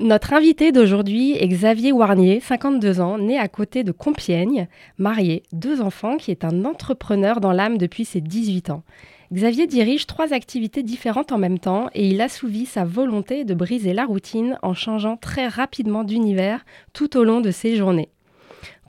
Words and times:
Notre 0.00 0.32
invité 0.32 0.72
d'aujourd'hui 0.72 1.32
est 1.32 1.46
Xavier 1.46 1.92
Warnier, 1.92 2.40
52 2.40 3.02
ans, 3.02 3.18
né 3.18 3.38
à 3.38 3.48
côté 3.48 3.84
de 3.84 3.92
Compiègne, 3.92 4.66
marié, 4.96 5.42
deux 5.52 5.82
enfants, 5.82 6.16
qui 6.16 6.30
est 6.30 6.42
un 6.42 6.64
entrepreneur 6.64 7.38
dans 7.38 7.52
l'âme 7.52 7.76
depuis 7.76 8.06
ses 8.06 8.22
18 8.22 8.70
ans. 8.70 8.82
Xavier 9.30 9.66
dirige 9.66 10.06
trois 10.06 10.32
activités 10.32 10.82
différentes 10.82 11.32
en 11.32 11.38
même 11.38 11.58
temps 11.58 11.90
et 11.94 12.08
il 12.08 12.22
assouvit 12.22 12.64
sa 12.64 12.86
volonté 12.86 13.44
de 13.44 13.52
briser 13.52 13.92
la 13.92 14.06
routine 14.06 14.58
en 14.62 14.72
changeant 14.72 15.18
très 15.18 15.48
rapidement 15.48 16.02
d'univers 16.02 16.64
tout 16.94 17.18
au 17.18 17.22
long 17.22 17.42
de 17.42 17.50
ses 17.50 17.76
journées. 17.76 18.08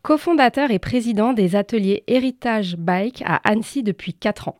Cofondateur 0.03 0.71
et 0.71 0.79
président 0.79 1.33
des 1.33 1.57
ateliers 1.57 2.05
Héritage 2.07 2.77
Bike 2.77 3.21
à 3.25 3.41
Annecy 3.43 3.83
depuis 3.83 4.13
4 4.13 4.47
ans. 4.47 4.57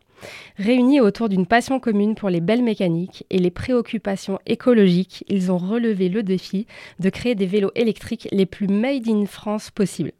Réunis 0.57 1.01
autour 1.01 1.29
d'une 1.29 1.45
passion 1.45 1.79
commune 1.79 2.15
pour 2.15 2.29
les 2.29 2.41
belles 2.41 2.63
mécaniques 2.63 3.25
et 3.29 3.39
les 3.39 3.51
préoccupations 3.51 4.39
écologiques, 4.45 5.23
ils 5.27 5.51
ont 5.51 5.57
relevé 5.57 6.09
le 6.09 6.23
défi 6.23 6.67
de 6.99 7.09
créer 7.09 7.35
des 7.35 7.45
vélos 7.45 7.71
électriques 7.75 8.27
les 8.31 8.45
plus 8.45 8.67
made 8.67 9.07
in 9.07 9.25
France 9.25 9.71
possibles. 9.71 10.11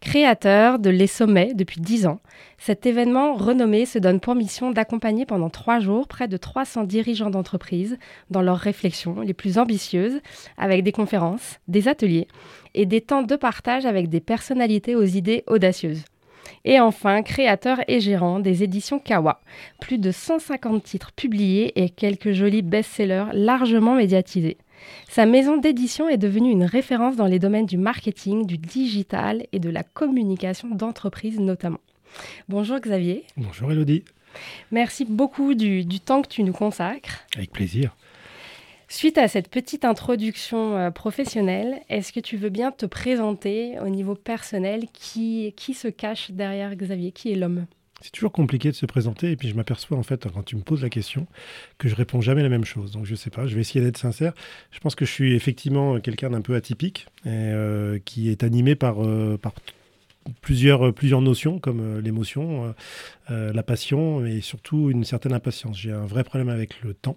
Créateur 0.00 0.78
de 0.78 0.90
Les 0.90 1.06
Sommets 1.06 1.54
depuis 1.54 1.80
10 1.80 2.06
ans, 2.06 2.20
cet 2.58 2.86
événement 2.86 3.34
renommé 3.34 3.86
se 3.86 3.98
donne 3.98 4.20
pour 4.20 4.34
mission 4.34 4.70
d'accompagner 4.70 5.26
pendant 5.26 5.50
trois 5.50 5.78
jours 5.78 6.08
près 6.08 6.28
de 6.28 6.36
300 6.36 6.84
dirigeants 6.84 7.30
d'entreprise 7.30 7.98
dans 8.30 8.42
leurs 8.42 8.58
réflexions 8.58 9.20
les 9.20 9.34
plus 9.34 9.58
ambitieuses, 9.58 10.20
avec 10.56 10.82
des 10.82 10.92
conférences, 10.92 11.60
des 11.68 11.88
ateliers 11.88 12.28
et 12.74 12.86
des 12.86 13.00
temps 13.00 13.22
de 13.22 13.36
partage 13.36 13.86
avec 13.86 14.08
des 14.08 14.20
personnalités 14.20 14.96
aux 14.96 15.04
idées 15.04 15.44
audacieuses. 15.46 16.04
Et 16.64 16.80
enfin, 16.80 17.22
créateur 17.22 17.80
et 17.88 18.00
gérant 18.00 18.40
des 18.40 18.62
éditions 18.62 18.98
Kawa. 18.98 19.40
Plus 19.80 19.98
de 19.98 20.10
150 20.10 20.82
titres 20.82 21.12
publiés 21.12 21.72
et 21.80 21.88
quelques 21.88 22.32
jolis 22.32 22.62
best-sellers 22.62 23.26
largement 23.32 23.94
médiatisés. 23.94 24.58
Sa 25.08 25.26
maison 25.26 25.56
d'édition 25.56 26.08
est 26.08 26.18
devenue 26.18 26.50
une 26.50 26.64
référence 26.64 27.16
dans 27.16 27.26
les 27.26 27.38
domaines 27.38 27.66
du 27.66 27.76
marketing, 27.76 28.46
du 28.46 28.58
digital 28.58 29.46
et 29.52 29.58
de 29.58 29.70
la 29.70 29.82
communication 29.82 30.68
d'entreprise 30.68 31.38
notamment. 31.38 31.80
Bonjour 32.48 32.78
Xavier. 32.78 33.24
Bonjour 33.36 33.70
Elodie. 33.72 34.04
Merci 34.70 35.04
beaucoup 35.04 35.54
du, 35.54 35.84
temps 36.00 36.22
que 36.22 36.28
tu 36.28 36.42
nous 36.42 36.52
consacres. 36.52 37.26
Avec 37.36 37.50
plaisir. 37.50 37.96
Suite 38.92 39.18
à 39.18 39.28
cette 39.28 39.48
petite 39.48 39.84
introduction 39.84 40.76
euh, 40.76 40.90
professionnelle, 40.90 41.78
est-ce 41.88 42.12
que 42.12 42.18
tu 42.18 42.36
veux 42.36 42.48
bien 42.48 42.72
te 42.72 42.86
présenter 42.86 43.78
au 43.78 43.88
niveau 43.88 44.16
personnel 44.16 44.86
qui, 44.92 45.54
qui 45.56 45.74
se 45.74 45.86
cache 45.86 46.32
derrière 46.32 46.74
Xavier? 46.74 47.12
Qui 47.12 47.30
est 47.30 47.36
l'homme? 47.36 47.66
C'est 48.00 48.10
toujours 48.10 48.32
compliqué 48.32 48.68
de 48.68 48.74
se 48.74 48.86
présenter 48.86 49.30
et 49.30 49.36
puis 49.36 49.48
je 49.48 49.54
m'aperçois 49.54 49.96
en 49.96 50.02
fait 50.02 50.26
quand 50.34 50.42
tu 50.42 50.56
me 50.56 50.62
poses 50.62 50.82
la 50.82 50.88
question 50.88 51.28
que 51.78 51.88
je 51.88 51.94
réponds 51.94 52.20
jamais 52.20 52.42
la 52.42 52.48
même 52.48 52.64
chose. 52.64 52.90
Donc 52.90 53.04
je 53.04 53.14
sais 53.14 53.30
pas, 53.30 53.46
je 53.46 53.54
vais 53.54 53.60
essayer 53.60 53.80
d'être 53.80 53.96
sincère. 53.96 54.32
Je 54.72 54.80
pense 54.80 54.96
que 54.96 55.04
je 55.04 55.12
suis 55.12 55.36
effectivement 55.36 56.00
quelqu'un 56.00 56.30
d'un 56.30 56.40
peu 56.40 56.56
atypique 56.56 57.06
et 57.24 57.28
euh, 57.28 58.00
qui 58.04 58.28
est 58.28 58.42
animé 58.42 58.74
par, 58.74 59.04
euh, 59.04 59.38
par 59.40 59.52
plusieurs, 60.40 60.92
plusieurs 60.92 61.20
notions 61.20 61.58
comme 61.58 61.80
euh, 61.80 62.00
l'émotion, 62.00 62.74
la 63.28 63.62
passion 63.62 64.26
et 64.26 64.40
surtout 64.40 64.90
une 64.90 65.04
certaine 65.04 65.32
impatience. 65.32 65.78
J'ai 65.78 65.92
un 65.92 66.04
vrai 66.04 66.24
problème 66.24 66.48
avec 66.48 66.82
le 66.82 66.94
temps 66.94 67.16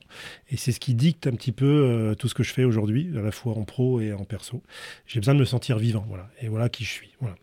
et 0.52 0.58
c'est 0.58 0.72
ce 0.72 0.80
qui 0.80 0.94
dicte 0.94 1.26
un 1.26 1.32
petit 1.32 1.52
peu 1.52 2.16
tout 2.20 2.28
ce 2.28 2.36
que 2.36 2.44
je 2.44 2.54
fais 2.54 2.66
aujourd'hui, 2.66 3.10
à 3.18 3.22
la 3.22 3.32
fois 3.32 3.58
en 3.58 3.64
pro 3.64 4.00
et 4.00 4.14
en 4.14 4.24
perso. 4.24 4.62
J'ai 5.08 5.20
besoin 5.20 5.34
de 5.34 5.40
me 5.40 5.46
sentir 5.46 5.80
vivant, 5.80 6.06
voilà. 6.08 6.30
Et 6.40 6.50
voilà 6.50 6.70
qui 6.70 6.84
je 6.84 6.92
suis. 6.92 7.10
Voilà. 7.20 7.36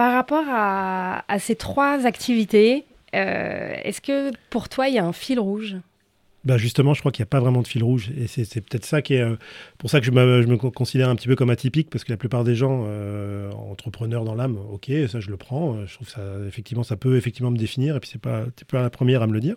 Par 0.00 0.14
rapport 0.14 0.46
à, 0.48 1.22
ces 1.38 1.56
trois 1.56 2.06
activités, 2.06 2.86
euh, 3.14 3.74
est-ce 3.84 4.00
que 4.00 4.30
pour 4.48 4.70
toi, 4.70 4.88
il 4.88 4.94
y 4.94 4.98
a 4.98 5.04
un 5.04 5.12
fil 5.12 5.38
rouge? 5.38 5.76
Bah 6.44 6.56
justement, 6.56 6.94
je 6.94 7.00
crois 7.00 7.12
qu'il 7.12 7.22
n'y 7.22 7.28
a 7.28 7.30
pas 7.30 7.40
vraiment 7.40 7.60
de 7.60 7.66
fil 7.66 7.84
rouge. 7.84 8.10
Et 8.16 8.26
c'est 8.26 8.60
peut-être 8.62 8.86
ça 8.86 9.02
qui 9.02 9.14
est. 9.14 9.20
Euh, 9.20 9.36
pour 9.76 9.90
ça 9.90 10.00
que 10.00 10.06
je 10.06 10.10
me, 10.10 10.42
je 10.42 10.46
me, 10.46 10.56
considère 10.56 11.08
un 11.10 11.16
petit 11.16 11.28
peu 11.28 11.36
comme 11.36 11.50
atypique, 11.50 11.90
parce 11.90 12.02
que 12.04 12.10
la 12.10 12.16
plupart 12.16 12.44
des 12.44 12.54
gens, 12.54 12.84
euh, 12.86 13.50
entrepreneurs 13.52 14.24
dans 14.24 14.34
l'âme, 14.34 14.56
ok, 14.70 14.90
ça 15.08 15.20
je 15.20 15.30
le 15.30 15.36
prends. 15.36 15.76
Euh, 15.76 15.86
je 15.86 15.94
trouve 15.94 16.08
ça, 16.08 16.22
effectivement, 16.48 16.82
ça 16.82 16.96
peut 16.96 17.16
effectivement 17.16 17.50
me 17.50 17.58
définir, 17.58 17.96
et 17.96 18.00
puis 18.00 18.08
c'est 18.10 18.20
pas, 18.20 18.44
pas 18.70 18.80
la 18.80 18.90
première 18.90 19.22
à 19.22 19.26
me 19.26 19.34
le 19.34 19.40
dire. 19.40 19.56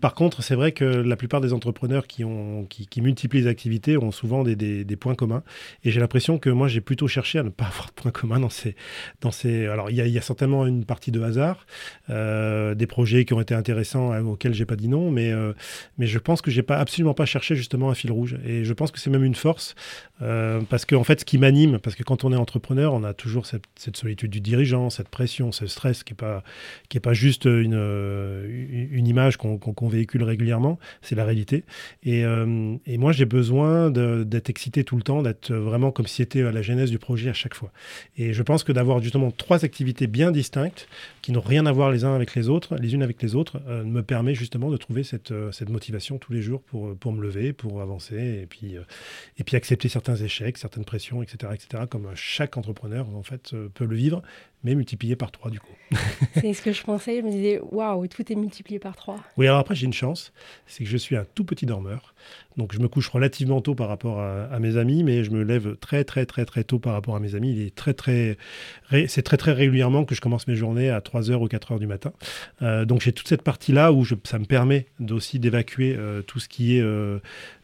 par 0.00 0.14
contre, 0.14 0.42
c'est 0.42 0.54
vrai 0.54 0.72
que 0.72 0.84
la 0.84 1.16
plupart 1.16 1.40
des 1.40 1.52
entrepreneurs 1.52 2.06
qui, 2.06 2.24
ont, 2.24 2.64
qui, 2.66 2.86
qui 2.86 3.00
multiplient 3.00 3.40
les 3.40 3.46
activités 3.48 3.96
ont 3.96 4.12
souvent 4.12 4.44
des, 4.44 4.54
des, 4.54 4.84
des 4.84 4.96
points 4.96 5.14
communs. 5.14 5.42
Et 5.82 5.90
j'ai 5.90 6.00
l'impression 6.00 6.38
que 6.38 6.50
moi, 6.50 6.68
j'ai 6.68 6.80
plutôt 6.80 7.08
cherché 7.08 7.38
à 7.40 7.42
ne 7.42 7.50
pas 7.50 7.64
avoir 7.66 7.86
de 7.86 7.92
points 7.92 8.12
communs 8.12 8.40
dans 8.40 8.50
ces. 8.50 8.76
Dans 9.20 9.32
ces 9.32 9.66
alors, 9.66 9.90
il 9.90 9.96
y, 9.96 10.00
a, 10.00 10.06
y 10.06 10.18
a 10.18 10.22
certainement 10.22 10.66
une 10.66 10.84
partie 10.84 11.10
de 11.10 11.20
hasard, 11.22 11.66
des 12.08 12.86
projets 12.86 13.24
qui 13.24 13.34
ont 13.34 13.40
été 13.40 13.54
intéressants 13.54 14.16
auxquels 14.26 14.54
j'ai 14.54 14.66
pas 14.66 14.76
dit 14.76 14.88
non, 14.88 15.10
mais 15.10 15.32
mais 15.98 16.06
je 16.06 16.18
pense 16.18 16.42
que 16.42 16.50
j'ai 16.50 16.62
pas 16.62 16.78
absolument 16.78 17.14
pas 17.14 17.26
cherché 17.26 17.56
justement 17.56 17.90
un 17.90 17.94
fil 17.94 18.12
rouge. 18.12 18.36
Et 18.44 18.64
je 18.64 18.72
pense 18.72 18.90
que 18.90 18.98
c'est 18.98 19.10
même 19.10 19.24
une 19.24 19.34
force 19.34 19.74
euh, 20.22 20.60
parce 20.68 20.84
que 20.84 20.94
en 20.94 21.04
fait, 21.04 21.20
ce 21.20 21.24
qui 21.24 21.38
m'anime, 21.38 21.78
parce 21.78 21.96
que 21.96 22.02
quand 22.02 22.24
on 22.24 22.32
est 22.32 22.36
entrepreneur, 22.36 22.92
on 22.94 23.04
a 23.04 23.14
toujours 23.14 23.46
cette, 23.46 23.64
solitude 23.96 24.30
du 24.30 24.40
dirigeant, 24.40 24.90
cette 24.90 25.08
pression, 25.08 25.52
ce 25.52 25.66
stress 25.66 26.04
qui 26.04 26.12
est 26.12 26.16
pas 26.16 26.42
qui 26.88 26.96
est 26.98 27.00
pas 27.00 27.14
juste 27.14 27.44
une 27.44 27.76
une 28.90 29.06
image 29.06 29.36
qu'on 29.36 29.88
véhicule 29.88 30.22
régulièrement, 30.22 30.78
c'est 31.02 31.14
la 31.14 31.24
réalité. 31.24 31.64
Et, 32.02 32.24
euh, 32.24 32.76
et 32.86 32.98
moi, 32.98 33.12
j'ai 33.12 33.24
besoin 33.24 33.90
d'être 33.90 34.50
excité 34.50 34.84
tout 34.84 34.96
le 34.96 35.02
temps, 35.02 35.22
d'être 35.22 35.52
vraiment 35.52 35.90
comme 35.90 36.06
si 36.06 36.16
c'était 36.16 36.42
à 36.42 36.52
la 36.52 36.62
genèse 36.62 36.90
du 36.90 36.98
projet 36.98 37.30
à 37.30 37.34
chaque 37.34 37.54
fois. 37.54 37.72
Et 38.16 38.32
je 38.32 38.42
pense 38.42 38.64
que 38.64 38.72
d'avoir 38.72 39.02
justement 39.02 39.30
trois 39.30 39.64
activités 39.64 40.06
bien 40.06 40.30
distinctes 40.30 40.88
qui 41.22 41.32
n'ont 41.32 41.40
rien 41.40 41.66
à 41.66 41.72
voir 41.72 41.90
les 41.90 42.04
uns 42.04 42.14
avec 42.14 42.34
les 42.34 42.48
autres, 42.48 42.76
les 42.76 42.94
unes 42.94 43.02
avec 43.02 43.22
les 43.22 43.34
autres, 43.34 43.60
euh, 43.68 43.84
me 43.84 44.02
permet 44.02 44.34
justement 44.34 44.70
de 44.70 44.76
trouver 44.76 45.02
cette, 45.02 45.32
cette 45.52 45.70
motivation 45.70 46.18
tous 46.18 46.32
les 46.32 46.42
jours 46.42 46.62
pour, 46.62 46.96
pour 46.96 47.12
me 47.12 47.22
lever, 47.22 47.52
pour 47.52 47.80
avancer 47.80 48.40
et 48.42 48.46
puis, 48.46 48.76
et 49.38 49.44
puis 49.44 49.56
accepter 49.56 49.88
certains 49.88 50.16
échecs, 50.16 50.58
certaines 50.58 50.84
pressions, 50.84 51.22
etc., 51.22 51.52
etc., 51.54 51.84
comme 51.88 52.10
chaque 52.14 52.56
entrepreneur 52.56 53.08
en 53.14 53.22
fait 53.22 53.52
euh, 53.52 53.68
peut 53.68 53.84
le 53.84 53.96
vivre, 53.96 54.22
mais 54.64 54.74
multiplié 54.74 55.16
par 55.16 55.30
trois 55.30 55.50
du 55.50 55.60
coup. 55.60 55.72
c'est 56.34 56.52
ce 56.52 56.62
que 56.62 56.72
je 56.72 56.82
pensais. 56.82 57.20
Je 57.20 57.22
me 57.22 57.30
disais, 57.30 57.60
waouh, 57.70 58.06
tout 58.08 58.30
est 58.30 58.34
multiplié 58.34 58.78
par 58.78 58.96
trois. 58.96 59.16
Oui, 59.36 59.46
alors 59.46 59.58
après 59.58 59.74
j'ai 59.74 59.86
une 59.86 59.92
chance, 59.92 60.32
c'est 60.66 60.84
que 60.84 60.90
je 60.90 60.96
suis 60.96 61.16
un 61.16 61.24
tout 61.34 61.44
petit 61.44 61.66
dormeur, 61.66 62.14
donc 62.56 62.72
je 62.72 62.78
me 62.78 62.88
couche 62.88 63.08
relativement 63.08 63.60
tôt 63.60 63.74
par 63.74 63.88
rapport 63.88 64.20
à, 64.20 64.58
mes 64.58 64.76
amis, 64.76 65.04
mais 65.04 65.24
je 65.24 65.30
me 65.30 65.42
lève 65.42 65.76
très 65.76 66.04
très 66.04 66.24
très 66.26 66.44
très 66.44 66.64
tôt 66.64 66.78
par 66.78 66.94
rapport 66.94 67.14
à 67.14 67.20
mes 67.20 67.34
amis. 67.34 67.52
Il 67.52 67.62
est 67.62 67.74
très 67.74 67.94
très, 67.94 68.38
c'est 69.08 69.22
très 69.22 69.36
très 69.36 69.52
régulièrement 69.52 70.04
que 70.04 70.14
je 70.14 70.20
commence 70.20 70.48
mes 70.48 70.56
journées 70.56 70.90
à 70.90 71.00
3h 71.00 71.34
ou 71.34 71.46
4h 71.46 71.78
du 71.78 71.86
matin. 71.86 72.12
Euh, 72.62 72.84
donc 72.84 73.02
j'ai 73.02 73.12
toute 73.12 73.28
cette 73.28 73.42
partie 73.42 73.72
là 73.72 73.92
où 73.92 74.04
je, 74.04 74.14
ça 74.24 74.38
me 74.38 74.46
permet 74.46 74.86
aussi 75.10 75.35
d'évacuer 75.38 75.94
euh, 75.96 76.22
tout 76.22 76.40
ce 76.40 76.48
qui 76.48 76.78
est 76.78 76.84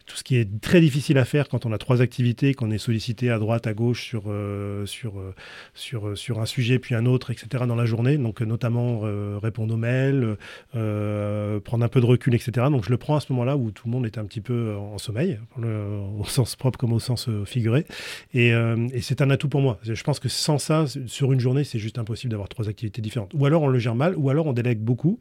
tout 0.06 0.16
ce 0.16 0.24
qui 0.24 0.36
est 0.36 0.60
très 0.60 0.80
difficile 0.80 1.18
à 1.18 1.24
faire 1.24 1.48
quand 1.48 1.66
on 1.66 1.72
a 1.72 1.78
trois 1.78 2.02
activités, 2.02 2.54
qu'on 2.54 2.70
est 2.70 2.78
sollicité 2.78 3.30
à 3.30 3.38
droite, 3.38 3.66
à 3.66 3.74
gauche 3.74 4.04
sur, 4.04 4.24
euh, 4.26 4.86
sur, 4.86 5.18
euh, 5.18 5.34
sur, 5.74 6.08
euh, 6.08 6.14
sur 6.14 6.40
un 6.40 6.46
sujet 6.46 6.78
puis 6.78 6.94
un 6.94 7.06
autre, 7.06 7.30
etc. 7.30 7.64
dans 7.66 7.74
la 7.74 7.86
journée. 7.86 8.18
Donc 8.18 8.40
notamment 8.40 9.00
répondre 9.40 9.74
aux 9.74 9.78
mails, 9.78 10.36
prendre 10.72 11.84
un 11.84 11.88
peu 11.88 12.00
de 12.00 12.06
recul, 12.06 12.34
etc. 12.34 12.66
Donc 12.70 12.84
je 12.84 12.90
le 12.90 12.96
prends 12.96 13.16
à 13.16 13.20
ce 13.20 13.32
moment-là 13.32 13.56
où 13.56 13.70
tout 13.70 13.86
le 13.86 13.92
monde 13.92 14.06
est 14.06 14.18
un 14.18 14.24
petit 14.24 14.40
peu 14.40 14.74
en 14.76 14.98
sommeil, 14.98 15.38
au 15.58 16.24
sens 16.24 16.56
propre 16.56 16.78
comme 16.78 16.92
au 16.92 17.00
sens 17.00 17.28
figuré. 17.44 17.86
Et, 18.34 18.48
et 18.48 19.00
c'est 19.00 19.20
un 19.22 19.30
atout 19.30 19.48
pour 19.48 19.60
moi. 19.60 19.78
Je 19.82 20.02
pense 20.02 20.20
que 20.20 20.28
sans 20.28 20.58
ça, 20.58 20.84
sur 21.06 21.32
une 21.32 21.40
journée, 21.40 21.64
c'est 21.64 21.78
juste 21.78 21.98
impossible 21.98 22.30
d'avoir 22.30 22.48
trois 22.48 22.68
activités 22.68 23.02
différentes. 23.02 23.32
Ou 23.34 23.46
alors 23.46 23.62
on 23.62 23.68
le 23.68 23.78
gère 23.78 23.94
mal, 23.94 24.14
ou 24.16 24.30
alors 24.30 24.46
on 24.46 24.52
délègue 24.52 24.80
beaucoup. 24.80 25.18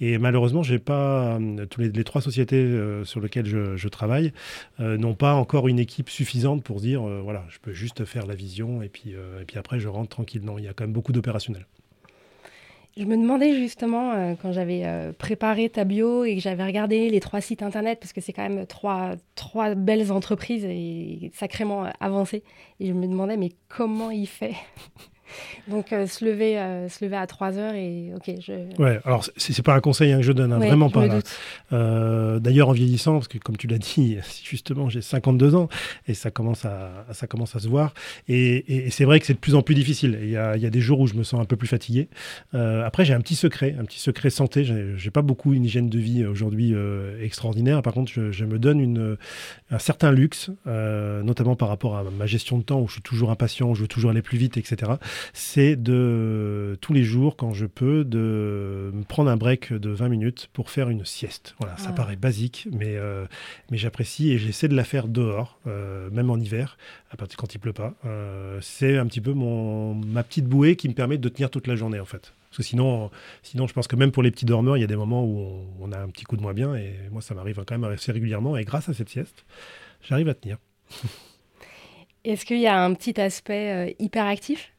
Et 0.00 0.18
malheureusement, 0.18 0.62
j'ai 0.62 0.78
pas 0.78 1.38
tous 1.70 1.80
les, 1.80 2.04
trois 2.04 2.20
sociétés 2.20 2.68
sur 3.04 3.20
lesquelles 3.20 3.46
je 3.46 3.88
travaille 3.88 4.23
euh, 4.80 4.96
n'ont 4.96 5.14
pas 5.14 5.34
encore 5.34 5.68
une 5.68 5.78
équipe 5.78 6.10
suffisante 6.10 6.62
pour 6.62 6.80
dire 6.80 7.06
euh, 7.06 7.20
voilà, 7.22 7.44
je 7.48 7.58
peux 7.58 7.72
juste 7.72 8.04
faire 8.04 8.26
la 8.26 8.34
vision 8.34 8.82
et 8.82 8.88
puis, 8.88 9.14
euh, 9.14 9.42
et 9.42 9.44
puis 9.44 9.58
après 9.58 9.80
je 9.80 9.88
rentre 9.88 10.08
tranquille. 10.08 10.42
Non, 10.44 10.58
il 10.58 10.64
y 10.64 10.68
a 10.68 10.72
quand 10.72 10.84
même 10.84 10.92
beaucoup 10.92 11.12
d'opérationnels. 11.12 11.66
Je 12.96 13.04
me 13.04 13.16
demandais 13.16 13.56
justement, 13.56 14.36
quand 14.40 14.52
j'avais 14.52 14.84
préparé 15.18 15.68
ta 15.68 15.82
bio 15.82 16.22
et 16.22 16.36
que 16.36 16.40
j'avais 16.40 16.64
regardé 16.64 17.10
les 17.10 17.18
trois 17.18 17.40
sites 17.40 17.64
internet, 17.64 17.98
parce 17.98 18.12
que 18.12 18.20
c'est 18.20 18.32
quand 18.32 18.48
même 18.48 18.66
trois, 18.66 19.16
trois 19.34 19.74
belles 19.74 20.12
entreprises 20.12 20.64
et 20.64 21.32
sacrément 21.34 21.90
avancées, 21.98 22.44
et 22.78 22.86
je 22.86 22.92
me 22.92 23.08
demandais, 23.08 23.36
mais 23.36 23.50
comment 23.68 24.12
il 24.12 24.28
fait? 24.28 24.54
Donc 25.68 25.92
euh, 25.92 26.06
se 26.06 26.24
lever 26.24 26.58
euh, 26.58 26.88
se 26.88 27.04
lever 27.04 27.16
à 27.16 27.26
3 27.26 27.58
heures 27.58 27.74
et 27.74 28.12
ok 28.14 28.34
je 28.40 28.52
ouais 28.82 29.00
alors 29.04 29.24
c'est 29.36 29.62
pas 29.62 29.74
un 29.74 29.80
conseil 29.80 30.12
hein, 30.12 30.18
que 30.18 30.22
je 30.22 30.32
donne 30.32 30.52
hein, 30.52 30.58
vraiment 30.58 30.90
pas 30.90 31.06
euh, 31.72 32.38
d'ailleurs 32.38 32.68
en 32.68 32.72
vieillissant 32.72 33.14
parce 33.14 33.28
que 33.28 33.38
comme 33.38 33.56
tu 33.56 33.66
l'as 33.66 33.78
dit 33.78 34.18
justement 34.44 34.88
j'ai 34.88 35.00
52 35.00 35.54
ans 35.54 35.68
et 36.06 36.14
ça 36.14 36.30
commence 36.30 36.64
à 36.64 37.06
ça 37.12 37.26
commence 37.26 37.56
à 37.56 37.60
se 37.60 37.68
voir 37.68 37.94
et, 38.28 38.86
et, 38.86 38.90
c'est 38.90 39.04
vrai 39.04 39.20
que 39.20 39.26
c'est 39.26 39.34
de 39.34 39.38
plus 39.38 39.54
en 39.54 39.62
plus 39.62 39.74
difficile. 39.74 40.18
Il 40.22 40.30
y, 40.30 40.36
a, 40.36 40.56
il 40.56 40.62
y 40.62 40.66
a, 40.66 40.70
des 40.70 40.80
jours 40.80 41.00
où 41.00 41.06
je 41.06 41.14
me 41.14 41.24
sens 41.24 41.40
un 41.40 41.44
peu 41.44 41.56
plus 41.56 41.66
fatigué. 41.68 42.08
Après 42.52 43.04
j'ai 43.04 43.14
un 43.14 43.20
petit 43.20 43.34
secret 43.34 43.74
un 43.78 43.84
petit 43.84 43.98
secret 43.98 44.30
santé. 44.30 44.64
J'ai 44.96 45.10
pas 45.10 45.22
beaucoup 45.22 45.52
une 45.52 45.64
hygiène 45.64 45.88
de 45.88 45.98
vie 45.98 46.24
aujourd'hui 46.24 46.74
extraordinaire. 47.20 47.82
Par 47.82 47.92
contre 47.92 48.12
je, 48.12 48.30
je, 48.30 48.44
me 48.44 48.58
donne 48.58 48.80
une 48.80 49.16
un 49.70 49.78
certain 49.78 50.12
luxe 50.12 50.50
notamment 50.66 51.56
par 51.56 51.68
rapport 51.68 51.96
à 51.96 52.04
ma 52.04 52.26
gestion 52.26 52.58
de 52.58 52.62
temps 52.62 52.80
où 52.80 52.88
je 52.88 52.94
suis 52.94 53.02
toujours 53.02 53.30
impatient 53.30 53.70
où 53.70 53.74
je 53.74 53.82
veux 53.82 53.88
toujours 53.88 54.10
aller 54.10 54.22
plus 54.22 54.38
vite 54.38 54.56
etc 54.56 54.92
c'est 55.32 55.76
de 55.76 56.76
tous 56.80 56.92
les 56.92 57.04
jours, 57.04 57.36
quand 57.36 57.52
je 57.52 57.66
peux, 57.66 58.04
de 58.04 58.90
me 58.92 59.02
prendre 59.04 59.30
un 59.30 59.36
break 59.36 59.72
de 59.72 59.90
20 59.90 60.08
minutes 60.08 60.48
pour 60.52 60.70
faire 60.70 60.88
une 60.88 61.04
sieste. 61.04 61.54
Voilà, 61.58 61.76
ça 61.76 61.92
paraît 61.92 62.16
basique, 62.16 62.68
mais, 62.72 62.96
euh, 62.96 63.26
mais 63.70 63.78
j'apprécie 63.78 64.32
et 64.32 64.38
j'essaie 64.38 64.68
de 64.68 64.76
la 64.76 64.84
faire 64.84 65.08
dehors, 65.08 65.58
euh, 65.66 66.10
même 66.10 66.30
en 66.30 66.36
hiver, 66.36 66.76
à 67.10 67.16
partir 67.16 67.36
quand 67.36 67.54
il 67.54 67.58
pleut 67.58 67.72
pas. 67.72 67.94
Euh, 68.04 68.58
c'est 68.60 68.98
un 68.98 69.06
petit 69.06 69.20
peu 69.20 69.32
mon, 69.32 69.94
ma 69.94 70.22
petite 70.22 70.46
bouée 70.46 70.76
qui 70.76 70.88
me 70.88 70.94
permet 70.94 71.18
de 71.18 71.28
tenir 71.28 71.50
toute 71.50 71.66
la 71.66 71.76
journée, 71.76 72.00
en 72.00 72.04
fait. 72.04 72.32
Parce 72.50 72.58
que 72.58 72.62
sinon, 72.62 73.10
sinon, 73.42 73.66
je 73.66 73.72
pense 73.72 73.88
que 73.88 73.96
même 73.96 74.12
pour 74.12 74.22
les 74.22 74.30
petits 74.30 74.44
dormeurs, 74.44 74.76
il 74.76 74.80
y 74.80 74.84
a 74.84 74.88
des 74.88 74.96
moments 74.96 75.24
où 75.24 75.38
on, 75.38 75.66
on 75.80 75.92
a 75.92 75.98
un 75.98 76.08
petit 76.08 76.24
coup 76.24 76.36
de 76.36 76.42
moins 76.42 76.54
bien. 76.54 76.74
Et 76.76 76.94
moi, 77.10 77.20
ça 77.20 77.34
m'arrive 77.34 77.62
quand 77.66 77.76
même 77.76 77.90
assez 77.90 78.12
régulièrement. 78.12 78.56
Et 78.56 78.64
grâce 78.64 78.88
à 78.88 78.94
cette 78.94 79.08
sieste, 79.08 79.44
j'arrive 80.02 80.28
à 80.28 80.34
tenir. 80.34 80.58
Est-ce 82.24 82.46
qu'il 82.46 82.60
y 82.60 82.66
a 82.66 82.82
un 82.82 82.94
petit 82.94 83.20
aspect 83.20 83.96
hyperactif? 83.98 84.73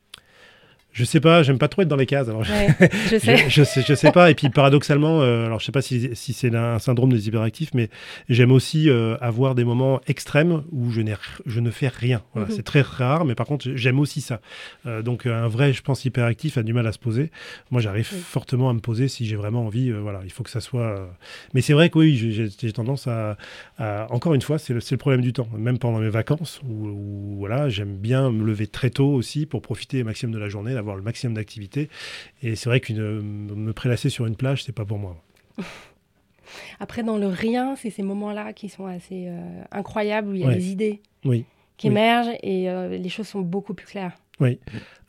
Je 0.96 1.04
sais 1.04 1.20
pas, 1.20 1.44
j'aime 1.44 1.58
pas 1.58 1.68
trop 1.68 1.82
être 1.82 1.90
dans 1.90 1.98
les 1.98 2.06
cases. 2.06 2.30
Alors 2.30 2.46
je, 2.46 2.52
sais. 3.20 3.50
je, 3.50 3.64
sais. 3.64 3.82
je, 3.86 3.94
sais. 3.94 4.12
pas. 4.14 4.32
Et 4.32 4.36
puis 4.36 4.50
paradoxalement, 4.50 5.22
euh, 5.22 5.46
alors 5.46 5.60
je 5.60 5.66
sais 5.66 5.74
pas 5.74 5.82
si, 5.82 6.10
si 6.14 6.32
c'est 6.32 6.56
un 6.56 6.80
syndrome 6.80 7.12
des 7.12 7.28
hyperactifs, 7.28 7.74
mais 7.74 7.90
j'aime 8.30 8.54
aussi 8.54 8.90
euh, 8.90 9.18
avoir 9.20 9.56
des 9.56 9.66
moments 9.66 10.00
extrêmes 10.08 10.64
où 10.72 10.92
je, 10.92 11.02
je 11.46 11.60
ne 11.60 11.70
fais 11.70 11.90
rien. 11.90 12.24
Voilà, 12.34 12.48
mhm. 12.48 12.56
C'est 12.56 12.64
très 12.64 12.80
rare, 12.80 13.26
mais 13.26 13.36
par 13.36 13.46
contre 13.46 13.68
j'aime 13.76 14.00
aussi 14.00 14.22
ça. 14.22 14.40
Euh, 14.86 15.02
donc 15.02 15.26
un 15.26 15.50
vrai, 15.50 15.74
je 15.74 15.82
pense, 15.82 16.06
hyperactif 16.06 16.58
a 16.58 16.64
du 16.64 16.72
mal 16.72 16.88
à 16.88 16.94
se 16.94 17.00
poser. 17.00 17.30
Moi, 17.72 17.82
j'arrive 17.82 18.08
fortement 18.08 18.70
à 18.70 18.74
me 18.74 18.80
poser 18.80 19.10
si 19.10 19.26
j'ai 19.26 19.36
vraiment 19.36 19.66
envie. 19.66 19.92
voilà, 19.92 20.22
il 20.24 20.32
faut 20.32 20.44
que 20.44 20.50
ça 20.50 20.62
soit. 20.62 21.10
Mais 21.54 21.60
c'est 21.60 21.74
vrai 21.74 21.90
que 21.90 22.00
oui, 22.00 22.16
j'ai 22.58 22.72
tendance 22.72 23.08
à, 23.08 23.36
encore 24.10 24.34
une 24.34 24.42
fois, 24.42 24.60
c'est 24.60 24.74
le, 24.74 24.80
le, 24.90 24.98
problème 24.98 25.22
du 25.22 25.34
temps. 25.34 25.50
Même 25.58 25.78
pendant 25.78 26.00
mes 26.00 26.10
vacances, 26.10 26.62
où, 26.64 27.36
voilà, 27.38 27.68
j'aime 27.68 27.98
bien 27.98 28.32
me 28.32 28.46
lever 28.46 28.68
très 28.68 28.92
tôt 28.92 29.10
aussi 29.10 29.46
pour 29.46 29.62
profiter 29.62 30.04
au 30.04 30.06
maximum 30.06 30.34
de 30.34 30.40
la 30.40 30.48
journée 30.48 30.74
avoir 30.86 30.96
le 30.96 31.04
maximum 31.04 31.34
d'activité. 31.34 31.90
Et 32.42 32.56
c'est 32.56 32.70
vrai 32.70 32.80
que 32.80 32.94
me 32.94 33.74
prélasser 33.74 34.10
sur 34.10 34.26
une 34.26 34.36
plage, 34.36 34.64
c'est 34.64 34.72
pas 34.72 34.86
pour 34.86 35.00
moi. 35.00 35.18
Après, 36.80 37.04
dans 37.04 37.18
le 37.18 37.28
rien, 37.28 37.76
c'est 37.76 37.90
ces 37.90 38.04
moments-là 38.04 38.54
qui 38.54 38.70
sont 38.70 38.86
assez 38.86 39.26
euh, 39.28 39.62
incroyables, 39.72 40.30
où 40.30 40.34
il 40.36 40.42
y 40.42 40.46
a 40.46 40.54
des 40.54 40.70
idées 40.70 41.02
oui. 41.24 41.46
qui 41.78 41.88
émergent 41.88 42.36
et 42.44 42.70
euh, 42.70 42.98
les 42.98 43.10
choses 43.10 43.28
sont 43.28 43.42
beaucoup 43.42 43.74
plus 43.74 43.88
claires. 43.88 44.14
Oui. 44.40 44.60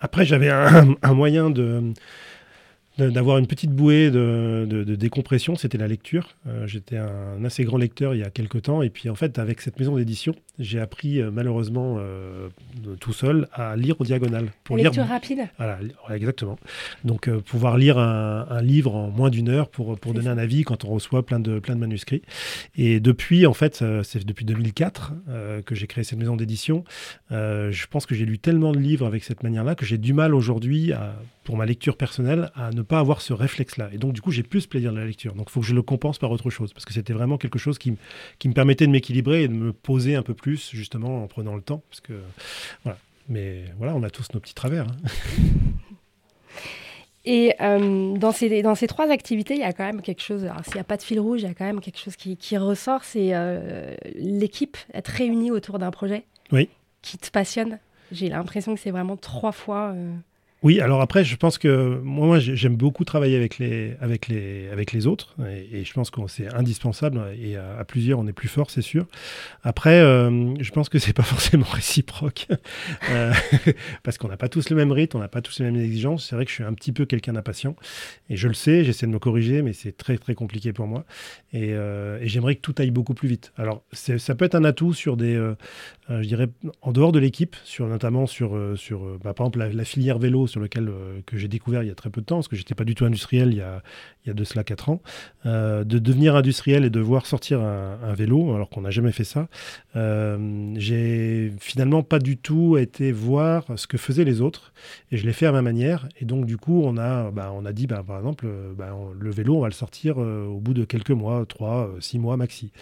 Après, 0.00 0.25
j'avais 0.25 0.50
un, 0.50 1.14
moyen 1.14 1.50
de 1.50 1.93
d'avoir 2.98 3.38
une 3.38 3.46
petite 3.46 3.70
bouée 3.70 4.10
de, 4.10 4.84
décompression, 4.96 5.56
c'était 5.56 5.78
la 5.78 5.88
lecture. 5.88 6.37
Euh, 6.46 6.66
j'étais 6.66 6.96
un 6.96 7.44
assez 7.44 7.64
grand 7.64 7.76
lecteur 7.76 8.14
il 8.14 8.20
y 8.20 8.25
a 8.25 8.31
quelques 8.31 8.62
temps, 8.62 8.82
et 8.82 8.90
puis 8.90 9.10
en 9.10 9.14
fait, 9.14 9.38
avec 9.38 9.60
cette 9.60 9.78
maison 9.78 9.96
d'édition, 9.96 10.34
j'ai 10.58 10.81
appris 10.81 11.20
euh, 11.20 11.31
malheureusement 11.31 11.96
euh, 11.98 12.48
tout 13.00 13.12
seul 13.12 13.48
à 13.52 13.76
lire 13.76 14.00
au 14.00 14.04
diagonale. 14.04 14.48
Pour 14.64 14.76
lecture 14.76 15.06
rapide 15.06 15.40
Voilà, 15.58 15.78
exactement. 16.10 16.58
Donc 17.04 17.31
pouvoir 17.40 17.76
lire 17.76 17.98
un, 17.98 18.62
livre 18.62 18.94
en 18.94 19.10
moins 19.10 19.31
d'une 19.31 19.48
heure 19.48 19.69
pour, 19.69 19.98
pour 19.98 20.14
donner 20.14 20.28
un 20.28 20.38
avis 20.38 20.62
quand 20.62 20.84
on 20.84 20.88
reçoit 20.88 21.25
plein 21.25 21.38
de, 21.38 21.58
plein 21.58 21.75
de 21.75 21.81
manuscrits. 21.81 22.22
Et 22.76 23.00
depuis, 23.00 23.46
en 23.46 23.54
fait, 23.54 23.84
c'est 24.02 24.25
depuis 24.25 24.44
2004 24.44 25.12
que 25.64 25.75
j'ai 25.75 25.87
créé 25.87 26.04
cette 26.04 26.19
maison 26.19 26.37
d'édition. 26.37 26.84
je 27.31 27.87
pense 27.88 28.06
que 28.06 28.14
j'ai 28.14 28.25
lu 28.25 28.38
tellement 28.38 28.72
de 28.72 28.78
livres 28.78 29.06
avec 29.06 29.25
cette 29.25 29.43
manière-là 29.43 29.75
que 29.75 29.84
j'ai 29.84 29.98
du 29.98 30.12
mal 30.14 30.34
aujourd'hui 30.34 30.93
à 30.93 31.14
pour 31.46 31.56
ma 31.56 31.64
lecture 31.64 31.96
personnelle, 31.96 32.50
à 32.56 32.70
ne 32.72 32.82
pas 32.82 32.98
avoir 32.98 33.22
ce 33.22 33.32
réflexe-là. 33.32 33.88
Et 33.93 33.98
donc, 33.98 34.12
du 34.12 34.20
coup, 34.20 34.32
j'ai 34.32 34.43
plus 34.43 34.66
plaisir 34.66 34.93
de 34.93 34.98
la 34.98 35.06
lecture. 35.06 35.34
Donc, 35.34 35.46
il 35.48 35.52
faut 35.52 35.60
que 35.60 35.66
je 35.66 35.76
le 35.76 35.82
compense 35.82 36.19
par 36.19 36.32
autre 36.32 36.50
chose, 36.50 36.72
parce 36.72 36.84
que 36.84 36.93
c'était 36.93 37.12
vraiment 37.12 37.38
quelque 37.38 37.58
chose 37.58 37.78
qui, 37.78 37.96
qui 38.40 38.48
me 38.48 38.52
permettait 38.52 38.84
de 38.87 38.90
m'équilibrer 38.90 39.44
et 39.44 39.48
de 39.48 39.54
me 39.54 39.72
poser 39.72 40.16
un 40.16 40.22
peu 40.22 40.34
plus, 40.34 40.70
justement, 40.72 41.22
en 41.22 41.28
prenant 41.28 41.54
le 41.54 41.62
temps. 41.62 41.84
Parce 41.88 42.00
que, 42.00 42.14
voilà. 42.82 42.98
Mais 43.28 43.64
voilà, 43.78 43.94
on 43.94 44.02
a 44.02 44.10
tous 44.10 44.26
nos 44.34 44.40
petits 44.40 44.54
travers. 44.54 44.87
Hein. 44.88 44.96
Et 47.28 47.54
euh, 47.60 48.16
dans, 48.16 48.31
ces, 48.31 48.62
dans 48.62 48.76
ces 48.76 48.87
trois 48.87 49.10
activités, 49.10 49.54
il 49.54 49.60
y 49.60 49.64
a 49.64 49.72
quand 49.72 49.84
même 49.84 50.00
quelque 50.00 50.22
chose, 50.22 50.44
alors 50.44 50.64
s'il 50.64 50.75
n'y 50.75 50.81
a 50.81 50.84
pas 50.84 50.96
de 50.96 51.02
fil 51.02 51.19
rouge, 51.19 51.43
il 51.43 51.48
y 51.48 51.50
a 51.50 51.54
quand 51.54 51.64
même 51.64 51.81
quelque 51.81 51.98
chose 51.98 52.14
qui, 52.14 52.37
qui 52.37 52.56
ressort, 52.56 53.02
c'est 53.02 53.31
euh, 53.34 53.96
l'équipe, 54.14 54.76
être 54.94 55.08
réunie 55.08 55.50
autour 55.50 55.81
d'un 55.81 55.90
projet 55.90 56.25
oui. 56.52 56.69
qui 57.02 57.19
te 57.19 57.28
passionne. 57.31 57.81
J'ai 58.12 58.28
l'impression 58.28 58.76
que 58.76 58.81
c'est 58.81 58.93
vraiment 58.93 59.16
trois 59.16 59.50
fois... 59.50 59.93
Euh, 59.94 60.14
oui, 60.62 60.81
alors 60.81 61.03
après, 61.03 61.23
je 61.23 61.37
pense 61.37 61.58
que 61.58 62.00
moi, 62.03 62.38
j'aime 62.38 62.76
beaucoup 62.76 63.05
travailler 63.05 63.37
avec 63.37 63.58
les, 63.58 63.94
avec 64.00 64.26
les, 64.26 64.69
avec 64.70 64.91
les 64.93 65.06
autres, 65.06 65.37
et, 65.73 65.85
je 65.85 65.93
pense 65.93 66.11
que 66.11 66.20
c'est 66.29 66.53
indispensable, 66.55 67.20
et 67.38 67.56
à, 67.56 67.85
plusieurs, 67.85 68.19
on 68.19 68.26
est 68.26 68.32
plus 68.32 68.49
fort, 68.49 68.70
c'est 68.70 68.82
sûr. 68.82 69.06
Après, 69.64 70.00
euh, 70.00 70.55
je 70.58 70.70
pense 70.73 70.88
que 70.88 70.99
c'est 70.99 71.12
pas 71.12 71.23
forcément 71.25 71.67
réciproque, 71.67 72.47
euh, 73.11 73.35
parce 74.03 74.17
qu'on 74.17 74.29
n'a 74.29 74.38
pas 74.38 74.49
tous 74.49 74.70
le 74.70 74.76
même 74.76 74.93
rythme, 74.93 75.19
on 75.19 75.20
n'a 75.20 75.29
pas 75.29 75.43
tous 75.43 75.58
les 75.58 75.67
mêmes 75.67 75.81
exigences. 75.81 76.26
C'est 76.26 76.37
vrai 76.37 76.47
que 76.47 76.50
je 76.50 76.56
suis 76.56 76.64
un 76.64 76.73
petit 76.73 76.93
peu 76.93 77.05
quelqu'un 77.05 77.35
d'impatient, 77.35 77.76
et 78.31 78.37
je 78.37 78.49
le 78.49 78.55
sais, 78.55 78.82
j'essaie 78.82 79.06
de 79.06 79.12
me 79.12 79.19
corriger, 79.19 79.61
mais 79.61 79.75
c'est 79.75 79.94
très, 79.94 80.17
très 80.17 80.35
compliqué 80.35 80.73
pour 80.73 80.87
moi, 80.87 81.05
et, 81.53 81.75
euh, 81.75 82.19
j'aimerais 82.26 82.56
que 82.56 82.62
tout 82.62 82.75
aille 82.79 82.91
beaucoup 82.91 83.14
plus 83.14 83.29
vite. 83.29 83.53
Alors, 83.58 83.85
ça 83.93 84.35
peut 84.35 84.47
être 84.47 84.55
un 84.55 84.64
atout 84.64 84.94
sur 84.94 85.19
des, 85.19 85.37
je 86.08 86.26
dirais, 86.26 86.49
en 86.82 86.93
dehors 86.93 87.12
de 87.12 87.19
l'équipe, 87.19 87.56
sur, 87.64 87.87
notamment 87.87 88.26
sur, 88.26 88.58
sur 88.76 89.19
bah, 89.19 89.35
par 89.35 89.46
exemple, 89.46 89.77
la 89.77 89.84
filière 89.84 90.19
vélo, 90.19 90.46
sur 90.46 90.60
lequel 90.60 90.89
euh, 90.89 91.20
que 91.27 91.36
j'ai 91.36 91.48
découvert 91.48 91.82
il 91.82 91.89
y 91.89 91.91
a 91.91 91.94
très 91.94 92.10
peu 92.10 92.20
de 92.20 92.27
temps, 92.27 92.36
parce 92.36 92.48
que 92.48 92.56
j'étais 92.56 92.75
pas 92.75 92.84
du 92.84 92.94
tout 92.94 93.05
industriel 93.05 93.51
il 93.51 93.58
y 93.58 93.63
a, 93.63 93.82
il 94.25 94.29
y 94.29 94.31
a 94.31 94.34
de 94.34 94.44
cela 94.44 94.65
4 94.65 94.89
ans, 94.91 95.03
euh, 95.46 95.84
de 95.84 95.98
devenir 95.98 96.36
industriel 96.36 96.84
et 96.84 96.91
de 96.91 97.01
voir 97.01 97.27
sortir 97.27 97.60
un, 97.60 98.15
vélo, 98.15 98.55
alors 98.55 98.70
qu'on 98.70 98.81
n'a 98.81 98.91
jamais 98.91 99.13
fait 99.13 99.25
ça, 99.25 99.48
euh, 99.94 100.72
j'ai 100.77 101.53
finalement 101.60 102.03
pas 102.03 102.19
du 102.19 102.39
tout 102.39 102.79
été 102.79 103.13
voir 103.13 103.65
ce 103.77 103.86
que 103.86 103.98
faisaient 103.98 104.25
les 104.25 104.41
autres, 104.41 104.72
et 105.10 105.17
je 105.17 105.27
l'ai 105.27 105.32
fait 105.32 105.46
à 105.46 105.53
ma 105.53 105.63
manière, 105.63 106.08
et 106.20 106.25
donc 106.25 106.46
du 106.46 106.56
coup 106.56 106.82
on 106.84 106.96
a, 106.96 107.31
bah, 107.31 107.53
on 107.55 107.65
a 107.67 107.72
dit 107.72 107.86
bah, 107.86 108.03
par 108.06 108.19
exemple, 108.19 108.46
le 108.46 109.31
vélo 109.31 109.56
on 109.56 109.60
va 109.60 109.69
le 109.69 109.75
sortir 109.75 110.19
au 110.19 110.58
bout 110.60 110.75
de 110.75 110.84
quelques 110.84 111.10
mois, 111.10 111.44
3, 111.46 111.96
6 112.01 112.19
mois 112.19 112.36
maxi. 112.36 112.72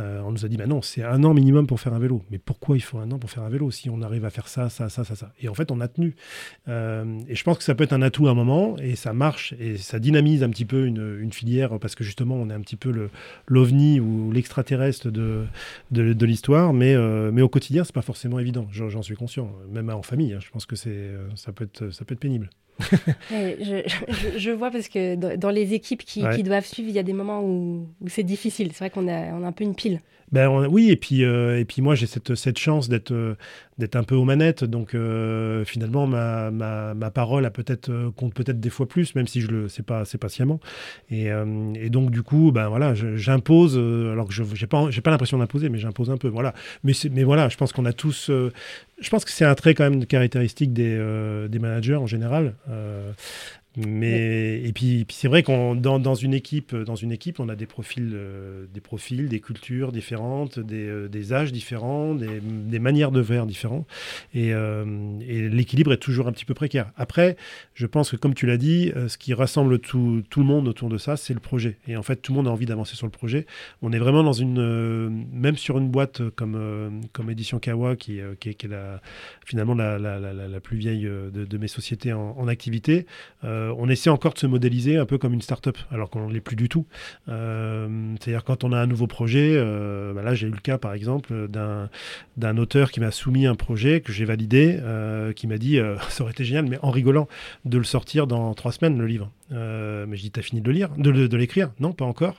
Euh, 0.00 0.22
on 0.24 0.32
nous 0.32 0.44
a 0.44 0.48
dit, 0.48 0.56
bah 0.56 0.66
non, 0.66 0.82
c'est 0.82 1.02
un 1.02 1.22
an 1.24 1.34
minimum 1.34 1.66
pour 1.66 1.80
faire 1.80 1.92
un 1.92 1.98
vélo. 1.98 2.22
Mais 2.30 2.38
pourquoi 2.38 2.76
il 2.76 2.80
faut 2.80 2.98
un 2.98 3.10
an 3.10 3.18
pour 3.18 3.30
faire 3.30 3.42
un 3.42 3.48
vélo 3.48 3.70
si 3.70 3.90
on 3.90 4.02
arrive 4.02 4.24
à 4.24 4.30
faire 4.30 4.48
ça, 4.48 4.70
ça, 4.70 4.88
ça, 4.88 5.04
ça, 5.04 5.14
ça? 5.14 5.32
Et 5.40 5.48
en 5.48 5.54
fait, 5.54 5.70
on 5.70 5.80
a 5.80 5.88
tenu. 5.88 6.14
Euh, 6.68 7.20
et 7.28 7.34
je 7.34 7.44
pense 7.44 7.58
que 7.58 7.64
ça 7.64 7.74
peut 7.74 7.84
être 7.84 7.92
un 7.92 8.02
atout 8.02 8.28
à 8.28 8.30
un 8.30 8.34
moment, 8.34 8.76
et 8.78 8.96
ça 8.96 9.12
marche, 9.12 9.54
et 9.58 9.76
ça 9.76 9.98
dynamise 9.98 10.42
un 10.42 10.50
petit 10.50 10.64
peu 10.64 10.86
une, 10.86 11.30
filière, 11.32 11.78
parce 11.78 11.94
que 11.94 12.02
justement, 12.02 12.34
on 12.34 12.50
est 12.50 12.54
un 12.54 12.60
petit 12.60 12.76
peu 12.76 13.08
l'ovni 13.46 14.00
ou 14.00 14.32
l'extraterrestre 14.32 15.10
de, 15.10 15.44
de, 15.90 16.26
l'histoire, 16.26 16.72
mais, 16.72 16.94
euh, 16.94 17.30
mais 17.32 17.42
au 17.42 17.48
quotidien, 17.48 17.84
c'est 17.84 17.94
pas 17.94 18.02
forcément 18.02 18.38
évident. 18.38 18.66
J'en 18.72 19.02
suis 19.02 19.16
conscient, 19.16 19.52
même 19.70 19.90
en 19.90 20.02
famille. 20.02 20.32
Hein, 20.32 20.40
je 20.40 20.50
pense 20.50 20.66
que 20.66 20.76
ça 20.76 21.52
peut 21.52 21.64
être, 21.64 21.90
ça 21.90 22.04
peut 22.04 22.14
être 22.14 22.20
pénible. 22.20 22.50
je, 23.30 24.50
vois 24.50 24.70
parce 24.70 24.88
que 24.88 25.14
dans, 25.14 25.50
les 25.50 25.74
équipes 25.74 26.04
qui, 26.04 26.22
doivent 26.42 26.66
suivre, 26.66 26.88
il 26.88 26.94
y 26.94 26.98
a 26.98 27.02
des 27.02 27.12
moments 27.12 27.42
où, 27.42 27.86
c'est 28.06 28.22
difficile. 28.22 28.70
C'est 28.72 28.80
vrai 28.80 28.90
qu'on 28.90 29.08
a, 29.08 29.32
on 29.34 29.44
a 29.44 29.48
un 29.48 29.52
peu 29.52 29.64
une 29.64 29.74
pile. 29.74 30.00
Ben, 30.32 30.48
oui, 30.48 30.90
et 30.90 30.96
puis, 30.96 31.24
euh, 31.24 31.58
et 31.58 31.64
puis 31.64 31.82
moi 31.82 31.96
j'ai 31.96 32.06
cette, 32.06 32.36
cette 32.36 32.58
chance 32.58 32.88
d'être 32.88 33.10
euh, 33.10 33.34
un 33.94 34.02
peu 34.04 34.14
aux 34.14 34.24
manettes, 34.24 34.62
donc 34.62 34.94
euh, 34.94 35.64
finalement 35.64 36.06
ma, 36.06 36.52
ma, 36.52 36.94
ma, 36.94 37.10
parole 37.10 37.44
a 37.46 37.50
peut-être 37.50 38.12
compte 38.14 38.32
peut-être 38.34 38.60
des 38.60 38.70
fois 38.70 38.86
plus, 38.86 39.16
même 39.16 39.26
si 39.26 39.40
je 39.40 39.48
le 39.48 39.68
sais 39.68 39.82
pas, 39.82 40.04
c'est 40.04 40.18
patiemment. 40.18 40.60
Et, 41.10 41.30
et, 41.74 41.90
donc 41.90 42.12
du 42.12 42.22
coup, 42.22 42.52
ben 42.52 42.68
voilà, 42.68 42.94
j'impose, 42.94 43.76
alors 43.76 44.28
que 44.28 44.32
je 44.32 44.44
j'ai 44.54 44.66
pas 44.66 44.88
pas 45.02 45.10
l'impression 45.10 45.38
d'imposer, 45.38 45.68
mais 45.68 45.78
j'impose 45.78 46.10
un 46.10 46.16
peu, 46.16 46.28
voilà. 46.28 46.54
Mais 46.84 46.92
mais 47.10 47.24
voilà, 47.24 47.48
je 47.48 47.56
pense 47.56 47.72
qu'on 47.72 47.86
a 47.86 47.92
tous, 47.92 48.30
je 48.30 49.10
pense 49.10 49.24
que 49.24 49.32
c'est 49.32 49.44
un 49.44 49.54
trait 49.54 49.74
quand 49.74 49.88
même 49.88 50.06
caractéristique 50.06 50.72
des, 50.72 50.96
des 51.48 51.58
managers 51.58 51.96
en 51.96 52.06
général. 52.06 52.54
Mais 53.76 54.60
et 54.64 54.72
puis, 54.72 55.04
puis 55.04 55.16
c'est 55.16 55.28
vrai 55.28 55.44
qu'on 55.44 55.76
dans, 55.76 56.00
dans, 56.00 56.16
une 56.16 56.34
équipe 56.34 56.74
dans 56.74 56.96
une 56.96 57.12
équipe 57.12 57.38
on 57.38 57.48
a 57.48 57.54
des 57.54 57.66
profils 57.66 58.10
euh, 58.14 58.66
des 58.74 58.80
profils 58.80 59.28
des 59.28 59.38
cultures 59.38 59.92
différentes 59.92 60.58
des, 60.58 60.88
euh, 60.88 61.08
des 61.08 61.32
âges 61.32 61.52
différents 61.52 62.16
des, 62.16 62.40
des, 62.40 62.78
manières 62.80 63.12
de 63.12 63.22
faire 63.22 63.46
différentes 63.46 63.86
et, 64.34 64.52
euh, 64.52 64.84
et 65.20 65.48
l'équilibre 65.48 65.92
est 65.92 65.98
toujours 65.98 66.26
un 66.26 66.32
petit 66.32 66.44
peu 66.44 66.52
précaire. 66.52 66.90
Après 66.96 67.36
je 67.74 67.86
pense 67.86 68.10
que 68.10 68.16
comme 68.16 68.34
tu 68.34 68.44
l'as 68.44 68.56
dit 68.56 68.90
ce 69.06 69.16
qui 69.16 69.34
rassemble 69.34 69.78
tout, 69.78 70.24
tout, 70.30 70.40
le 70.40 70.46
monde 70.46 70.66
autour 70.66 70.88
de 70.88 70.98
ça 70.98 71.16
c'est 71.16 71.34
le 71.34 71.40
projet 71.40 71.78
et 71.86 71.96
en 71.96 72.02
fait 72.02 72.16
tout 72.16 72.32
le 72.32 72.38
monde 72.38 72.48
a 72.48 72.50
envie 72.50 72.66
d'avancer 72.66 72.96
sur 72.96 73.06
le 73.06 73.12
projet. 73.12 73.46
On 73.82 73.92
est 73.92 74.00
vraiment 74.00 74.24
dans 74.24 74.32
une 74.32 75.28
même 75.32 75.56
sur 75.56 75.78
une 75.78 75.90
boîte 75.90 76.28
comme 76.30 77.02
comme 77.12 77.30
Édition 77.30 77.60
Kawa 77.60 77.94
qui, 77.94 78.18
qui, 78.40 78.48
est, 78.48 78.54
qui 78.54 78.66
est 78.66 78.68
la, 78.68 79.00
finalement 79.44 79.74
la, 79.74 79.96
la, 79.96 80.18
la, 80.18 80.60
plus 80.60 80.76
vieille 80.76 81.04
de, 81.04 81.44
de 81.44 81.58
mes 81.58 81.68
sociétés 81.68 82.12
en, 82.12 82.34
en 82.36 82.48
activité. 82.48 83.06
Euh, 83.44 83.59
on 83.78 83.88
essaie 83.88 84.10
encore 84.10 84.34
de 84.34 84.38
se 84.38 84.46
modéliser 84.46 84.96
un 84.96 85.06
peu 85.06 85.18
comme 85.18 85.34
une 85.34 85.42
start-up, 85.42 85.78
alors 85.90 86.10
qu'on 86.10 86.28
ne 86.28 86.32
l'est 86.32 86.40
plus 86.40 86.56
du 86.56 86.68
tout. 86.68 86.86
Euh, 87.28 88.14
c'est-à-dire 88.20 88.44
quand 88.44 88.64
on 88.64 88.72
a 88.72 88.78
un 88.78 88.86
nouveau 88.86 89.06
projet, 89.06 89.52
euh, 89.54 90.12
bah 90.12 90.22
là 90.22 90.34
j'ai 90.34 90.46
eu 90.46 90.50
le 90.50 90.58
cas 90.58 90.78
par 90.78 90.92
exemple 90.92 91.48
d'un 91.48 92.58
auteur 92.58 92.90
qui 92.90 93.00
m'a 93.00 93.10
soumis 93.10 93.46
un 93.46 93.54
projet 93.54 94.00
que 94.00 94.12
j'ai 94.12 94.24
validé, 94.24 94.78
qui 95.36 95.46
m'a 95.46 95.58
dit 95.58 95.78
ça 96.08 96.22
aurait 96.22 96.32
été 96.32 96.44
génial, 96.44 96.66
mais 96.66 96.78
en 96.82 96.90
rigolant, 96.90 97.28
de 97.64 97.78
le 97.78 97.84
sortir 97.84 98.26
dans 98.26 98.54
trois 98.54 98.72
semaines 98.72 98.98
le 98.98 99.06
livre. 99.06 99.30
Mais 99.50 100.16
je 100.16 100.22
dis 100.22 100.30
t'as 100.30 100.42
fini 100.42 100.60
de 100.60 100.66
le 100.66 100.72
lire, 100.72 100.90
de, 100.96 101.36
l'écrire 101.36 101.70
Non, 101.80 101.92
pas 101.92 102.04
encore. 102.04 102.36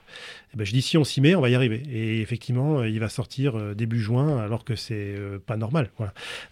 Eh 0.53 0.57
ben, 0.57 0.65
je 0.65 0.71
dis 0.71 0.81
si 0.81 0.97
on 0.97 1.03
s'y 1.03 1.21
met, 1.21 1.35
on 1.35 1.41
va 1.41 1.49
y 1.49 1.55
arriver. 1.55 1.83
Et 1.91 2.21
effectivement, 2.21 2.83
il 2.83 2.99
va 2.99 3.09
sortir 3.09 3.75
début 3.75 3.99
juin, 3.99 4.37
alors 4.37 4.63
que 4.63 4.75
c'est 4.75 5.15
pas 5.45 5.57
normal. 5.57 5.89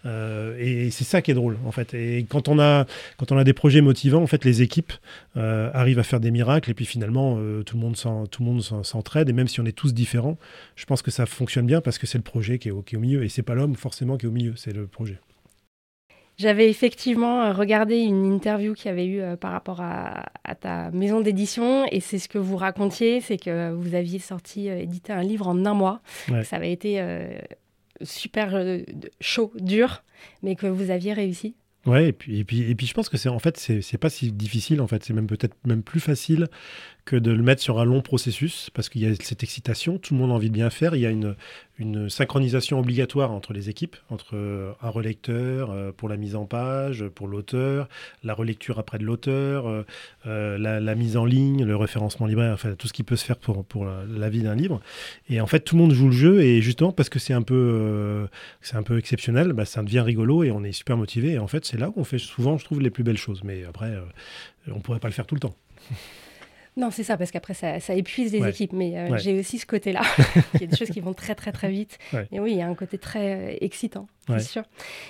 et 0.04 0.90
c'est 0.90 1.04
ça 1.04 1.22
qui 1.22 1.30
est 1.30 1.34
drôle 1.34 1.58
en 1.66 1.72
fait. 1.72 1.94
Et 1.94 2.26
quand 2.28 2.48
on 2.48 2.58
a 2.58 2.86
quand 3.16 3.32
on 3.32 3.38
a 3.38 3.44
des 3.44 3.52
projets 3.52 3.80
motivants, 3.80 4.22
en 4.22 4.26
fait, 4.26 4.44
les 4.44 4.62
équipes 4.62 4.92
euh, 5.36 5.70
arrivent 5.74 5.98
à 5.98 6.02
faire 6.02 6.20
des 6.20 6.30
miracles 6.30 6.70
et 6.70 6.74
puis 6.74 6.86
finalement, 6.86 7.36
euh, 7.38 7.62
tout 7.62 7.76
le 7.76 7.82
monde 7.82 8.62
s'entraide. 8.62 9.28
Et 9.28 9.32
même 9.32 9.48
si 9.48 9.60
on 9.60 9.66
est 9.66 9.76
tous 9.76 9.94
différents, 9.94 10.38
je 10.76 10.84
pense 10.86 11.02
que 11.02 11.10
ça 11.10 11.26
fonctionne 11.26 11.66
bien 11.66 11.80
parce 11.80 11.98
que 11.98 12.06
c'est 12.06 12.18
le 12.18 12.24
projet 12.24 12.58
qui 12.58 12.68
est, 12.68 12.72
au, 12.72 12.84
milieu. 12.94 13.24
Et 13.24 13.28
c'est 13.28 13.42
pas 13.42 13.54
l'homme 13.54 13.74
forcément 13.74 14.16
qui 14.16 14.26
est 14.26 14.28
au 14.28 14.32
milieu, 14.32 14.54
c'est 14.56 14.72
le 14.72 14.86
projet. 14.86 15.18
J'avais 16.40 16.70
effectivement 16.70 17.42
euh, 17.42 17.52
regardé 17.52 17.98
une 17.98 18.24
interview 18.24 18.72
qu'il 18.72 18.86
y 18.86 18.88
avait 18.88 19.06
eu 19.06 19.20
par 19.36 19.52
rapport 19.52 19.80
à, 19.80 20.24
ta 20.60 20.90
maison 20.90 21.20
d'édition 21.20 21.84
et 21.92 22.00
c'est 22.00 22.18
ce 22.18 22.28
que 22.28 22.38
vous 22.38 22.56
racontiez, 22.56 23.20
c'est 23.20 23.36
que 23.36 23.72
vous 23.72 23.94
aviez 23.94 24.18
sorti, 24.18 24.68
édité 24.68 25.12
un 25.12 25.22
livre 25.22 25.46
en 25.48 25.66
un 25.66 25.74
mois. 25.74 26.00
Ça 26.44 26.56
avait 26.56 26.72
été 26.72 27.00
super 28.02 28.58
chaud, 29.20 29.52
dur, 29.60 30.02
mais 30.42 30.56
que 30.56 30.66
vous 30.66 30.90
aviez 30.90 31.12
réussi. 31.12 31.54
Ouais, 31.86 32.08
et 32.08 32.12
puis, 32.12 32.40
et 32.40 32.44
puis, 32.44 32.70
et 32.70 32.74
puis 32.74 32.86
je 32.86 32.92
pense 32.92 33.08
que 33.08 33.16
c'est 33.16 33.30
en 33.30 33.38
fait, 33.38 33.56
c'est 33.56 33.98
pas 33.98 34.10
si 34.10 34.32
difficile, 34.32 34.82
en 34.82 34.86
fait, 34.86 35.02
c'est 35.04 35.14
même 35.14 35.26
peut-être 35.26 35.56
même 35.64 35.82
plus 35.82 36.00
facile 36.00 36.48
de 37.16 37.30
le 37.30 37.42
mettre 37.42 37.62
sur 37.62 37.78
un 37.78 37.84
long 37.84 38.02
processus, 38.02 38.70
parce 38.74 38.88
qu'il 38.88 39.02
y 39.02 39.06
a 39.06 39.14
cette 39.22 39.42
excitation, 39.42 39.98
tout 39.98 40.14
le 40.14 40.20
monde 40.20 40.30
a 40.30 40.34
envie 40.34 40.48
de 40.48 40.54
bien 40.54 40.70
faire, 40.70 40.94
il 40.94 41.00
y 41.00 41.06
a 41.06 41.10
une, 41.10 41.36
synchronisation 42.10 42.78
obligatoire 42.78 43.30
entre 43.30 43.54
les 43.54 43.70
équipes, 43.70 43.96
entre 44.10 44.36
euh, 44.36 44.72
un 44.82 44.90
relecteur 44.90 45.70
euh, 45.70 45.92
pour 45.92 46.10
la 46.10 46.18
mise 46.18 46.36
en 46.36 46.44
page, 46.44 47.06
pour 47.14 47.26
l'auteur, 47.26 47.88
la 48.22 48.34
relecture 48.34 48.78
après 48.78 48.98
de 48.98 49.04
l'auteur, 49.04 49.84
euh, 50.26 50.58
la, 50.58 50.94
mise 50.94 51.16
en 51.16 51.24
ligne, 51.24 51.64
le 51.64 51.76
référencement 51.76 52.26
libraire, 52.26 52.52
enfin 52.52 52.74
tout 52.74 52.86
ce 52.86 52.92
qui 52.92 53.02
peut 53.02 53.16
se 53.16 53.24
faire 53.24 53.38
pour, 53.38 53.64
pour 53.64 53.86
la, 53.86 54.28
vie 54.28 54.42
d'un 54.42 54.54
livre. 54.54 54.82
Et 55.30 55.40
en 55.40 55.46
fait, 55.46 55.60
tout 55.60 55.74
le 55.74 55.80
monde 55.80 55.92
joue 55.92 56.08
le 56.08 56.12
jeu, 56.12 56.42
et 56.42 56.60
justement 56.60 56.92
parce 56.92 57.08
que 57.08 57.18
c'est 57.18 57.32
un 57.32 57.42
peu, 57.42 58.28
un 58.72 58.82
peu 58.82 58.98
exceptionnel, 58.98 59.54
bah, 59.54 59.64
ça 59.64 59.82
devient 59.82 60.00
rigolo 60.00 60.44
et 60.44 60.50
on 60.50 60.62
est 60.62 60.72
super 60.72 60.98
motivé. 60.98 61.32
Et 61.32 61.38
en 61.38 61.46
fait, 61.46 61.64
c'est 61.64 61.78
là 61.78 61.88
où 61.88 61.94
on 61.96 62.04
fait 62.04 62.18
souvent, 62.18 62.58
je 62.58 62.64
trouve, 62.66 62.82
les 62.82 62.90
plus 62.90 63.04
belles 63.04 63.16
choses. 63.16 63.42
Mais 63.42 63.64
après, 63.64 63.90
on 64.68 64.76
ne 64.76 64.80
pourrait 64.80 65.00
pas 65.00 65.08
le 65.08 65.14
faire 65.14 65.26
tout 65.26 65.34
le 65.34 65.40
temps. 65.40 65.56
Non, 66.80 66.90
c'est 66.90 67.02
ça, 67.02 67.18
parce 67.18 67.30
qu'après, 67.30 67.52
ça, 67.52 67.76
épuise 67.94 68.32
les 68.32 68.48
équipes. 68.48 68.72
Mais 68.72 68.96
euh, 68.96 69.18
j'ai 69.18 69.38
aussi 69.38 69.58
ce 69.58 69.66
côté-là. 69.66 70.00
il 70.54 70.62
y 70.62 70.64
a 70.64 70.66
des 70.66 70.76
choses 70.76 70.88
qui 70.88 71.00
vont 71.00 71.12
très, 71.12 71.34
très, 71.34 71.52
très 71.52 71.68
vite. 71.68 71.98
Et 72.32 72.40
oui, 72.40 72.52
il 72.52 72.56
y 72.56 72.62
a 72.62 72.66
un 72.66 72.74
côté 72.74 72.96
très 72.96 73.34
euh, 73.34 73.56
excitant, 73.60 74.06
c'est 74.28 74.40
sûr. 74.40 74.62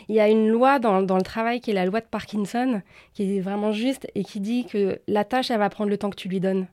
Il 0.08 0.16
y 0.16 0.20
a 0.20 0.28
une 0.28 0.48
loi 0.48 0.80
dans, 0.80 1.02
dans, 1.02 1.16
le 1.16 1.22
travail 1.22 1.60
qui 1.60 1.70
est 1.70 1.74
la 1.74 1.86
loi 1.86 2.00
de 2.00 2.06
Parkinson, 2.06 2.82
qui 3.12 3.36
est 3.36 3.40
vraiment 3.40 3.70
juste 3.70 4.08
et 4.14 4.24
qui 4.24 4.40
dit 4.40 4.66
que 4.66 5.00
la 5.06 5.24
tâche, 5.24 5.50
elle 5.50 5.58
va 5.58 5.68
prendre 5.70 5.90
le 5.90 5.98
temps 5.98 6.10
que 6.10 6.16
tu 6.16 6.28
lui 6.28 6.40
donnes. 6.40 6.66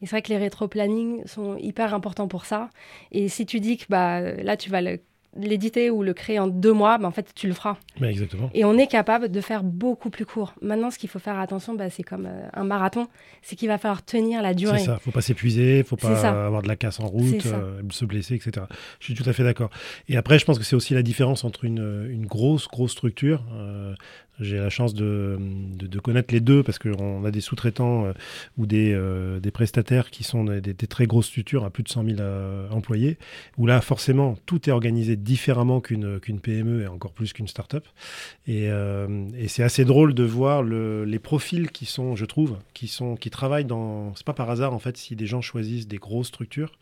Et 0.00 0.06
c'est 0.06 0.12
vrai 0.12 0.22
que 0.22 0.30
les 0.30 0.38
rétro-plannings 0.38 1.26
sont 1.26 1.56
hyper 1.58 1.92
importants 1.92 2.28
pour 2.28 2.46
ça. 2.46 2.70
Et 3.12 3.28
si 3.28 3.44
tu 3.44 3.60
dis 3.60 3.76
que 3.76 3.84
bah, 3.90 4.20
là, 4.20 4.56
tu 4.56 4.70
vas 4.70 4.80
le 4.80 5.00
l'éditer 5.36 5.90
ou 5.90 6.02
le 6.02 6.12
créer 6.12 6.38
en 6.38 6.48
deux 6.48 6.72
mois, 6.72 6.98
bah, 6.98 7.06
en 7.06 7.10
fait, 7.10 7.32
tu 7.34 7.46
le 7.46 7.54
feras. 7.54 7.76
exactement. 8.02 8.50
Et 8.54 8.64
on 8.64 8.76
est 8.76 8.86
capable 8.86 9.30
de 9.30 9.40
faire 9.40 9.62
beaucoup 9.62 10.10
plus 10.10 10.26
court. 10.26 10.54
Maintenant, 10.60 10.90
ce 10.90 10.98
qu'il 10.98 11.08
faut 11.08 11.18
faire 11.18 11.38
attention, 11.38 11.74
bah, 11.74 11.90
c'est 11.90 12.02
comme 12.02 12.26
euh, 12.26 12.48
un 12.52 12.64
marathon, 12.64 13.06
c'est 13.42 13.56
qu'il 13.56 13.68
va 13.68 13.78
falloir 13.78 14.04
tenir 14.04 14.42
la 14.42 14.54
durée. 14.54 14.80
C'est 14.80 14.86
ça, 14.86 14.98
faut 14.98 15.12
pas 15.12 15.20
s'épuiser, 15.20 15.78
il 15.78 15.84
faut 15.84 15.96
pas 15.96 16.28
avoir 16.28 16.62
de 16.62 16.68
la 16.68 16.76
casse 16.76 17.00
en 17.00 17.06
route, 17.06 17.46
euh, 17.46 17.80
se 17.90 18.04
blesser, 18.04 18.34
etc. 18.34 18.66
Je 18.98 19.04
suis 19.04 19.14
tout 19.14 19.28
à 19.28 19.32
fait 19.32 19.44
d'accord. 19.44 19.70
Et 20.08 20.16
après, 20.16 20.38
je 20.38 20.44
pense 20.44 20.58
que 20.58 20.64
c'est 20.64 20.76
aussi 20.76 20.94
la 20.94 21.02
différence 21.02 21.44
entre 21.44 21.64
une, 21.64 22.08
une 22.10 22.26
grosse, 22.26 22.66
grosse 22.68 22.92
structure, 22.92 23.44
euh, 23.52 23.94
j'ai 24.40 24.56
la 24.56 24.70
chance 24.70 24.94
de, 24.94 25.38
de, 25.38 26.00
connaître 26.00 26.32
les 26.32 26.40
deux 26.40 26.62
parce 26.62 26.78
qu'on 26.78 27.24
a 27.24 27.30
des 27.30 27.40
sous-traitants 27.40 28.06
euh, 28.06 28.12
ou 28.56 28.66
des, 28.66 28.92
euh, 28.92 29.38
des, 29.38 29.50
prestataires 29.50 30.10
qui 30.10 30.24
sont 30.24 30.44
des, 30.44 30.74
très 30.74 31.06
grosses 31.06 31.26
structures 31.26 31.64
à 31.64 31.70
plus 31.70 31.82
de 31.82 31.88
100 31.88 32.04
000 32.04 32.16
euh, 32.20 32.68
employés, 32.70 33.18
où 33.58 33.66
là, 33.66 33.80
forcément, 33.80 34.36
tout 34.46 34.68
est 34.68 34.72
organisé 34.72 35.16
différemment 35.16 35.80
qu'une 35.80 36.18
qu'une 36.20 36.40
PME 36.40 36.82
et 36.82 36.86
encore 36.86 37.12
plus 37.12 37.32
qu'une 37.32 37.48
start-up. 37.48 37.86
Et, 38.46 38.64
et 38.64 39.48
c'est 39.48 39.62
assez 39.62 39.84
drôle 39.84 40.14
de 40.14 40.24
voir 40.24 40.62
le, 40.62 41.04
les 41.04 41.18
profils 41.18 41.70
qui 41.70 41.86
sont, 41.86 42.16
je 42.16 42.24
trouve, 42.24 42.56
qui, 42.74 42.88
sont, 42.88 43.16
qui 43.16 43.30
travaillent 43.30 43.64
dans. 43.64 44.14
C'est 44.14 44.26
pas 44.26 44.32
par 44.32 44.50
hasard, 44.50 44.72
en 44.72 44.78
fait, 44.78 44.96
si 44.96 45.16
des 45.16 45.26
gens 45.26 45.40
choisissent 45.40 45.86
des 45.86 45.98
grosses 45.98 46.28
structures 46.28 46.72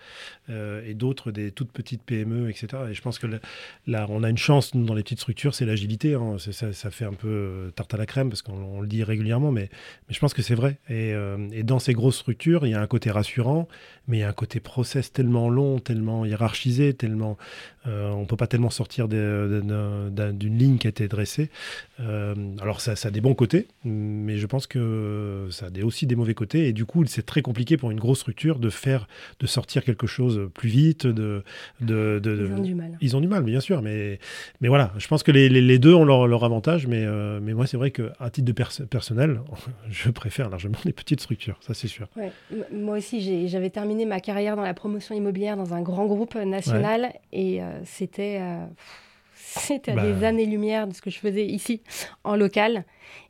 et 0.49 0.95
d'autres 0.95 1.31
des 1.31 1.51
toutes 1.51 1.73
petites 1.73 2.03
PME, 2.03 2.49
etc. 2.49 2.85
Et 2.91 2.95
je 2.95 3.03
pense 3.03 3.19
que 3.19 3.27
là, 3.87 4.07
on 4.09 4.23
a 4.23 4.31
une 4.31 4.39
chance 4.39 4.75
dans 4.75 4.95
les 4.95 5.03
petites 5.03 5.21
structures, 5.21 5.55
c'est 5.55 5.67
l'agilité. 5.67 6.15
Hein. 6.15 6.37
Ça 6.39 6.91
fait 6.91 7.05
un 7.05 7.13
peu 7.13 7.48
euh, 7.49 7.71
tarte 7.71 7.95
à 7.95 7.97
la 7.97 8.07
crème, 8.07 8.29
parce 8.29 8.43
qu'on 8.43 8.81
le 8.81 8.87
dit 8.87 9.03
régulièrement, 9.03 9.51
mais, 9.51 9.69
mais 10.09 10.15
je 10.15 10.21
pense 10.21 10.35
que 10.35 10.43
c'est 10.43 10.55
vrai. 10.55 10.79
Et, 10.89 11.13
euh, 11.15 11.49
et, 11.53 11.63
dans 11.63 11.79
ces 11.79 11.93
grosses 11.93 12.19
structures, 12.19 12.67
il 12.67 12.71
y 12.71 12.75
a 12.75 12.81
un 12.81 12.87
côté 12.87 13.11
rassurant, 13.11 13.69
mais 14.07 14.19
il 14.19 14.21
y 14.21 14.25
a 14.25 14.29
un 14.29 14.33
côté 14.33 14.61
process 14.61 15.13
tellement 15.13 15.49
long, 15.49 15.79
tellement 15.79 16.25
hiérarchisé, 16.25 16.95
tellement 16.95 17.37
euh, 17.89 18.11
on 18.11 18.23
ne 18.23 18.27
peut 18.27 18.37
pas 18.37 18.47
tellement 18.47 18.71
sortir 18.71 19.09
d'une 19.09 20.59
ligne 20.59 20.79
qui 20.79 20.87
a 20.87 20.91
été 20.91 21.09
dressée. 21.09 21.51
alors 21.99 22.81
ça, 22.81 22.97
ça, 22.97 23.09
a 23.09 23.11
des 23.11 23.21
bons 23.21 23.35
côtés, 23.35 23.67
mais 23.85 24.37
je 24.37 24.47
pense 24.47 24.67
que 24.67 25.49
ça 25.51 25.67
a 25.67 25.85
aussi 25.85 26.07
des 26.07 26.17
mauvais 26.17 26.35
côtés. 26.35 26.69
Et 26.69 26.73
du 26.73 26.85
coup, 26.85 27.05
c'est 27.07 27.25
très 27.25 27.43
compliqué 27.43 27.77
pour 27.77 27.91
une 27.91 28.01
grosse 28.01 28.21
structure 28.21 28.59
de 28.59 28.71
faire, 28.71 29.09
de 29.41 29.47
sortir 29.47 29.85
quelque 29.85 30.07
chose 30.07 30.51
plus 30.55 30.69
vite. 30.69 31.07
De, 31.07 31.45
de, 31.81 32.21
ils 32.25 32.53
ont 32.53 32.63
du 32.63 32.75
mal. 32.75 32.99
Ils 33.01 33.17
ont 33.17 33.21
du 33.21 33.29
mal, 33.29 33.43
bien 33.43 33.61
sûr. 33.61 33.83
Mais, 33.83 34.19
mais 34.61 34.69
voilà, 34.69 34.93
je 34.99 35.07
pense 35.07 35.23
que 35.23 35.33
les, 35.33 35.49
les, 35.49 35.79
deux 35.79 35.95
ont 35.95 36.05
leur, 36.05 36.27
leur 36.27 36.45
avantage, 36.45 36.87
mais, 36.87 37.07
mais 37.41 37.55
moi, 37.55 37.67
c'est 37.67 37.77
vrai 37.77 37.91
qu'à 37.91 38.31
titre 38.31 38.47
de 38.47 38.85
personnel, 38.85 39.41
je 39.91 40.11
préfère 40.11 40.49
largement 40.49 40.79
les 40.85 40.93
petites 40.93 41.21
structures, 41.21 41.59
ça 41.61 41.75
c'est 41.75 41.89
sûr. 41.89 42.09
Moi 42.73 42.99
aussi, 42.99 43.49
j'avais 43.49 43.71
terminé 43.71 44.05
ma 44.05 44.21
carrière 44.21 44.57
dans 44.57 44.63
la 44.63 44.75
promotion 44.75 45.15
immobilière 45.15 45.57
dans 45.57 45.75
un 45.75 45.83
grand 45.83 46.07
groupe 46.07 46.35
national 46.35 47.13
et 47.33 47.63
euh, 47.63 47.81
c'était 47.85 48.39
euh, 48.41 48.67
c'était 49.35 49.95
bah. 49.95 50.03
des 50.03 50.25
années-lumière 50.25 50.87
de 50.87 50.95
ce 50.95 51.01
que 51.01 51.11
je 51.11 51.19
faisais 51.19 51.47
ici 51.47 51.83
en 52.25 52.37
local. 52.37 52.85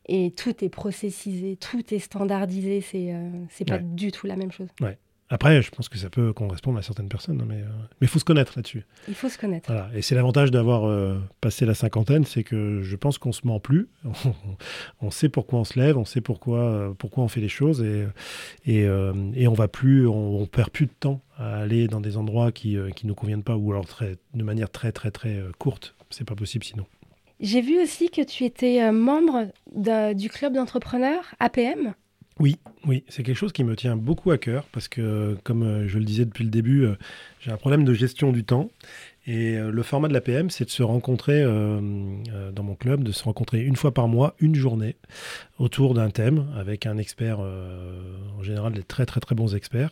Et 0.06 0.32
tout 0.32 0.64
est 0.64 0.70
processisé, 0.70 1.56
tout 1.56 1.94
est 1.94 1.98
standardisé, 1.98 2.80
c'est 2.80 3.12
euh, 3.12 3.28
c'est 3.50 3.66
pas 3.66 3.78
du 3.78 4.10
tout 4.10 4.26
la 4.26 4.36
même 4.36 4.50
chose. 4.50 4.68
Ouais. 4.80 4.96
Après, 5.30 5.61
je 5.61 5.70
pense 5.70 5.90
que 5.90 5.99
ça 5.99 6.08
peut 6.08 6.32
correspondre 6.32 6.78
à 6.78 6.82
certaines 6.82 7.08
personnes, 7.08 7.40
hein, 7.42 7.47
mais 7.47 7.61
euh, 7.61 7.66
il 8.00 8.08
faut 8.08 8.18
se 8.18 8.25
connaître 8.25 8.54
là-dessus. 8.56 8.87
Il 9.08 9.14
faut 9.14 9.28
se 9.28 9.37
connaître. 9.37 9.70
Voilà. 9.70 9.90
Et 9.94 10.00
c'est 10.00 10.14
l'avantage 10.14 10.50
d'avoir 10.50 10.87
euh, 10.87 11.18
passé 11.42 11.66
la 11.66 11.75
cinquantaine, 11.75 12.25
c'est 12.25 12.44
que 12.44 12.80
je 12.82 12.97
pense 12.97 13.18
qu'on 13.18 13.32
se 13.32 13.47
ment 13.47 13.61
plus. 13.61 13.88
on 15.02 15.11
sait 15.11 15.28
pourquoi 15.28 15.58
on 15.58 15.64
se 15.64 15.78
lève, 15.78 15.99
on 15.99 16.06
sait 16.06 16.23
pourquoi, 16.23 16.61
euh, 16.61 16.94
pourquoi 16.97 17.25
on 17.25 17.28
fait 17.28 17.42
les 17.42 17.49
choses, 17.49 17.82
et, 17.82 18.06
et, 18.64 18.87
et 19.35 19.49
on 19.49 19.54
va 19.54 19.68
plus, 19.68 20.06
on, 20.06 20.47
perd 20.47 20.70
plus 20.70 20.87
de 20.87 20.92
temps 20.99 21.20
à 21.37 21.58
aller 21.58 21.88
dans 21.88 22.00
des 22.00 22.16
endroits 22.16 22.50
qui 22.50 22.76
ne 22.76 22.90
nous 23.04 23.14
conviennent 23.14 23.42
pas, 23.42 23.56
ou 23.56 23.70
alors 23.73 23.87
très, 23.87 24.16
de 24.32 24.42
manière 24.42 24.70
très 24.70 24.92
très 24.92 25.11
très 25.11 25.42
courte. 25.58 25.94
C'est 26.11 26.26
pas 26.26 26.35
possible 26.35 26.64
sinon. 26.64 26.87
J'ai 27.40 27.61
vu 27.61 27.80
aussi 27.80 28.08
que 28.08 28.23
tu 28.23 28.44
étais 28.44 28.90
membre 28.90 29.49
du 30.14 30.30
club 30.30 30.54
d'entrepreneurs 30.54 31.35
APM. 31.38 31.94
Oui, 32.38 32.57
Oui, 32.87 33.04
c'est 33.09 33.23
quelque 33.23 33.37
chose 33.37 33.52
qui 33.52 33.64
me 33.64 33.75
tient 33.75 33.97
beaucoup 33.97 34.30
à 34.30 34.38
cœur 34.38 34.64
parce 34.73 34.88
que, 34.88 35.37
comme 35.45 35.87
je 35.88 35.99
le 35.99 36.04
disais 36.04 36.25
depuis 36.25 36.45
le 36.45 36.50
début, 36.50 36.87
j'ai 37.40 37.50
un 37.50 37.57
problème 37.57 37.85
de 37.85 37.92
gestion 37.92 38.33
du 38.33 38.45
temps. 38.45 38.71
Et 39.26 39.59
le 39.59 39.83
format 39.83 40.09
de 40.09 40.14
la 40.14 40.23
PM, 40.23 40.49
c'est 40.49 40.64
de 40.64 40.71
se 40.71 40.83
rencontrer 40.83 41.42
dans 41.42 42.62
mon 42.62 42.75
club, 42.75 43.02
de 43.02 43.12
se 43.12 43.25
rencontrer 43.25 43.62
une 43.62 43.76
fois 43.76 43.92
par 43.92 44.09
mois, 44.09 44.35
une 44.40 44.54
journée, 44.54 44.97
autour 45.58 45.94
d'un 45.94 46.10
thème 46.10 46.46
avec 46.56 46.86
un 46.86 46.98
expert, 46.98 47.38
euh, 47.40 48.16
en 48.38 48.42
général 48.42 48.72
des 48.72 48.82
très 48.82 49.06
très 49.06 49.20
très 49.20 49.34
bons 49.34 49.54
experts, 49.54 49.90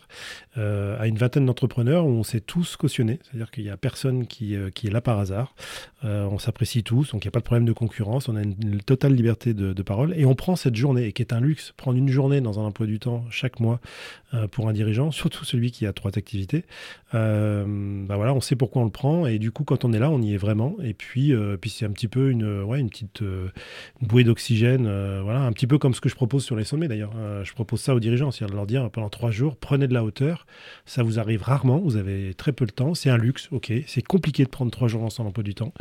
euh, 0.59 0.99
à 1.01 1.07
une 1.07 1.17
vingtaine 1.17 1.47
d'entrepreneurs 1.47 2.07
où 2.07 2.11
on 2.11 2.23
s'est 2.23 2.41
tous 2.41 2.77
cautionnés, 2.77 3.19
c'est-à-dire 3.25 3.51
qu'il 3.51 3.65
n'y 3.65 3.71
a 3.71 3.77
personne 3.77 4.27
qui, 4.27 4.55
euh, 4.55 4.71
qui, 4.71 4.87
est 4.87 4.91
là 4.91 5.01
par 5.01 5.19
hasard, 5.19 5.55
on 6.03 6.39
s'apprécie 6.39 6.85
tous, 6.85 7.11
donc 7.11 7.25
il 7.25 7.27
n'y 7.27 7.31
a 7.31 7.33
pas 7.33 7.41
de 7.41 7.45
problème 7.45 7.65
de 7.65 7.73
concurrence, 7.73 8.29
on 8.29 8.37
a 8.37 8.43
une, 8.43 8.81
totale 8.81 9.13
liberté 9.13 9.55
de, 9.55 9.83
parole 9.83 10.15
et 10.17 10.25
on 10.25 10.37
prend 10.37 10.55
cette 10.55 10.77
journée, 10.77 11.07
et 11.07 11.13
qui 11.13 11.21
est 11.21 11.33
un 11.33 11.41
luxe, 11.41 11.73
prendre 11.77 11.99
une 11.99 12.09
journée 12.09 12.41
dans 12.41 12.61
un 12.61 12.63
emploi 12.63 12.87
du 12.87 13.01
temps 13.01 13.25
chaque 13.29 13.59
mois 13.59 13.81
pour 14.53 14.69
un 14.69 14.73
dirigeant, 14.73 15.11
surtout 15.11 15.45
celui 15.45 15.73
qui 15.73 15.85
a 15.85 15.93
trois 15.93 16.17
activités, 16.17 16.65
bah 17.13 17.65
voilà, 18.15 18.35
on 18.35 18.41
sait 18.41 18.55
pourquoi 18.55 18.83
on 18.83 18.85
le 18.85 18.93
prend 18.93 19.27
et 19.27 19.41
du 19.41 19.51
coup 19.51 19.65
quand 19.65 19.85
on 19.85 19.93
est 19.93 19.99
là, 19.99 20.09
on 20.09 20.23
y 20.23 20.33
est 20.33 20.37
vraiment. 20.37 20.77
Et 20.81 20.95
puis, 20.95 21.35
puis 21.61 21.71
c'est 21.71 21.87
un 21.87 21.91
petit 21.91 22.09
peu 22.09 22.31
une, 22.31 22.63
ouais, 22.63 22.79
une 22.79 22.89
petite 22.89 23.25
bouée 24.01 24.23
d'oxygène, 24.23 24.85
voilà, 25.23 25.41
un 25.41 25.53
petit 25.57 25.67
peu 25.67 25.79
comme 25.79 25.95
ce 25.95 26.01
que 26.01 26.09
je 26.09 26.15
propose 26.15 26.45
sur 26.45 26.55
les 26.55 26.65
sommets 26.65 26.87
d'ailleurs. 26.87 27.13
Euh, 27.17 27.43
je 27.43 27.53
propose 27.53 27.81
ça 27.81 27.95
aux 27.95 28.01
dirigeants, 28.01 28.31
c'est-à-dire 28.31 28.53
de 28.53 28.57
leur 28.57 28.67
dire 28.67 28.91
pendant 28.91 29.09
trois 29.09 29.31
jours, 29.31 29.57
prenez 29.57 29.89
de 29.89 29.95
la 29.95 30.05
hauteur. 30.05 30.47
Ça 30.85 31.03
vous 31.03 31.19
arrive 31.19 31.43
rarement, 31.43 31.79
vous 31.79 31.97
avez 31.97 32.35
très 32.35 32.53
peu 32.53 32.67
de 32.67 32.71
temps, 32.71 32.95
c'est 32.95 33.11
un 33.11 33.17
luxe, 33.17 33.49
ok. 33.51 33.73
C'est 33.87 34.03
compliqué 34.03 34.45
de 34.45 34.51
prendre 34.51 34.71
trois 34.71 34.87
jours 34.87 35.03
ensemble 35.03 35.33
peu 35.33 35.43
du 35.43 35.55
temps, 35.55 35.73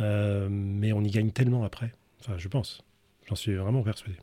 euh, 0.00 0.48
mais 0.50 0.92
on 0.92 1.02
y 1.02 1.10
gagne 1.10 1.30
tellement 1.30 1.62
après. 1.62 1.92
Enfin, 2.20 2.34
je 2.38 2.48
pense. 2.48 2.82
J'en 3.28 3.36
suis 3.36 3.54
vraiment 3.54 3.82
persuadé. 3.82 4.16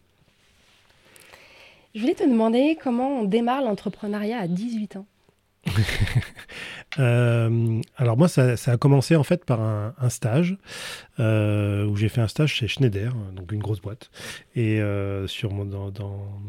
Je 1.94 2.02
voulais 2.02 2.16
te 2.16 2.28
demander 2.28 2.78
comment 2.82 3.22
on 3.22 3.24
démarre 3.24 3.62
l'entrepreneuriat 3.62 4.40
à 4.40 4.48
18 4.48 4.98
ans. 4.98 5.06
Euh, 6.98 7.82
alors 7.98 8.16
moi, 8.16 8.30
ça, 8.30 8.54
a 8.54 8.78
commencé 8.78 9.18
en 9.18 9.24
fait 9.24 9.44
par 9.44 9.60
un, 9.60 9.94
stage 10.08 10.56
euh, 11.20 11.86
où 11.86 11.98
j'ai 11.98 12.08
fait 12.08 12.22
un 12.22 12.30
stage 12.30 12.54
chez 12.54 12.70
Schneider, 12.70 13.14
donc 13.36 13.52
une 13.52 13.60
grosse 13.60 13.82
boîte. 13.82 14.10
Et 14.56 14.80
euh, 14.80 15.28
sur 15.28 15.52
dans, 15.66 15.92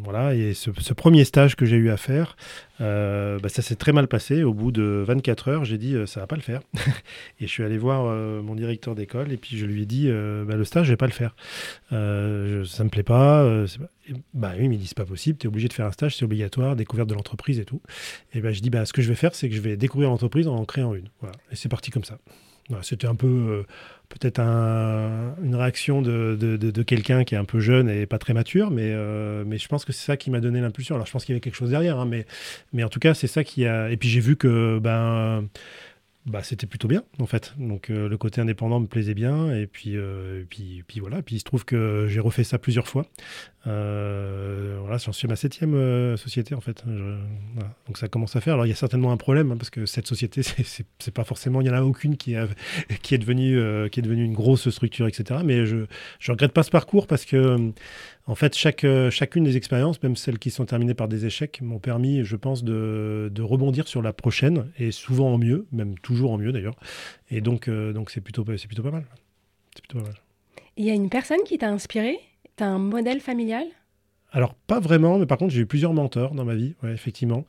voilà, 0.04 0.36
et 0.36 0.54
ce, 0.54 0.70
premier 0.92 1.24
stage 1.24 1.56
que 1.56 1.66
j'ai 1.66 1.74
eu 1.74 1.90
à 1.90 1.96
faire, 1.96 2.36
bah, 2.78 3.48
ça 3.48 3.60
s'est 3.60 3.74
très 3.74 3.92
mal 3.92 4.06
passé. 4.06 4.44
Au 4.44 4.54
bout 4.54 4.70
de 4.70 5.02
24 5.04 5.48
heures, 5.48 5.64
j'ai 5.64 5.78
dit 5.78 5.96
ça 6.06 6.20
va 6.20 6.28
pas 6.28 6.36
le 6.36 6.42
faire. 6.42 6.60
et 7.40 7.48
je 7.48 7.50
suis 7.50 7.64
allé 7.64 7.76
voir 7.76 8.04
mon 8.44 8.54
directeur 8.54 8.94
d'école 8.94 9.32
et 9.32 9.38
puis 9.38 9.58
je 9.58 9.66
lui 9.66 9.82
ai 9.82 9.86
dit 9.86 10.08
bah, 10.46 10.54
le 10.54 10.64
stage, 10.64 10.86
je 10.86 10.92
vais 10.92 10.96
pas 10.96 11.06
le 11.06 11.12
faire. 11.12 11.34
Je, 11.90 12.62
ça 12.64 12.84
me 12.84 12.88
plaît 12.88 13.02
pas. 13.02 13.66
Bah 14.34 14.52
oui, 14.58 14.68
mais 14.68 14.76
il 14.76 14.78
dit 14.78 14.86
c'est 14.86 14.96
pas 14.96 15.04
possible. 15.04 15.38
Tu 15.38 15.46
es 15.46 15.48
obligé 15.48 15.68
de 15.68 15.72
faire 15.72 15.86
un 15.86 15.92
stage, 15.92 16.16
c'est 16.16 16.24
obligatoire, 16.24 16.76
découverte 16.76 17.08
de 17.08 17.14
l'entreprise 17.14 17.58
et 17.58 17.64
tout. 17.64 17.80
Et 18.32 18.40
ben 18.40 18.52
je 18.52 18.60
dis 18.60 18.70
bah 18.70 18.84
ce 18.84 18.92
que 18.92 19.02
je 19.02 19.08
vais 19.08 19.14
faire, 19.14 19.34
c'est 19.34 19.48
que 19.48 19.54
je 19.54 19.60
vais 19.60 19.76
découvrir 19.76 20.10
l'entreprise 20.10 20.48
en 20.48 20.56
en 20.56 20.64
créant 20.64 20.94
une. 20.94 21.08
Voilà. 21.20 21.36
Et 21.52 21.56
c'est 21.56 21.68
parti 21.68 21.90
comme 21.90 22.04
ça. 22.04 22.18
C'était 22.82 23.06
un 23.06 23.14
peu 23.14 23.26
euh, 23.26 23.62
peut-être 24.08 24.40
une 24.40 25.54
réaction 25.54 26.02
de, 26.02 26.36
de, 26.36 26.82
quelqu'un 26.82 27.24
qui 27.24 27.34
est 27.34 27.38
un 27.38 27.44
peu 27.44 27.60
jeune 27.60 27.88
et 27.88 28.06
pas 28.06 28.18
très 28.18 28.34
mature, 28.34 28.70
mais, 28.70 28.90
euh, 28.92 29.44
mais 29.46 29.58
je 29.58 29.68
pense 29.68 29.84
que 29.84 29.92
c'est 29.92 30.04
ça 30.04 30.16
qui 30.16 30.30
m'a 30.30 30.40
donné 30.40 30.60
l'impulsion. 30.60 30.94
Alors 30.96 31.06
je 31.06 31.12
pense 31.12 31.24
qu'il 31.24 31.32
y 31.32 31.36
avait 31.36 31.40
quelque 31.40 31.54
chose 31.54 31.70
derrière, 31.70 32.00
hein, 32.00 32.06
mais, 32.06 32.26
mais 32.72 32.82
en 32.82 32.88
tout 32.88 32.98
cas 32.98 33.14
c'est 33.14 33.28
ça 33.28 33.44
qui 33.44 33.66
a... 33.66 33.90
Et 33.90 33.96
puis 33.96 34.08
j'ai 34.08 34.20
vu 34.20 34.36
que 34.36 34.80
ben, 34.80 35.48
bah, 36.26 36.42
c'était 36.42 36.66
plutôt 36.66 36.88
bien 36.88 37.04
en 37.20 37.26
fait. 37.26 37.54
Donc 37.56 37.88
euh, 37.88 38.08
le 38.08 38.18
côté 38.18 38.40
indépendant 38.40 38.80
me 38.80 38.88
plaisait 38.88 39.14
bien 39.14 39.54
et 39.54 39.68
puis, 39.68 39.96
euh, 39.96 40.44
puis, 40.50 40.82
puis 40.86 40.98
voilà. 40.98 41.22
Puis 41.22 41.36
il 41.36 41.38
se 41.38 41.44
trouve 41.44 41.64
que 41.64 42.06
j'ai 42.08 42.18
refait 42.18 42.42
ça 42.42 42.58
plusieurs 42.58 42.88
fois. 42.88 43.06
Euh, 43.68 44.76
voilà, 44.80 44.98
j'en 44.98 45.12
suis 45.12 45.26
à 45.26 45.30
ma 45.30 45.36
septième 45.36 46.16
société 46.16 46.56
en 46.56 46.60
fait. 46.60 46.84
Donc 47.86 47.96
ça 47.96 48.08
commence 48.08 48.34
à 48.34 48.40
faire. 48.40 48.54
Alors 48.54 48.66
il 48.66 48.70
y 48.70 48.72
a 48.72 48.76
certainement 48.76 49.12
un 49.12 49.16
problème 49.16 49.52
hein, 49.52 49.56
parce 49.56 49.70
que 49.70 49.86
cette 49.86 50.08
société, 50.08 50.42
c'est 50.98 51.14
pas 51.14 51.24
forcément, 51.24 51.60
il 51.60 51.68
y 51.68 51.70
en 51.70 51.74
a 51.74 51.82
aucune 51.82 52.16
qui, 52.16 52.34
qui 53.02 53.14
est 53.14 53.18
devenue 53.18 53.90
qui 53.90 54.00
est 54.00 54.02
devenue 54.02 54.24
une 54.24 54.34
grosse 54.34 54.68
structure, 54.70 55.06
etc. 55.06 55.40
Mais 55.44 55.64
je 55.64 55.86
je 56.18 56.32
regrette 56.32 56.52
pas 56.52 56.64
ce 56.64 56.70
parcours 56.70 57.06
parce 57.06 57.24
que 57.24 57.72
en 58.28 58.34
fait, 58.34 58.56
chaque, 58.56 58.82
euh, 58.84 59.10
chacune 59.10 59.44
des 59.44 59.56
expériences, 59.56 60.02
même 60.02 60.16
celles 60.16 60.38
qui 60.38 60.50
sont 60.50 60.64
terminées 60.64 60.94
par 60.94 61.06
des 61.06 61.26
échecs, 61.26 61.60
m'ont 61.62 61.78
permis, 61.78 62.24
je 62.24 62.34
pense, 62.34 62.64
de, 62.64 63.30
rebondir 63.40 63.86
sur 63.86 64.02
la 64.02 64.12
prochaine, 64.12 64.70
et 64.78 64.90
souvent 64.90 65.32
en 65.32 65.38
mieux, 65.38 65.66
même 65.70 65.96
toujours 65.98 66.32
en 66.32 66.38
mieux 66.38 66.50
d'ailleurs. 66.50 66.74
Et 67.30 67.40
donc, 67.40 67.68
euh, 67.68 67.92
donc 67.92 68.10
c'est 68.10 68.20
plutôt, 68.20 68.44
pas 68.44 68.52
mal. 68.52 68.58
C'est 68.58 69.82
plutôt 69.82 69.98
pas 69.98 70.06
mal. 70.06 70.14
Il 70.76 70.84
y 70.84 70.90
a 70.90 70.94
une 70.94 71.08
personne 71.08 71.42
qui 71.44 71.58
t'a 71.58 71.70
inspiré? 71.70 72.18
Tu 72.56 72.64
as 72.64 72.68
un 72.68 72.78
modèle 72.78 73.20
familial? 73.20 73.66
Alors, 74.32 74.54
pas 74.54 74.80
vraiment, 74.80 75.18
mais 75.18 75.26
par 75.26 75.38
contre, 75.38 75.54
j'ai 75.54 75.62
eu 75.62 75.66
plusieurs 75.66 75.94
mentors 75.94 76.34
dans 76.34 76.44
ma 76.44 76.54
vie, 76.54 76.74
effectivement. 76.84 77.46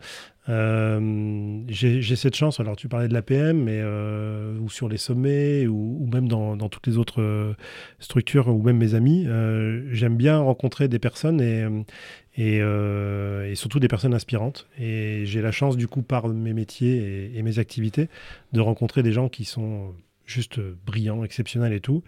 Euh, 0.47 1.61
j'ai 1.67 2.15
cette 2.15 2.35
chance, 2.35 2.59
alors 2.59 2.75
tu 2.75 2.87
parlais 2.87 3.07
de 3.07 3.13
l'APM, 3.13 3.63
mais 3.63 3.79
euh, 3.81 4.57
ou 4.59 4.69
sur 4.69 4.87
les 4.87 4.97
sommets, 4.97 5.67
ou, 5.67 6.07
même 6.11 6.27
dans, 6.27 6.55
toutes 6.69 6.87
les 6.87 6.97
autres 6.97 7.21
euh, 7.21 7.53
structures, 7.99 8.47
ou 8.47 8.61
même 8.61 8.77
mes 8.77 8.93
amis, 8.93 9.27
j'aime 9.91 10.15
bien 10.15 10.39
rencontrer 10.39 10.87
des 10.87 10.99
personnes 10.99 11.41
et, 12.37 12.61
surtout 13.55 13.79
des 13.79 13.87
personnes 13.87 14.13
inspirantes. 14.13 14.67
Et 14.79 15.25
j'ai 15.25 15.41
la 15.41 15.51
chance, 15.51 15.77
du 15.77 15.87
coup, 15.87 16.03
par 16.03 16.29
mes 16.29 16.53
métiers 16.53 17.31
et 17.35 17.41
mes 17.43 17.59
activités, 17.59 18.07
de 18.53 18.61
rencontrer 18.61 19.03
des 19.03 19.11
gens 19.11 19.29
qui 19.29 19.45
sont 19.45 19.93
juste 20.27 20.59
brillant, 20.85 21.23
exceptionnel 21.23 21.73
et 21.73 21.79
tout. 21.79 22.03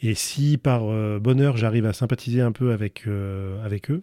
Et 0.00 0.14
si 0.14 0.56
par 0.56 0.84
euh, 0.84 1.18
bonheur 1.20 1.56
j'arrive 1.56 1.84
à 1.86 1.92
sympathiser 1.92 2.40
un 2.40 2.52
peu 2.52 2.72
avec, 2.72 3.02
euh, 3.06 3.62
avec 3.64 3.90
eux, 3.90 4.02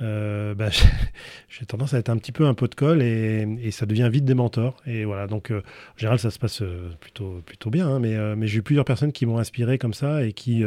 euh, 0.00 0.54
bah, 0.54 0.68
j'ai 1.48 1.66
tendance 1.66 1.92
à 1.92 1.98
être 1.98 2.08
un 2.08 2.16
petit 2.16 2.32
peu 2.32 2.46
un 2.46 2.54
pot 2.54 2.68
de 2.68 2.74
colle 2.76 3.02
et, 3.02 3.70
ça 3.72 3.84
devient 3.84 4.08
vite 4.10 4.24
des 4.24 4.34
mentors. 4.34 4.76
Et 4.86 5.04
voilà, 5.04 5.26
donc 5.26 5.50
en 5.50 5.98
général 5.98 6.18
ça 6.18 6.30
se 6.30 6.38
passe 6.38 6.62
plutôt, 7.00 7.42
plutôt 7.44 7.70
bien, 7.70 7.88
hein, 7.88 7.98
mais, 7.98 8.46
j'ai 8.46 8.58
eu 8.58 8.62
plusieurs 8.62 8.84
personnes 8.84 9.12
qui 9.12 9.26
m'ont 9.26 9.38
inspiré 9.38 9.78
comme 9.78 9.94
ça 9.94 10.24
et 10.24 10.32
qui, 10.32 10.62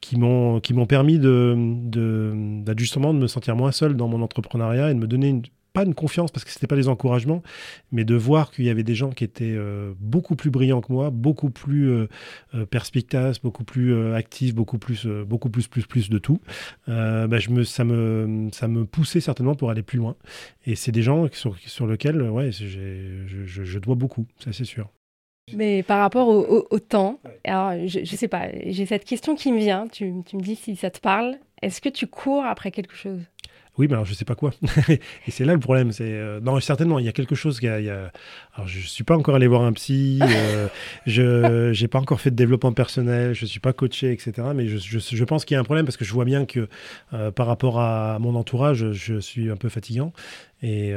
qui 0.00 0.16
m'ont 0.16 0.60
permis 0.86 1.18
de, 1.18 1.54
de, 1.56 2.32
de 2.64 3.12
me 3.12 3.26
sentir 3.26 3.56
moins 3.56 3.72
seul 3.72 3.96
dans 3.96 4.08
mon 4.08 4.22
entrepreneuriat 4.22 4.90
et 4.90 4.94
de 4.94 4.98
me 4.98 5.06
donner 5.06 5.28
une 5.28 5.42
pas 5.76 5.84
une 5.84 5.94
confiance 5.94 6.30
parce 6.30 6.42
que 6.42 6.50
c'était 6.50 6.66
pas 6.66 6.76
des 6.76 6.88
encouragements, 6.88 7.42
mais 7.92 8.04
de 8.04 8.14
voir 8.14 8.50
qu'il 8.50 8.64
y 8.64 8.70
avait 8.70 8.82
des 8.82 8.94
gens 8.94 9.10
qui 9.10 9.24
étaient 9.24 9.54
euh, 9.54 9.92
beaucoup 10.00 10.34
plus 10.34 10.48
brillants 10.48 10.80
que 10.80 10.90
moi, 10.90 11.10
beaucoup 11.10 11.50
plus 11.50 11.90
euh, 11.90 12.08
euh 12.54 12.64
perspicaces, 12.64 13.42
beaucoup 13.42 13.62
plus 13.62 14.14
actifs, 14.14 14.54
beaucoup 14.54 14.78
plus, 14.78 15.06
beaucoup 15.06 15.50
plus, 15.50 15.68
plus, 15.68 15.86
plus 15.86 16.08
de 16.08 16.18
tout. 16.18 16.40
Bah, 16.86 17.38
je 17.38 17.50
me, 17.50 17.62
ça 17.64 17.84
me, 17.84 18.48
ça 18.52 18.68
me 18.68 18.86
poussait 18.86 19.20
certainement 19.20 19.54
pour 19.54 19.70
aller 19.70 19.82
plus 19.82 19.98
loin. 19.98 20.16
Et 20.64 20.76
c'est 20.76 20.92
des 20.92 21.02
gens 21.02 21.28
sur, 21.32 21.86
lesquels, 21.86 22.22
ouais, 22.22 22.50
je, 22.52 23.26
je, 23.26 23.78
dois 23.78 23.94
beaucoup, 23.94 24.26
ça 24.38 24.52
c'est 24.52 24.64
sûr. 24.64 24.88
Mais 25.52 25.82
par 25.82 26.00
rapport 26.00 26.28
au, 26.28 26.78
temps, 26.78 27.20
alors 27.44 27.86
je, 27.86 28.00
je 28.02 28.16
sais 28.16 28.28
pas, 28.28 28.48
j'ai 28.64 28.86
cette 28.86 29.04
question 29.04 29.36
qui 29.36 29.52
me 29.52 29.58
vient. 29.58 29.86
Tu, 29.88 30.12
tu 30.24 30.36
me 30.36 30.42
dis 30.42 30.56
si 30.56 30.74
ça 30.74 30.90
te 30.90 31.00
parle. 31.00 31.36
Est-ce 31.62 31.80
que 31.80 31.88
tu 31.88 32.06
cours 32.06 32.44
après 32.44 32.70
quelque 32.70 32.94
chose? 32.94 33.20
Oui, 33.78 33.88
mais 33.88 33.94
alors 33.94 34.06
je 34.06 34.14
sais 34.14 34.24
pas 34.24 34.34
quoi. 34.34 34.52
et 34.88 35.30
c'est 35.30 35.44
là 35.44 35.52
le 35.52 35.60
problème. 35.60 35.92
C'est 35.92 36.04
euh, 36.04 36.40
non, 36.40 36.58
certainement, 36.60 36.98
il 36.98 37.04
y 37.04 37.08
a 37.08 37.12
quelque 37.12 37.34
chose. 37.34 37.60
Qui 37.60 37.68
a, 37.68 37.76
Alors, 38.54 38.66
je 38.66 38.80
suis 38.80 39.04
pas 39.04 39.16
encore 39.16 39.34
allé 39.34 39.46
voir 39.46 39.62
un 39.62 39.72
psy. 39.72 40.18
euh, 40.22 40.68
je 41.06 41.70
j'ai 41.74 41.88
pas 41.88 41.98
encore 41.98 42.20
fait 42.20 42.30
de 42.30 42.36
développement 42.36 42.72
personnel. 42.72 43.34
Je 43.34 43.44
suis 43.44 43.60
pas 43.60 43.72
coaché, 43.72 44.12
etc. 44.12 44.32
Mais 44.54 44.66
je, 44.66 44.78
je, 44.78 44.98
je 44.98 45.24
pense 45.24 45.44
qu'il 45.44 45.54
y 45.54 45.58
a 45.58 45.60
un 45.60 45.64
problème 45.64 45.84
parce 45.84 45.96
que 45.96 46.04
je 46.04 46.12
vois 46.12 46.24
bien 46.24 46.46
que 46.46 46.68
euh, 47.12 47.30
par 47.30 47.46
rapport 47.46 47.78
à 47.80 48.18
mon 48.18 48.34
entourage, 48.34 48.92
je 48.92 49.18
suis 49.20 49.50
un 49.50 49.56
peu 49.56 49.68
fatigant. 49.68 50.12
Et, 50.62 50.94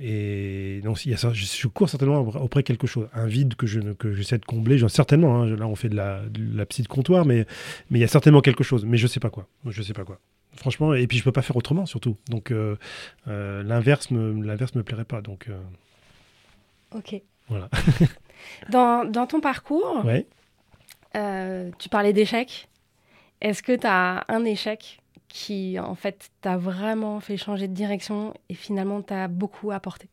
et 0.00 0.80
donc, 0.84 1.04
il 1.04 1.10
y 1.10 1.14
a, 1.14 1.32
je, 1.32 1.66
cours 1.66 1.88
certainement 1.88 2.20
auprès 2.20 2.60
de 2.60 2.66
quelque 2.66 2.86
chose, 2.86 3.08
un 3.12 3.26
vide 3.26 3.56
que 3.56 3.66
je 3.66 3.80
que 3.80 4.14
j'essaie 4.14 4.38
de 4.38 4.44
combler. 4.44 4.78
Certainement, 4.88 5.42
hein, 5.42 5.56
là 5.56 5.66
on 5.66 5.74
fait 5.74 5.88
de 5.88 5.96
la, 5.96 6.20
de 6.30 6.56
la 6.56 6.64
psy 6.64 6.82
de 6.82 6.88
comptoir, 6.88 7.26
mais 7.26 7.44
mais 7.90 7.98
il 7.98 8.02
y 8.02 8.04
a 8.04 8.08
certainement 8.08 8.40
quelque 8.40 8.62
chose. 8.62 8.84
Mais 8.84 8.96
je 8.96 9.08
sais 9.08 9.20
pas 9.20 9.30
quoi. 9.30 9.48
Je 9.66 9.82
sais 9.82 9.94
pas 9.94 10.04
quoi 10.04 10.20
franchement, 10.56 10.94
et 10.94 11.06
puis 11.06 11.18
je 11.18 11.24
peux 11.24 11.32
pas 11.32 11.42
faire 11.42 11.56
autrement 11.56 11.86
surtout. 11.86 12.16
Donc 12.28 12.50
euh, 12.50 12.76
euh, 13.28 13.62
l'inverse 13.62 14.10
me 14.10 14.42
l'inverse 14.42 14.74
me 14.74 14.82
plairait 14.82 15.04
pas. 15.04 15.20
Donc 15.20 15.48
euh, 15.48 15.58
ok. 16.96 17.20
Voilà. 17.48 17.68
dans, 18.70 19.04
dans, 19.04 19.26
ton 19.26 19.40
parcours, 19.40 20.02
ouais. 20.04 20.26
tu 21.78 21.88
parlais 21.88 22.12
d'échecs. 22.12 22.68
Est-ce 23.40 23.62
que 23.62 23.76
tu 23.76 23.86
as 23.86 24.24
un 24.28 24.44
échec 24.44 25.00
qui 25.28 25.78
en 25.78 25.94
fait 25.94 26.30
t'a 26.40 26.56
vraiment 26.56 27.20
fait 27.20 27.36
changer 27.36 27.68
de 27.68 27.74
direction 27.74 28.32
et 28.48 28.54
finalement 28.54 29.02
t'a 29.02 29.28
beaucoup 29.28 29.72
apporté? 29.72 30.08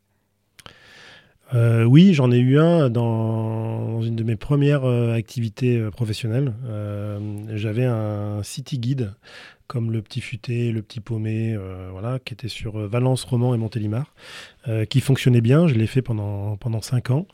Oui, 1.53 2.13
j'en 2.13 2.31
ai 2.31 2.37
eu 2.37 2.57
un 2.59 2.89
dans 2.89 4.01
une 4.01 4.15
de 4.15 4.23
mes 4.23 4.37
premières 4.37 4.85
activités 4.85 5.81
professionnelles. 5.91 6.53
J'avais 7.53 7.85
un 7.85 8.41
city 8.41 8.79
guide 8.79 9.13
comme 9.71 9.89
le 9.89 10.01
petit 10.01 10.19
futé, 10.19 10.73
le 10.73 10.81
petit 10.81 10.99
paumé, 10.99 11.55
euh, 11.55 11.87
voilà, 11.93 12.19
qui 12.19 12.33
était 12.33 12.49
sur 12.49 12.77
euh, 12.77 12.87
Valence, 12.87 13.23
Romans 13.23 13.55
et 13.55 13.57
Montélimar, 13.57 14.13
euh, 14.67 14.83
qui 14.83 14.99
fonctionnait 14.99 15.39
bien. 15.39 15.65
Je 15.65 15.75
l'ai 15.75 15.87
fait 15.87 16.01
pendant, 16.01 16.57
pendant 16.57 16.81
cinq 16.81 17.09
ans. 17.09 17.25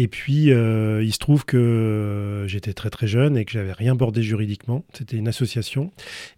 Et 0.00 0.06
puis, 0.06 0.52
euh, 0.52 1.02
il 1.02 1.12
se 1.12 1.18
trouve 1.18 1.44
que 1.44 2.44
j'étais 2.46 2.72
très 2.72 2.88
très 2.88 3.08
jeune 3.08 3.36
et 3.36 3.44
que 3.44 3.50
j'avais 3.50 3.72
rien 3.72 3.96
bordé 3.96 4.22
juridiquement. 4.22 4.84
C'était 4.92 5.16
une 5.16 5.26
association 5.26 5.90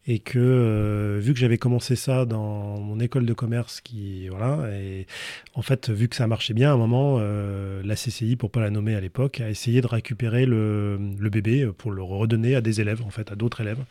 et 0.07 0.19
que 0.19 0.39
euh, 0.39 1.19
vu 1.21 1.35
que 1.35 1.39
j'avais 1.39 1.59
commencé 1.59 1.95
ça 1.95 2.25
dans 2.25 2.81
mon 2.81 2.99
école 3.01 3.27
de 3.27 3.35
commerce, 3.35 3.83
qui 3.83 4.29
voilà, 4.29 4.67
et 4.73 5.07
en 5.55 5.61
fait, 5.61 5.91
vu 5.91 6.09
que 6.09 6.17
ça 6.17 6.27
marchait 6.27 6.55
bien, 6.55 6.71
à 6.71 6.73
un 6.73 6.79
moment, 6.79 7.19
euh, 7.21 7.83
la 7.85 7.97
CCI, 7.97 8.37
pour 8.37 8.51
pas 8.51 8.61
la 8.61 8.71
nommer 8.71 8.95
à 8.95 9.01
l'époque, 9.01 9.43
a 9.43 9.51
essayé 9.51 9.83
de 9.83 9.87
récupérer 9.87 10.47
le, 10.47 10.99
bébé 11.31 11.69
pour 11.77 11.91
le 11.91 12.03
redonner 12.03 12.55
à 12.55 12.63
des 12.63 12.81
élèves, 12.81 13.03
en 13.03 13.11
fait, 13.11 13.31
à 13.31 13.35
d'autres 13.35 13.61
élèves, 13.61 13.85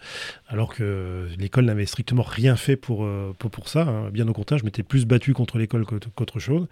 alors 0.47 0.73
que 0.73 1.27
l'école 1.37 1.65
n'avait 1.65 1.85
strictement 1.85 2.23
rien 2.23 2.55
fait 2.55 2.75
pour 2.75 3.07
pour, 3.37 3.51
pour 3.51 3.69
ça. 3.69 3.83
Hein. 3.83 4.09
Bien 4.09 4.27
au 4.27 4.33
contraire, 4.33 4.57
je 4.57 4.65
m'étais 4.65 4.81
plus 4.81 5.05
battu 5.05 5.33
contre 5.33 5.59
l'école 5.59 5.85
qu'autre 5.85 6.39
chose. 6.39 6.67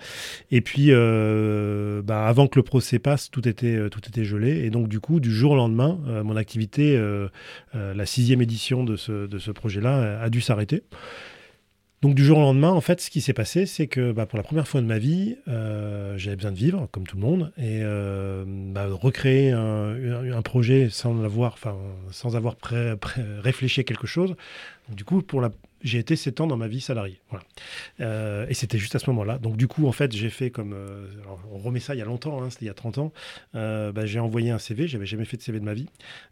Et 0.49 0.61
puis, 0.61 0.89
bah, 0.89 2.27
avant 2.27 2.47
que 2.47 2.57
le 2.57 2.63
procès 2.63 2.86
passe, 2.99 3.29
tout 3.29 3.47
était, 3.47 3.75
euh, 3.75 3.89
tout 3.89 4.01
était 4.07 4.25
gelé. 4.25 4.65
Et 4.65 4.69
donc, 4.69 4.87
du 4.87 4.99
coup, 4.99 5.19
du 5.19 5.31
jour 5.31 5.51
au 5.51 5.55
lendemain, 5.55 5.99
euh, 6.07 6.23
mon 6.23 6.35
activité, 6.35 6.95
euh, 6.95 7.29
la 7.73 8.05
sixième 8.05 8.41
édition 8.41 8.83
de 8.83 8.95
ce, 8.95 9.27
de 9.27 9.39
ce 9.39 9.51
projet-là, 9.51 10.21
a 10.21 10.29
dû 10.29 10.41
s'arrêter. 10.41 10.83
Donc 12.03 12.13
du 12.13 12.23
jour 12.23 12.37
au 12.37 12.41
lendemain, 12.41 12.69
en 12.69 12.81
fait, 12.81 13.01
ce 13.01 13.09
qui 13.09 13.21
s'est 13.21 13.33
passé, 13.33 13.65
c'est 13.65 13.87
que 13.87 14.11
bah, 14.11 14.27
pour 14.27 14.37
la 14.37 14.43
première 14.43 14.67
fois 14.67 14.81
de 14.81 14.85
ma 14.85 14.99
vie, 14.99 15.35
j'avais 15.47 16.35
besoin 16.35 16.51
de 16.51 16.57
vivre, 16.57 16.87
comme 16.91 17.07
tout 17.07 17.17
le 17.17 17.23
monde, 17.23 17.51
et 17.57 17.81
bah, 18.71 18.85
recréer 18.87 19.51
un, 19.51 20.41
projet 20.43 20.89
sans 20.91 21.23
avoir, 21.23 21.57
sans 22.11 22.35
avoir 22.35 22.55
réfléchi 23.41 23.79
à 23.79 23.83
quelque 23.83 24.05
chose. 24.05 24.35
du 24.95 25.03
coup, 25.05 25.23
pour 25.23 25.41
la, 25.41 25.49
j'ai 25.81 25.99
été 25.99 26.15
7 26.15 26.41
ans 26.41 26.47
dans 26.47 26.57
ma 26.57 26.67
vie 26.67 26.81
salariée. 26.81 27.19
Voilà. 27.29 27.43
Euh, 28.01 28.45
et 28.49 28.53
c'était 28.53 28.77
juste 28.77 28.95
à 28.95 28.99
ce 28.99 29.09
moment-là. 29.11 29.37
Donc, 29.37 29.57
du 29.57 29.67
coup, 29.67 29.87
en 29.87 29.91
fait, 29.91 30.11
j'ai 30.11 30.29
fait 30.29 30.49
comme. 30.49 30.73
Euh, 30.73 31.07
on 31.51 31.57
remet 31.57 31.79
ça 31.79 31.95
il 31.95 31.99
y 31.99 32.01
a 32.01 32.05
longtemps, 32.05 32.41
hein, 32.41 32.49
c'était 32.49 32.65
il 32.65 32.67
y 32.67 32.71
a 32.71 32.75
30 32.75 32.97
ans. 32.97 33.13
Euh, 33.55 33.91
bah, 33.91 34.05
j'ai 34.05 34.19
envoyé 34.19 34.49
un 34.49 34.57
CV. 34.57 34.87
J'avais 34.87 35.05
jamais 35.05 35.25
fait 35.25 35.37
de 35.37 35.41
CV 35.41 35.59
de 35.59 35.65
ma 35.65 35.73
vie. 35.73 35.87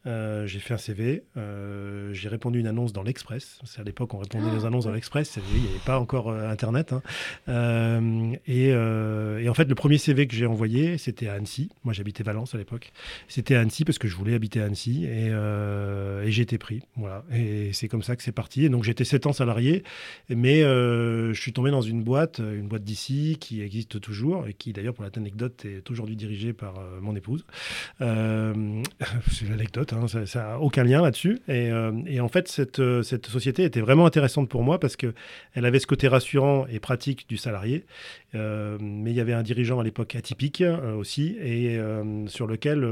j'ai 0.06 0.60
fait 0.60 0.74
un 0.74 0.78
CV. 0.78 1.24
j'ai 1.36 2.30
répondu 2.30 2.60
une 2.60 2.68
annonce 2.68 2.94
dans 2.94 3.04
l'Express. 3.04 3.60
C'est 3.66 3.82
à 3.82 3.84
l'époque, 3.84 4.14
on 4.14 4.18
répondait 4.18 4.56
aux 4.56 4.66
annonces 4.66 4.86
dans 4.86 4.92
l'Express. 4.92 5.38
Il 5.54 5.62
n'y 5.62 5.68
avait 5.70 5.80
pas 5.86 6.00
encore 6.00 6.32
Internet. 6.32 6.94
Hein. 6.94 8.32
Et, 8.48 8.70
et, 8.70 9.50
en 9.50 9.54
fait, 9.54 9.66
le 9.66 9.76
premier 9.76 9.98
CV 9.98 10.28
que 10.28 10.36
j'ai 10.36 10.46
envoyé, 10.46 10.98
c'était 10.98 11.28
à 11.28 11.34
Annecy. 11.34 11.70
Moi, 11.84 11.94
j'habitais 11.94 12.24
Valence 12.24 12.56
à 12.56 12.58
l'époque. 12.58 12.92
C'était 13.28 13.56
à 13.56 13.62
Annecy 13.62 13.86
parce 13.86 14.00
que 14.00 14.08
je 14.08 14.16
voulais 14.16 14.34
habiter 14.34 14.62
à 14.62 14.66
Annecy. 14.66 15.06
Et, 15.06 15.28
et 15.28 16.32
j'ai 16.32 16.42
été 16.42 16.58
pris. 16.58 16.82
Voilà. 16.96 17.24
Et 17.34 17.74
c'est 17.74 17.88
comme 17.88 18.04
ça 18.04 18.16
que 18.16 18.24
c'est 18.24 18.32
parti. 18.32 18.66
Et 18.66 18.70
donc, 18.70 18.84
j'étais 18.84 19.06
7 19.06 19.28
ans 19.28 19.35
salarié, 19.36 19.84
mais 20.30 20.64
euh, 20.64 21.34
je 21.34 21.42
suis 21.42 21.54
tombé 21.54 21.72
dans 21.72 21.82
une 21.82 22.04
boîte, 22.04 22.40
euh, 22.40 22.58
une 22.58 22.68
boîte 22.68 22.84
d'ici 22.84 23.38
qui 23.40 23.62
existe 23.62 24.02
toujours 24.02 24.48
et 24.48 24.54
qui 24.54 24.74
d'ailleurs 24.74 24.94
pour 24.94 25.04
l'anecdote 25.04 25.66
est 25.66 25.90
aujourd'hui 25.92 26.16
dirigée 26.16 26.54
par 26.54 26.80
euh, 26.80 27.00
mon 27.02 27.16
épouse. 27.16 27.46
c'est 28.00 29.50
l'anecdote, 29.50 29.94
hein, 29.94 30.08
ça 30.08 30.40
n'a 30.40 30.60
aucun 30.60 30.84
lien 30.84 31.02
là-dessus. 31.02 31.40
Et, 31.48 32.20
en 32.20 32.28
fait, 32.30 32.48
cette, 32.48 32.82
société 33.28 33.64
était 33.64 33.82
vraiment 33.82 34.06
intéressante 34.06 34.50
pour 34.50 34.64
moi 34.64 34.80
parce 34.80 34.96
qu'elle 34.96 35.14
avait 35.54 35.80
ce 35.80 35.88
côté 35.88 36.08
rassurant 36.08 36.66
et 36.68 36.80
pratique 36.80 37.28
du 37.30 37.38
salarié, 37.38 37.86
mais 38.34 39.12
il 39.12 39.16
y 39.16 39.20
avait 39.20 39.34
un 39.34 39.44
dirigeant 39.44 39.80
à 39.80 39.84
l'époque 39.84 40.16
atypique 40.16 40.64
aussi 40.98 41.38
et 41.42 41.80
sur 42.28 42.48
lequel 42.48 42.86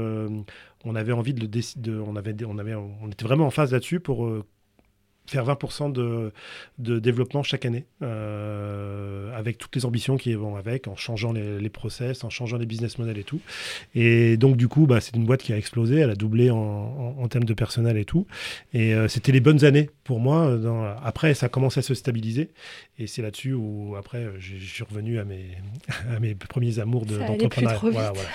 on 0.84 0.94
avait 0.94 1.12
envie 1.12 1.34
de 1.34 1.40
le 1.40 1.48
décider, 1.48 1.90
on 1.90 2.16
avait, 2.16 2.34
on 2.44 3.10
était 3.10 3.24
vraiment 3.24 3.46
en 3.46 3.50
phase 3.50 3.72
là-dessus 3.72 4.00
pour 4.00 4.28
faire 5.26 5.46
20% 5.46 5.92
de, 5.92 6.32
de, 6.78 6.98
développement 6.98 7.42
chaque 7.42 7.64
année, 7.64 7.86
euh, 8.02 9.34
avec 9.36 9.56
toutes 9.58 9.74
les 9.74 9.86
ambitions 9.86 10.16
qui 10.16 10.34
vont 10.34 10.56
avec, 10.56 10.86
en 10.86 10.96
changeant 10.96 11.32
les, 11.32 11.58
les, 11.58 11.68
process, 11.70 12.24
en 12.24 12.30
changeant 12.30 12.58
les 12.58 12.66
business 12.66 12.98
models 12.98 13.18
et 13.18 13.24
tout. 13.24 13.40
Et 13.94 14.36
donc, 14.36 14.56
du 14.56 14.68
coup, 14.68 14.86
bah, 14.86 15.00
c'est 15.00 15.16
une 15.16 15.24
boîte 15.24 15.42
qui 15.42 15.52
a 15.52 15.56
explosé, 15.56 15.96
elle 15.96 16.10
a 16.10 16.14
doublé 16.14 16.50
en, 16.50 16.56
en, 17.18 17.28
termes 17.28 17.44
de 17.44 17.54
personnel 17.54 17.96
et 17.96 18.04
tout. 18.04 18.26
Et 18.74 18.94
euh, 18.94 19.08
c'était 19.08 19.32
les 19.32 19.40
bonnes 19.40 19.64
années 19.64 19.88
pour 20.04 20.20
moi. 20.20 20.56
Dans, 20.56 20.84
après, 21.02 21.32
ça 21.32 21.46
a 21.46 21.48
commencé 21.48 21.80
à 21.80 21.82
se 21.82 21.94
stabiliser. 21.94 22.50
Et 22.98 23.06
c'est 23.06 23.22
là-dessus 23.22 23.54
où, 23.54 23.96
après, 23.98 24.28
je 24.38 24.56
suis 24.56 24.84
revenu 24.84 25.18
à 25.18 25.24
mes, 25.24 25.46
à 26.14 26.20
mes 26.20 26.34
premiers 26.34 26.78
amours 26.80 27.06
d'entrepreneuriat. 27.06 27.78
voilà, 27.80 28.12
voilà, 28.12 28.28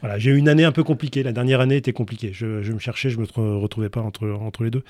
voilà. 0.00 0.18
J'ai 0.18 0.30
eu 0.30 0.38
une 0.38 0.48
année 0.48 0.64
un 0.64 0.72
peu 0.72 0.84
compliquée. 0.84 1.22
La 1.22 1.32
dernière 1.32 1.60
année 1.60 1.76
était 1.76 1.92
compliquée. 1.92 2.30
Je, 2.32 2.62
je 2.62 2.72
me 2.72 2.78
cherchais, 2.78 3.10
je 3.10 3.18
me 3.18 3.26
retrouvais 3.58 3.90
pas 3.90 4.00
entre, 4.00 4.26
entre 4.30 4.64
les 4.64 4.70
deux. 4.70 4.84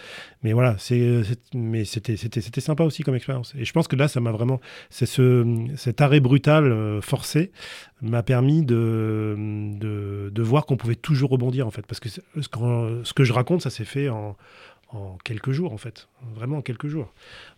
Mais 0.45 0.53
voilà, 0.53 0.77
c'est 0.79 1.24
mais 1.55 1.85
c'était 1.85 2.61
sympa 2.61 2.85
aussi 2.85 3.03
comme 3.03 3.15
expérience. 3.15 3.55
Et 3.59 3.65
je 3.65 3.73
pense 3.73 3.89
que 3.89 3.97
là, 3.97 4.09
ça 4.09 4.21
m'a 4.21 4.33
vraiment, 4.33 4.61
ce 4.91 5.05
cet 5.77 6.01
arrêt 6.01 6.21
brutal 6.21 6.65
euh, 6.65 7.01
forcé 7.01 7.53
m'a 8.03 8.23
permis 8.23 8.63
de, 8.63 9.35
de, 9.37 10.31
de 10.33 10.43
voir 10.43 10.67
qu'on 10.67 10.77
pouvait 10.77 10.95
toujours 10.97 11.31
rebondir 11.31 11.67
en 11.67 11.71
fait, 11.71 11.87
parce 11.87 12.01
que 12.01 12.09
ce, 12.09 13.13
que 13.13 13.25
je 13.25 13.33
raconte, 13.33 13.63
ça 13.63 13.71
s'est 13.71 13.85
fait 13.85 14.09
en, 14.09 14.37
en 14.91 15.17
quelques 15.25 15.53
jours 15.53 15.73
en 15.73 15.77
fait, 15.77 16.09
vraiment 16.35 16.59
en 16.59 16.63
quelques 16.63 16.89
jours. 16.89 17.13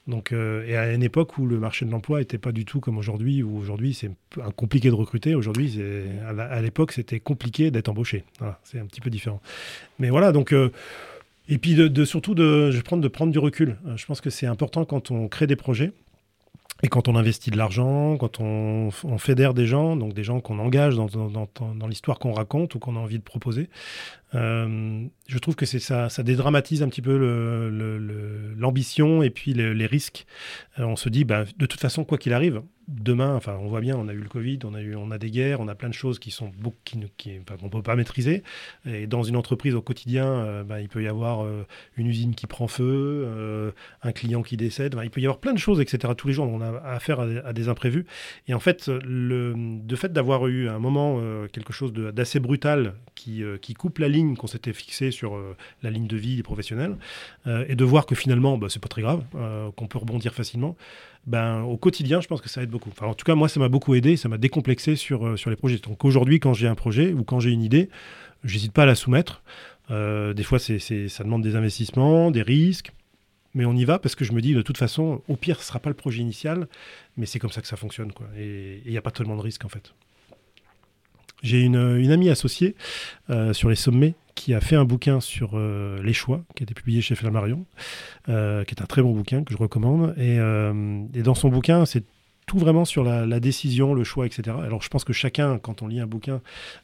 Donc, 0.06 0.32
euh, 0.32 0.64
et 0.66 0.76
à 0.76 0.92
une 0.92 1.02
époque 1.02 1.36
où 1.38 1.46
le 1.46 1.58
marché 1.58 1.84
de 1.84 1.90
l'emploi 1.90 2.20
n'était 2.20 2.38
pas 2.38 2.52
du 2.52 2.64
tout 2.64 2.80
comme 2.80 2.96
aujourd'hui, 2.96 3.42
où 3.42 3.58
aujourd'hui 3.58 3.92
c'est 3.92 4.10
compliqué 4.54 4.88
de 4.88 4.94
recruter. 4.94 5.34
Aujourd'hui, 5.34 5.80
à 6.26 6.60
l'époque 6.62 6.92
c'était 6.92 7.20
compliqué 7.20 7.70
d'être 7.70 7.88
embauché. 7.88 8.24
C'est 8.62 8.78
un 8.78 8.86
petit 8.86 9.00
peu 9.00 9.10
différent. 9.10 9.40
Mais 9.98 10.10
voilà, 10.10 10.32
donc 10.32 10.52
euh, 10.52 10.70
et 11.48 11.58
puis 11.58 11.74
de, 11.74 12.04
surtout 12.04 12.34
de, 12.34 12.72
prendre, 12.80 13.32
du 13.32 13.38
recul. 13.38 13.76
Euh, 13.86 13.96
je 13.96 14.06
pense 14.06 14.20
que 14.20 14.30
c'est 14.30 14.46
important 14.46 14.84
quand 14.84 15.10
on 15.10 15.28
crée 15.28 15.46
des 15.46 15.56
projets 15.56 15.92
et 16.82 16.88
quand 16.88 17.08
on 17.08 17.16
investit 17.16 17.50
de 17.50 17.56
l'argent, 17.56 18.18
quand 18.18 18.40
on, 18.40 18.90
fédère 19.18 19.54
des 19.54 19.66
gens, 19.66 19.96
donc 19.96 20.12
des 20.12 20.24
gens 20.24 20.40
qu'on 20.40 20.58
engage 20.58 20.94
dans 20.96 21.86
l'histoire 21.88 22.18
qu'on 22.18 22.32
raconte 22.32 22.74
ou 22.74 22.78
qu'on 22.78 22.96
a 22.96 22.98
envie 22.98 23.18
de 23.18 23.24
proposer, 23.24 23.70
euh, 24.34 25.06
je 25.28 25.38
trouve 25.38 25.54
que 25.54 25.66
c'est 25.66 25.78
ça, 25.78 26.08
ça 26.08 26.22
dédramatise 26.22 26.82
un 26.82 26.88
petit 26.88 27.02
peu 27.02 27.16
l'ambition 28.56 29.22
et 29.22 29.30
puis 29.30 29.54
les 29.54 29.86
risques. 29.86 30.26
Euh, 30.78 30.84
on 30.84 30.96
se 30.96 31.08
dit, 31.08 31.24
bah, 31.24 31.44
de 31.56 31.66
toute 31.66 31.80
façon, 31.80 32.04
quoi 32.04 32.18
qu'il 32.18 32.32
arrive, 32.32 32.62
demain, 32.88 33.34
enfin, 33.34 33.58
on 33.60 33.66
voit 33.66 33.80
bien, 33.80 33.96
on 33.96 34.06
a 34.06 34.12
eu 34.12 34.20
le 34.20 34.28
Covid, 34.28 34.60
on 34.64 34.74
a 34.74 34.80
eu, 34.80 34.94
on 34.94 35.10
a 35.10 35.18
des 35.18 35.30
guerres, 35.30 35.60
on 35.60 35.66
a 35.66 35.74
plein 35.74 35.88
de 35.88 35.94
choses 35.94 36.20
qui 36.20 36.30
sont 36.30 36.52
qui, 36.84 37.00
qui 37.16 37.40
qu'on 37.60 37.68
peut 37.68 37.82
pas 37.82 37.96
maîtriser. 37.96 38.44
Et 38.84 39.08
dans 39.08 39.24
une 39.24 39.34
entreprise 39.34 39.74
au 39.74 39.82
quotidien, 39.82 40.26
euh, 40.26 40.62
bah, 40.62 40.80
il 40.80 40.88
peut 40.88 41.02
y 41.02 41.08
avoir 41.08 41.46
une 41.96 42.06
usine 42.06 42.34
qui 42.34 42.46
prend 42.46 42.68
feu, 42.68 43.72
un 44.02 44.12
client 44.12 44.42
qui 44.42 44.56
décède. 44.56 44.96
il 45.02 45.10
peut 45.10 45.20
y 45.20 45.26
avoir 45.26 45.40
plein 45.40 45.52
de 45.52 45.58
choses, 45.58 45.80
etc. 45.80 46.12
Tous 46.16 46.28
les 46.28 46.34
jours, 46.34 46.46
on 46.46 46.60
a 46.60 46.78
affaire 46.84 47.20
à, 47.20 47.52
des 47.52 47.68
imprévus. 47.68 48.06
Et 48.46 48.54
en 48.54 48.60
fait, 48.60 48.88
le 48.88 49.54
de 49.56 49.96
fait 49.96 50.12
d'avoir 50.12 50.46
eu 50.46 50.68
un 50.68 50.78
moment 50.78 51.20
quelque 51.52 51.72
chose 51.72 51.92
d'assez 51.92 52.38
brutal 52.38 52.94
qui, 53.14 53.42
qui 53.60 53.74
coupe 53.74 53.98
la 53.98 54.08
ligne 54.08 54.15
qu'on 54.36 54.46
s'était 54.46 54.72
fixé 54.72 55.10
sur 55.10 55.34
euh, 55.34 55.56
la 55.82 55.90
ligne 55.90 56.06
de 56.06 56.16
vie 56.16 56.36
des 56.36 56.42
professionnels, 56.42 56.96
euh, 57.46 57.64
et 57.68 57.74
de 57.74 57.84
voir 57.84 58.06
que 58.06 58.14
finalement, 58.14 58.58
bah, 58.58 58.68
c'est 58.70 58.80
pas 58.80 58.88
très 58.88 59.02
grave, 59.02 59.22
euh, 59.34 59.70
qu'on 59.72 59.86
peut 59.86 59.98
rebondir 59.98 60.34
facilement, 60.34 60.76
ben, 61.26 61.62
au 61.62 61.76
quotidien, 61.76 62.20
je 62.20 62.28
pense 62.28 62.40
que 62.40 62.48
ça 62.48 62.62
aide 62.62 62.70
beaucoup. 62.70 62.90
Enfin, 62.90 63.06
en 63.06 63.14
tout 63.14 63.24
cas, 63.24 63.34
moi, 63.34 63.48
ça 63.48 63.60
m'a 63.60 63.68
beaucoup 63.68 63.94
aidé, 63.94 64.16
ça 64.16 64.28
m'a 64.28 64.38
décomplexé 64.38 64.96
sur, 64.96 65.38
sur 65.38 65.50
les 65.50 65.56
projets. 65.56 65.78
Donc 65.78 66.04
aujourd'hui, 66.04 66.40
quand 66.40 66.54
j'ai 66.54 66.68
un 66.68 66.74
projet 66.74 67.12
ou 67.12 67.24
quand 67.24 67.40
j'ai 67.40 67.50
une 67.50 67.62
idée, 67.62 67.88
j'hésite 68.44 68.72
pas 68.72 68.84
à 68.84 68.86
la 68.86 68.94
soumettre. 68.94 69.42
des 69.90 70.42
fois, 70.44 70.58
c'est, 70.58 70.78
ça 70.78 71.24
demande 71.24 71.42
des 71.42 71.56
investissements, 71.56 72.30
des 72.30 72.42
risques, 72.42 72.92
mais 73.54 73.64
on 73.64 73.74
y 73.74 73.84
va 73.84 73.98
parce 73.98 74.14
que 74.14 74.24
je 74.24 74.32
me 74.32 74.40
dis, 74.40 74.54
de 74.54 74.62
toute 74.62 74.78
façon, 74.78 75.22
au 75.28 75.34
pire, 75.36 75.60
ce 75.60 75.66
sera 75.66 75.80
pas 75.80 75.90
le 75.90 75.96
projet 75.96 76.20
initial, 76.20 76.68
mais 77.16 77.26
c'est 77.26 77.40
comme 77.40 77.50
ça 77.50 77.60
que 77.60 77.68
ça 77.68 77.76
fonctionne. 77.76 78.12
Quoi. 78.12 78.28
Et 78.38 78.82
il 78.84 78.90
n'y 78.92 78.98
a 78.98 79.02
pas 79.02 79.10
tellement 79.10 79.36
de 79.36 79.42
risques, 79.42 79.64
en 79.64 79.68
fait. 79.68 79.94
J'ai 81.42 81.60
une, 81.62 81.76
amie 81.76 82.30
associée 82.30 82.74
euh, 83.30 83.52
sur 83.52 83.68
les 83.68 83.76
sommets 83.76 84.14
qui 84.34 84.52
a 84.52 84.60
fait 84.60 84.76
un 84.76 84.84
bouquin 84.84 85.20
sur 85.20 85.52
euh, 85.54 86.02
les 86.02 86.12
choix, 86.12 86.42
qui 86.54 86.62
a 86.62 86.64
été 86.64 86.74
publié 86.74 87.00
chez 87.00 87.14
Flammarion, 87.14 87.64
euh, 88.28 88.64
qui 88.64 88.74
est 88.74 88.82
un 88.82 88.86
très 88.86 89.02
bon 89.02 89.12
bouquin 89.12 89.44
que 89.44 89.52
je 89.52 89.58
recommande. 89.58 90.14
Et, 90.18 90.36
et 91.18 91.22
dans 91.22 91.34
son 91.34 91.48
bouquin, 91.48 91.86
c'est 91.86 92.04
tout 92.46 92.58
vraiment 92.58 92.84
sur 92.84 93.02
la, 93.02 93.40
décision, 93.40 93.92
le 93.92 94.04
choix, 94.04 94.24
etc. 94.24 94.56
Alors 94.64 94.80
je 94.80 94.88
pense 94.88 95.02
que 95.02 95.12
chacun, 95.12 95.58
quand 95.58 95.82
on 95.82 95.88
lit 95.88 95.98
un 95.98 96.06
bouquin, 96.06 96.40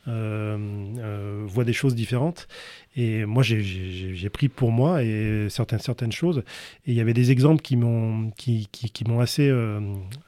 euh, 0.08 0.58
euh, 0.98 1.44
voit 1.46 1.64
des 1.64 1.72
choses 1.72 1.94
différentes. 1.94 2.48
Et 2.94 3.24
moi, 3.24 3.42
j'ai 3.42 4.28
pris 4.28 4.48
pour 4.48 4.70
moi 4.70 5.02
et 5.02 5.46
certaines, 5.48 5.78
certaines 5.78 6.12
choses. 6.12 6.42
Et 6.84 6.90
il 6.90 6.94
y 6.94 7.00
avait 7.00 7.14
des 7.14 7.30
exemples 7.30 7.62
qui 7.62 7.76
m'ont 7.76 8.30
qui, 8.36 8.68
qui, 8.70 8.90
qui 8.90 9.04
m'ont 9.04 9.20
assez, 9.20 9.48
euh, 9.48 9.80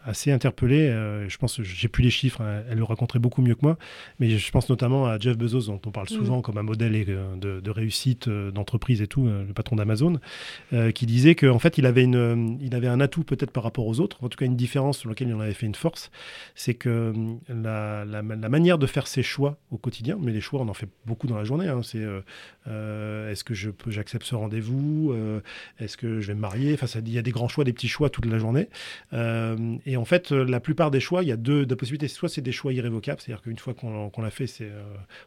assez 0.05 0.31
interpellé. 0.31 0.87
je 1.29 1.37
pense, 1.37 1.61
j'ai 1.61 1.89
plus 1.89 2.05
les 2.05 2.11
chiffres, 2.11 2.41
hein, 2.41 2.63
elle 2.71 2.79
le 2.79 2.85
raconterait 2.85 3.19
beaucoup 3.19 3.43
mieux 3.43 3.55
que 3.55 3.63
moi. 3.63 3.77
Mais 4.21 4.39
je 4.39 4.51
pense 4.53 4.71
notamment 4.71 5.07
à 5.07 5.19
Jeff 5.19 5.37
Bezos, 5.37 5.67
dont 5.67 5.81
on 5.85 5.91
parle 5.91 6.07
mmh. 6.07 6.15
souvent 6.15 6.41
comme 6.43 6.57
un 6.57 6.63
modèle 6.63 7.05
de, 7.05 7.61
de 7.61 7.71
réussite 7.71 8.29
d'entreprise 8.29 9.03
et 9.03 9.09
tout, 9.09 9.27
le 9.27 9.53
patron 9.53 9.77
d'Amazon, 9.77 10.21
qui 10.95 11.07
disait 11.07 11.35
qu'en 11.35 11.59
fait, 11.59 11.77
il 11.77 11.87
avait, 11.87 12.05
une, 12.05 12.57
il 12.63 12.75
avait 12.75 12.89
un 12.89 13.01
atout 13.01 13.25
peut-être 13.25 13.51
par 13.51 13.65
rapport 13.65 13.87
aux 13.87 14.01
autres, 14.01 14.23
en 14.23 14.29
tout 14.29 14.39
cas 14.39 14.47
une 14.47 14.57
différence 14.57 14.99
sur 14.99 15.09
laquelle 15.09 15.24
Cyril 15.25 15.35
en 15.35 15.41
avait 15.41 15.55
fait 15.55 15.67
une 15.67 15.75
force, 15.75 16.11
c'est 16.55 16.75
que 16.75 17.11
hum, 17.11 17.41
la, 17.49 18.05
manière 18.23 18.79
de 18.79 18.87
faire 18.87 19.07
ses 19.07 19.23
choix 19.23 19.59
au 19.71 19.79
quotidien, 19.79 20.19
mais 20.21 20.33
les 20.33 20.41
choix, 20.41 20.61
on 20.61 20.69
en 20.69 20.75
fait 20.75 20.89
beaucoup 21.07 21.27
dans 21.27 21.37
la 21.37 21.45
journée. 21.45 21.69
Hein, 21.69 21.81
c'est 21.83 22.05
est-ce 22.67 23.45
que 23.45 23.55
je 23.55 23.71
j'accepte 23.89 24.25
ce 24.25 24.35
rendez-vous 24.35 25.15
Est-ce 25.79 25.97
que 25.97 26.21
je 26.21 26.29
vais 26.29 26.35
me 26.35 26.41
marier 26.41 26.75
Enfin, 26.75 26.87
il 27.01 27.13
y 27.13 27.19
a 27.19 27.23
des 27.23 27.31
grands 27.31 27.49
choix, 27.49 27.65
des 27.65 27.73
petits 27.73 27.89
choix 27.89 28.11
toute 28.11 28.27
la 28.27 28.39
journée. 28.39 28.69
et 29.13 29.97
en 29.97 30.05
fait, 30.05 30.31
la 30.31 30.61
plupart 30.61 30.91
des 30.91 31.01
choix, 31.01 31.23
il 31.23 31.29
y 31.29 31.33
a 31.33 31.37
deux, 31.37 31.67
possibilités. 31.67 32.09
Soit 32.09 32.29
c'est 32.29 32.43
des 32.43 32.53
choix 32.53 32.73
irrévocables, 32.73 33.21
c'est-à-dire 33.21 33.43
qu'une 33.43 33.59
fois 33.59 33.75
qu'on 33.75 34.23
l'a 34.23 34.31
fait, 34.31 34.47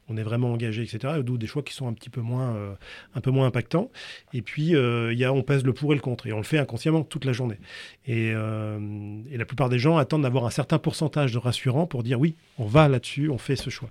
on 0.07 0.17
est 0.17 0.23
vraiment 0.23 0.51
engagé, 0.51 0.83
etc. 0.83 1.21
D'où 1.23 1.37
des 1.37 1.47
choix 1.47 1.63
qui 1.63 1.73
sont 1.73 1.87
un 1.87 1.93
petit 1.93 2.09
peu 2.09 2.21
moins, 2.21 2.77
un 3.15 3.21
peu 3.21 3.31
moins 3.31 3.47
impactants. 3.47 3.91
Et 4.33 4.41
puis, 4.41 4.69
il 4.71 5.27
on 5.27 5.43
pèse 5.43 5.63
le 5.63 5.73
pour 5.73 5.91
et 5.91 5.95
le 5.95 6.01
contre. 6.01 6.27
Et 6.27 6.33
on 6.33 6.37
le 6.37 6.43
fait 6.43 6.57
inconsciemment 6.57 7.03
toute 7.03 7.25
la 7.25 7.33
journée. 7.33 7.59
Euh, 8.09 8.79
et 9.29 9.37
la 9.37 9.45
plupart 9.45 9.69
des 9.69 9.79
gens 9.79 9.86
attendent 9.95 10.23
d'avoir 10.23 10.45
un 10.45 10.49
certain 10.49 10.79
pourcentage 10.79 11.31
de 11.31 11.37
rassurant 11.37 11.85
pour 11.85 12.03
dire 12.03 12.19
oui, 12.19 12.35
on 12.57 12.65
va 12.65 12.89
là-dessus, 12.89 13.29
on 13.29 13.37
fait 13.37 13.55
ce 13.55 13.69
choix. 13.69 13.89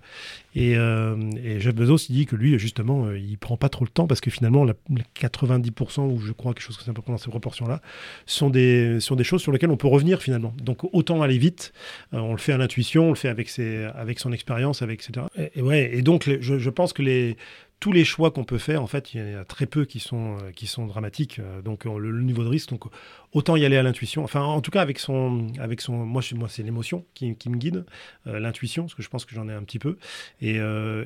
Et, 0.56 0.76
euh, 0.76 1.16
et 1.42 1.60
Jeff 1.60 1.74
Bezos, 1.74 2.08
il 2.08 2.16
dit 2.16 2.26
que 2.26 2.34
lui, 2.34 2.58
justement, 2.58 3.06
euh, 3.06 3.18
il 3.18 3.38
prend 3.38 3.56
pas 3.56 3.68
trop 3.68 3.84
le 3.84 3.90
temps 3.90 4.06
parce 4.06 4.20
que 4.20 4.30
finalement, 4.30 4.64
la, 4.64 4.74
90%, 5.18 6.00
ou 6.12 6.18
je 6.18 6.32
crois 6.32 6.52
quelque 6.52 6.64
chose 6.64 6.76
que 6.76 6.82
c'est 6.82 6.90
un 6.90 6.94
peu 6.94 7.02
dans 7.06 7.18
ces 7.18 7.30
proportions-là, 7.30 7.80
sont 8.26 8.50
des, 8.50 8.98
sont 9.00 9.14
des 9.14 9.24
choses 9.24 9.42
sur 9.42 9.52
lesquelles 9.52 9.70
on 9.70 9.76
peut 9.76 9.86
revenir 9.86 10.20
finalement. 10.20 10.52
Donc 10.60 10.80
autant 10.92 11.22
aller 11.22 11.38
vite, 11.38 11.72
on 12.12 12.32
le 12.32 12.38
fait 12.38 12.52
à 12.52 12.58
l'intuition, 12.58 13.06
on 13.06 13.10
le 13.10 13.14
fait 13.14 13.28
avec, 13.28 13.48
ses, 13.48 13.84
avec 13.94 14.18
son 14.18 14.32
expérience, 14.32 14.82
avec, 14.82 15.06
etc. 15.08 15.26
Et, 15.54 15.62
ouais, 15.62 15.90
et 15.94 16.02
donc 16.02 16.28
je, 16.40 16.58
je 16.58 16.70
pense 16.70 16.92
que 16.92 17.02
les, 17.02 17.36
tous 17.80 17.92
les 17.92 18.04
choix 18.04 18.30
qu'on 18.30 18.44
peut 18.44 18.58
faire, 18.58 18.82
en 18.82 18.86
fait, 18.86 19.12
il 19.12 19.20
y 19.20 19.34
a 19.34 19.44
très 19.44 19.66
peu 19.66 19.84
qui 19.84 20.00
sont, 20.00 20.38
euh, 20.38 20.50
qui 20.54 20.66
sont 20.66 20.86
dramatiques. 20.86 21.38
Euh, 21.38 21.60
donc, 21.60 21.86
euh, 21.86 21.98
le, 21.98 22.22
niveau 22.22 22.42
de 22.42 22.48
risque, 22.48 22.70
donc 22.70 22.84
autant 23.32 23.56
y 23.56 23.64
aller 23.64 23.76
à 23.76 23.82
l'intuition. 23.82 24.24
Enfin, 24.24 24.42
en 24.42 24.60
tout 24.60 24.70
cas, 24.70 24.82
avec 24.82 24.98
son, 24.98 25.48
avec 25.58 25.80
son, 25.80 25.92
moi, 25.92 26.22
moi, 26.34 26.48
c'est 26.48 26.62
l'émotion 26.62 27.04
qui, 27.14 27.34
qui, 27.36 27.50
me 27.50 27.56
guide, 27.56 27.84
l'intuition, 28.24 28.84
parce 28.84 28.94
que 28.94 29.02
je 29.02 29.08
pense 29.08 29.24
que 29.24 29.34
j'en 29.34 29.48
ai 29.48 29.52
un 29.52 29.62
petit 29.62 29.78
peu. 29.78 29.96
Et, 30.40 30.56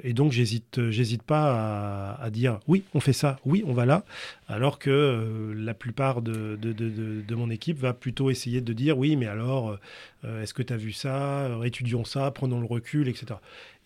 et 0.04 0.12
donc, 0.12 0.32
j'hésite, 0.32 0.90
j'hésite 0.90 1.22
pas 1.22 2.16
à, 2.20 2.30
dire 2.30 2.60
oui, 2.68 2.84
on 2.94 3.00
fait 3.00 3.12
ça, 3.12 3.38
oui, 3.44 3.64
on 3.66 3.72
va 3.72 3.86
là, 3.86 4.04
alors 4.48 4.78
que 4.78 5.52
la 5.56 5.74
plupart 5.74 6.22
de, 6.22 6.56
de, 6.60 6.72
de, 6.72 7.22
de, 7.22 7.34
mon 7.34 7.50
équipe 7.50 7.78
va 7.78 7.92
plutôt 7.92 8.30
essayer 8.30 8.60
de 8.60 8.72
dire 8.72 8.96
oui, 8.98 9.16
mais 9.16 9.26
alors, 9.26 9.78
est-ce 10.24 10.54
que 10.54 10.62
tu 10.62 10.72
as 10.72 10.76
vu 10.76 10.92
ça? 10.92 11.50
Étudions 11.64 12.04
ça, 12.04 12.30
prenons 12.30 12.60
le 12.60 12.66
recul, 12.66 13.08
etc 13.08 13.36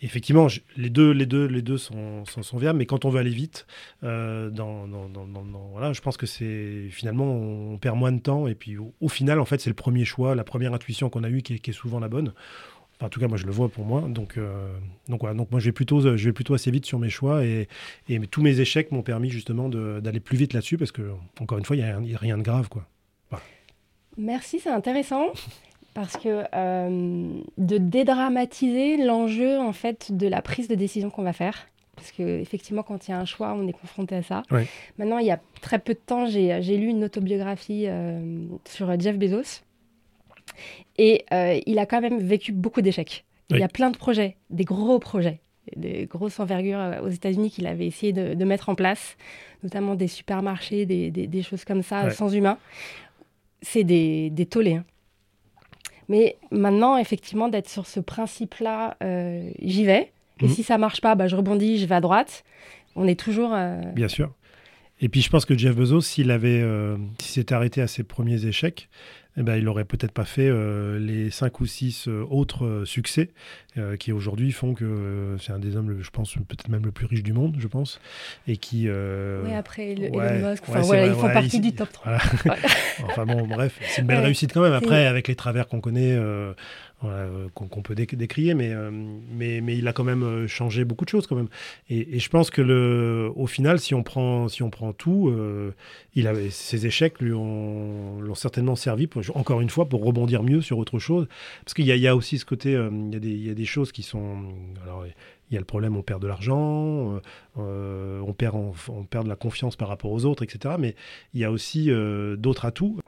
effectivement, 0.05 0.49
les 0.77 0.91
deux, 0.91 1.11
les 1.13 1.27
deux, 1.27 1.47
les 1.47 1.63
deux 1.63 1.79
sont, 1.79 2.25
sont, 2.27 2.59
viables, 2.59 2.79
mais 2.79 2.87
quand 2.87 3.05
on 3.05 3.11
veut 3.11 3.21
aller 3.21 3.31
vite, 3.31 3.67
euh, 4.03 4.51
dans, 4.51 4.87
voilà, 5.73 5.93
je 5.93 6.01
pense 6.01 6.17
que 6.17 6.27
c'est 6.27 6.89
finalement 6.91 7.33
on 7.33 7.79
perd 7.79 7.97
moins 7.97 8.13
de 8.13 8.21
et 8.49 8.55
puis 8.55 8.77
au, 8.79 9.09
final, 9.09 9.41
en 9.41 9.45
fait, 9.45 9.61
c'est 9.61 9.71
le 9.71 9.75
premier 9.75 10.05
choix, 10.05 10.35
la 10.35 10.45
première 10.45 10.75
intuition 10.75 11.11
qu'on 11.11 11.25
a 11.25 11.29
eue 11.29 11.43
qui 11.43 11.55
est, 11.55 11.73
souvent 11.73 12.01
la 12.01 12.09
bonne. 12.09 12.33
en 13.01 13.09
tout 13.09 13.21
cas, 13.21 13.29
moi, 13.29 13.37
je 13.37 13.47
le 13.47 13.53
vois 13.53 13.69
pour 13.69 13.85
moi. 13.85 14.03
Donc, 14.03 14.37
euh, 14.37 14.77
donc 15.09 15.21
voilà. 15.21 15.35
Donc 15.35 15.51
moi, 15.51 15.61
je 15.61 15.67
vais 15.67 15.73
plutôt, 15.73 16.01
je 16.01 16.25
vais 16.25 16.33
plutôt 16.33 16.55
assez 16.55 16.71
vite 16.71 16.87
sur 16.87 16.99
mes 16.99 17.11
choix 17.11 17.45
et, 17.45 17.69
et 18.09 18.19
tous 18.27 18.43
mes 18.43 18.61
échecs 18.61 18.93
m'ont 18.93 19.03
permis 19.03 19.31
justement 19.31 19.69
d'aller 19.69 20.21
plus 20.21 20.37
vite 20.37 20.53
là-dessus 20.53 20.79
parce 20.79 20.93
que 20.93 21.13
encore 21.41 21.59
une 21.59 21.65
fois, 21.65 21.77
il 21.77 21.85
n'y 22.03 22.15
a, 22.15 22.19
rien 22.19 22.39
de 22.39 22.43
grave, 22.43 22.69
quoi. 22.69 22.87
Merci, 24.17 24.61
c'est 24.61 24.71
intéressant 24.71 25.33
parce 25.93 26.17
que 26.17 26.45
euh, 26.55 27.41
de 27.59 27.79
dédramatiser 27.79 28.97
l'enjeu 29.05 29.59
en 29.59 29.73
fait 29.73 30.17
de 30.17 30.29
la 30.29 30.41
prise 30.41 30.69
de 30.69 30.75
décision 30.75 31.11
qu'on 31.11 31.23
va 31.23 31.33
faire. 31.33 31.67
Parce 31.97 32.13
que 32.13 32.41
effectivement, 32.41 32.83
quand 32.83 33.07
il 33.07 33.13
y 33.13 33.15
a 33.15 33.19
un 33.19 33.25
choix, 33.25 33.55
on 33.55 33.67
est 33.67 33.73
confronté 33.73 34.17
à 34.17 34.23
ça. 34.23 34.43
Maintenant, 34.99 35.19
il 35.19 35.27
y 35.27 35.31
a 35.31 35.41
très 35.61 35.79
peu 35.79 35.95
de 35.95 35.99
temps, 35.99 36.27
j'ai 36.27 36.77
lu 36.77 36.87
une 36.87 37.05
autobiographie 37.05 37.85
euh, 37.87 38.47
sur 38.65 38.99
Jeff 38.99 39.17
Bezos. 39.17 39.63
Et 40.99 41.25
euh, 41.33 41.61
il 41.67 41.79
a 41.79 41.87
quand 41.87 42.01
même 42.01 42.19
vécu 42.19 42.53
beaucoup 42.53 42.83
d'échecs. 42.83 43.25
Il 43.51 43.59
y 43.59 43.63
a 43.63 43.69
plein 43.69 43.91
de 43.91 43.97
projets, 43.97 44.37
des 44.51 44.65
gros 44.65 44.99
projets, 44.99 45.41
des 45.77 46.07
grosses 46.07 46.41
envergures 46.41 47.01
aux 47.03 47.09
États-Unis 47.09 47.51
qu'il 47.51 47.67
avait 47.67 47.87
essayé 47.87 48.13
de, 48.13 48.45
mettre 48.45 48.69
en 48.69 48.75
place, 48.75 49.17
notamment 49.63 49.95
des 49.95 50.09
supermarchés, 50.09 50.87
des, 50.87 51.43
choses 51.43 51.65
comme 51.65 51.83
ça, 51.83 52.11
sans 52.11 52.35
humains. 52.35 52.59
C'est 53.63 53.85
des, 53.85 54.31
des 54.31 54.47
tollés. 54.47 54.77
Hein. 54.77 54.85
Mais 56.09 56.37
maintenant, 56.51 56.97
effectivement, 56.97 57.49
d'être 57.49 57.69
sur 57.69 57.87
ce 57.87 58.01
principe-là, 58.01 58.97
euh, 59.03 59.51
j'y 59.61 59.85
vais. 59.85 60.13
Et 60.41 60.47
mhm. 60.47 60.51
si 60.51 60.63
ça 60.63 60.79
marche 60.79 61.01
pas, 61.01 61.15
bah, 61.15 61.29
je 61.29 61.37
rebondis, 61.37 61.79
je 61.79 61.87
vais 61.87 61.95
à 61.95 62.01
droite. 62.01 62.45
On 62.97 63.07
est 63.07 63.19
toujours. 63.19 63.53
Euh, 63.55 63.81
Bien 63.95 64.09
sûr. 64.09 64.33
Et 65.01 65.09
puis 65.09 65.21
je 65.21 65.31
pense 65.31 65.45
que 65.45 65.57
Jeff 65.57 65.75
Bezos, 65.75 66.03
s'il 66.03 66.31
avait, 66.31 66.61
euh, 66.63 66.97
s'était 67.21 67.55
arrêté 67.55 67.81
à 67.81 67.87
ses 67.87 68.05
premiers 68.05 68.47
échecs, 68.47 68.89
eh 69.37 69.43
ben, 69.43 69.57
il 69.57 69.65
n'aurait 69.65 69.85
peut-être 69.85 70.13
pas 70.13 70.25
fait 70.25 70.49
euh, 70.49 70.99
les 71.01 71.31
cinq 71.31 71.61
ou 71.61 71.67
six 71.67 72.07
euh, 72.07 72.25
autres 72.31 72.65
euh, 72.65 72.85
succès 72.85 73.31
qui 73.99 74.13
aujourd'hui 74.13 74.53
font 74.53 74.73
que 74.73 75.35
c'est 75.41 75.51
un 75.51 75.59
des 75.59 75.75
hommes, 75.75 76.01
je 76.01 76.11
pense, 76.11 76.35
peut-être 76.35 76.69
même 76.69 76.85
le 76.85 76.93
plus 76.93 77.07
riche 77.07 77.25
du 77.25 77.33
monde, 77.33 77.57
je 77.59 77.67
pense, 77.67 78.01
et 78.47 78.57
qui... 78.57 78.89
oui, 78.89 79.53
après 79.53 79.97
le, 79.97 80.05
Elon 80.05 80.51
Musk, 80.51 80.63
ils 80.69 81.13
font 81.15 81.33
partie 81.33 81.59
du 81.59 81.73
top 81.73 81.91
3. 81.91 82.13
enfin 83.03 83.27
bon, 83.27 83.49
bref, 83.49 83.77
c'est 83.89 84.03
une 84.03 84.07
belle 84.07 84.21
réussite 84.21 84.53
quand 84.55 84.63
même. 84.63 84.75
Après, 84.75 85.07
avec 85.07 85.27
les 85.27 85.35
travers 85.35 85.67
qu'on 85.67 85.81
connaît, 85.81 86.17
qu'on 87.01 87.83
peut 87.83 87.97
décrier, 87.97 88.55
mais, 88.55 88.73
mais, 89.33 89.61
mais, 89.61 89.77
il 89.77 89.89
a 89.89 89.93
quand 89.93 90.05
même 90.05 90.47
changé 90.47 90.85
beaucoup 90.85 91.05
de 91.05 91.11
choses 91.11 91.27
quand 91.27 91.35
même. 91.35 91.49
Et, 91.91 92.21
je 92.21 92.29
pense 92.29 92.51
que 92.51 92.63
le, 92.63 93.33
au 93.35 93.49
final, 93.49 93.81
si 93.81 93.93
on 93.93 94.05
prend, 94.05 94.47
si 94.47 94.63
on 94.63 94.71
prend 94.71 94.93
tout, 94.93 95.35
il 96.15 96.29
avait, 96.29 96.51
ses 96.51 96.87
échecs 96.87 97.21
lui 97.21 97.31
l'ont 97.31 98.35
certainement 98.37 98.77
servi, 98.77 99.09
pour, 99.09 99.24
encore 99.35 99.61
une 99.61 99.71
fois, 99.71 99.89
pour 99.89 100.05
rebondir 100.05 100.43
mieux 100.43 100.61
sur 100.61 100.79
autre 100.79 100.99
chose. 100.99 101.27
Parce 101.65 101.75
qu'il 101.75 101.87
y, 101.87 101.99
y, 101.99 102.09
a 102.09 102.17
aussi 102.17 102.39
ce 102.39 102.45
côté, 102.45 102.73
il, 102.73 103.13
y 103.13 103.17
a 103.17 103.21
des, 103.21 103.31
il, 103.31 103.47
y 103.47 103.51
a 103.51 103.55
des, 103.55 103.65
choses 103.65 103.93
qui 103.93 104.03
sont... 104.03 104.45
Alors, 104.83 105.05
il 105.07 105.55
y 105.55 105.57
a 105.57 105.61
le 105.61 105.67
problème, 105.67 105.97
on 105.97 106.03
perd 106.03 106.23
de 106.23 106.27
l'argent, 106.27 107.21
on, 107.57 108.33
perd, 108.37 108.57
on, 108.57 109.05
perd 109.05 109.25
de 109.25 109.29
la 109.29 109.37
confiance 109.37 109.77
par 109.77 109.89
rapport 109.89 110.11
aux 110.11 110.25
autres, 110.25 110.43
etc. 110.43 110.77
Mais 110.79 110.95
il 111.35 111.41
y 111.41 111.45
a 111.45 111.51
aussi 111.51 111.91
d'autres 112.39 112.65
atouts 112.65 112.99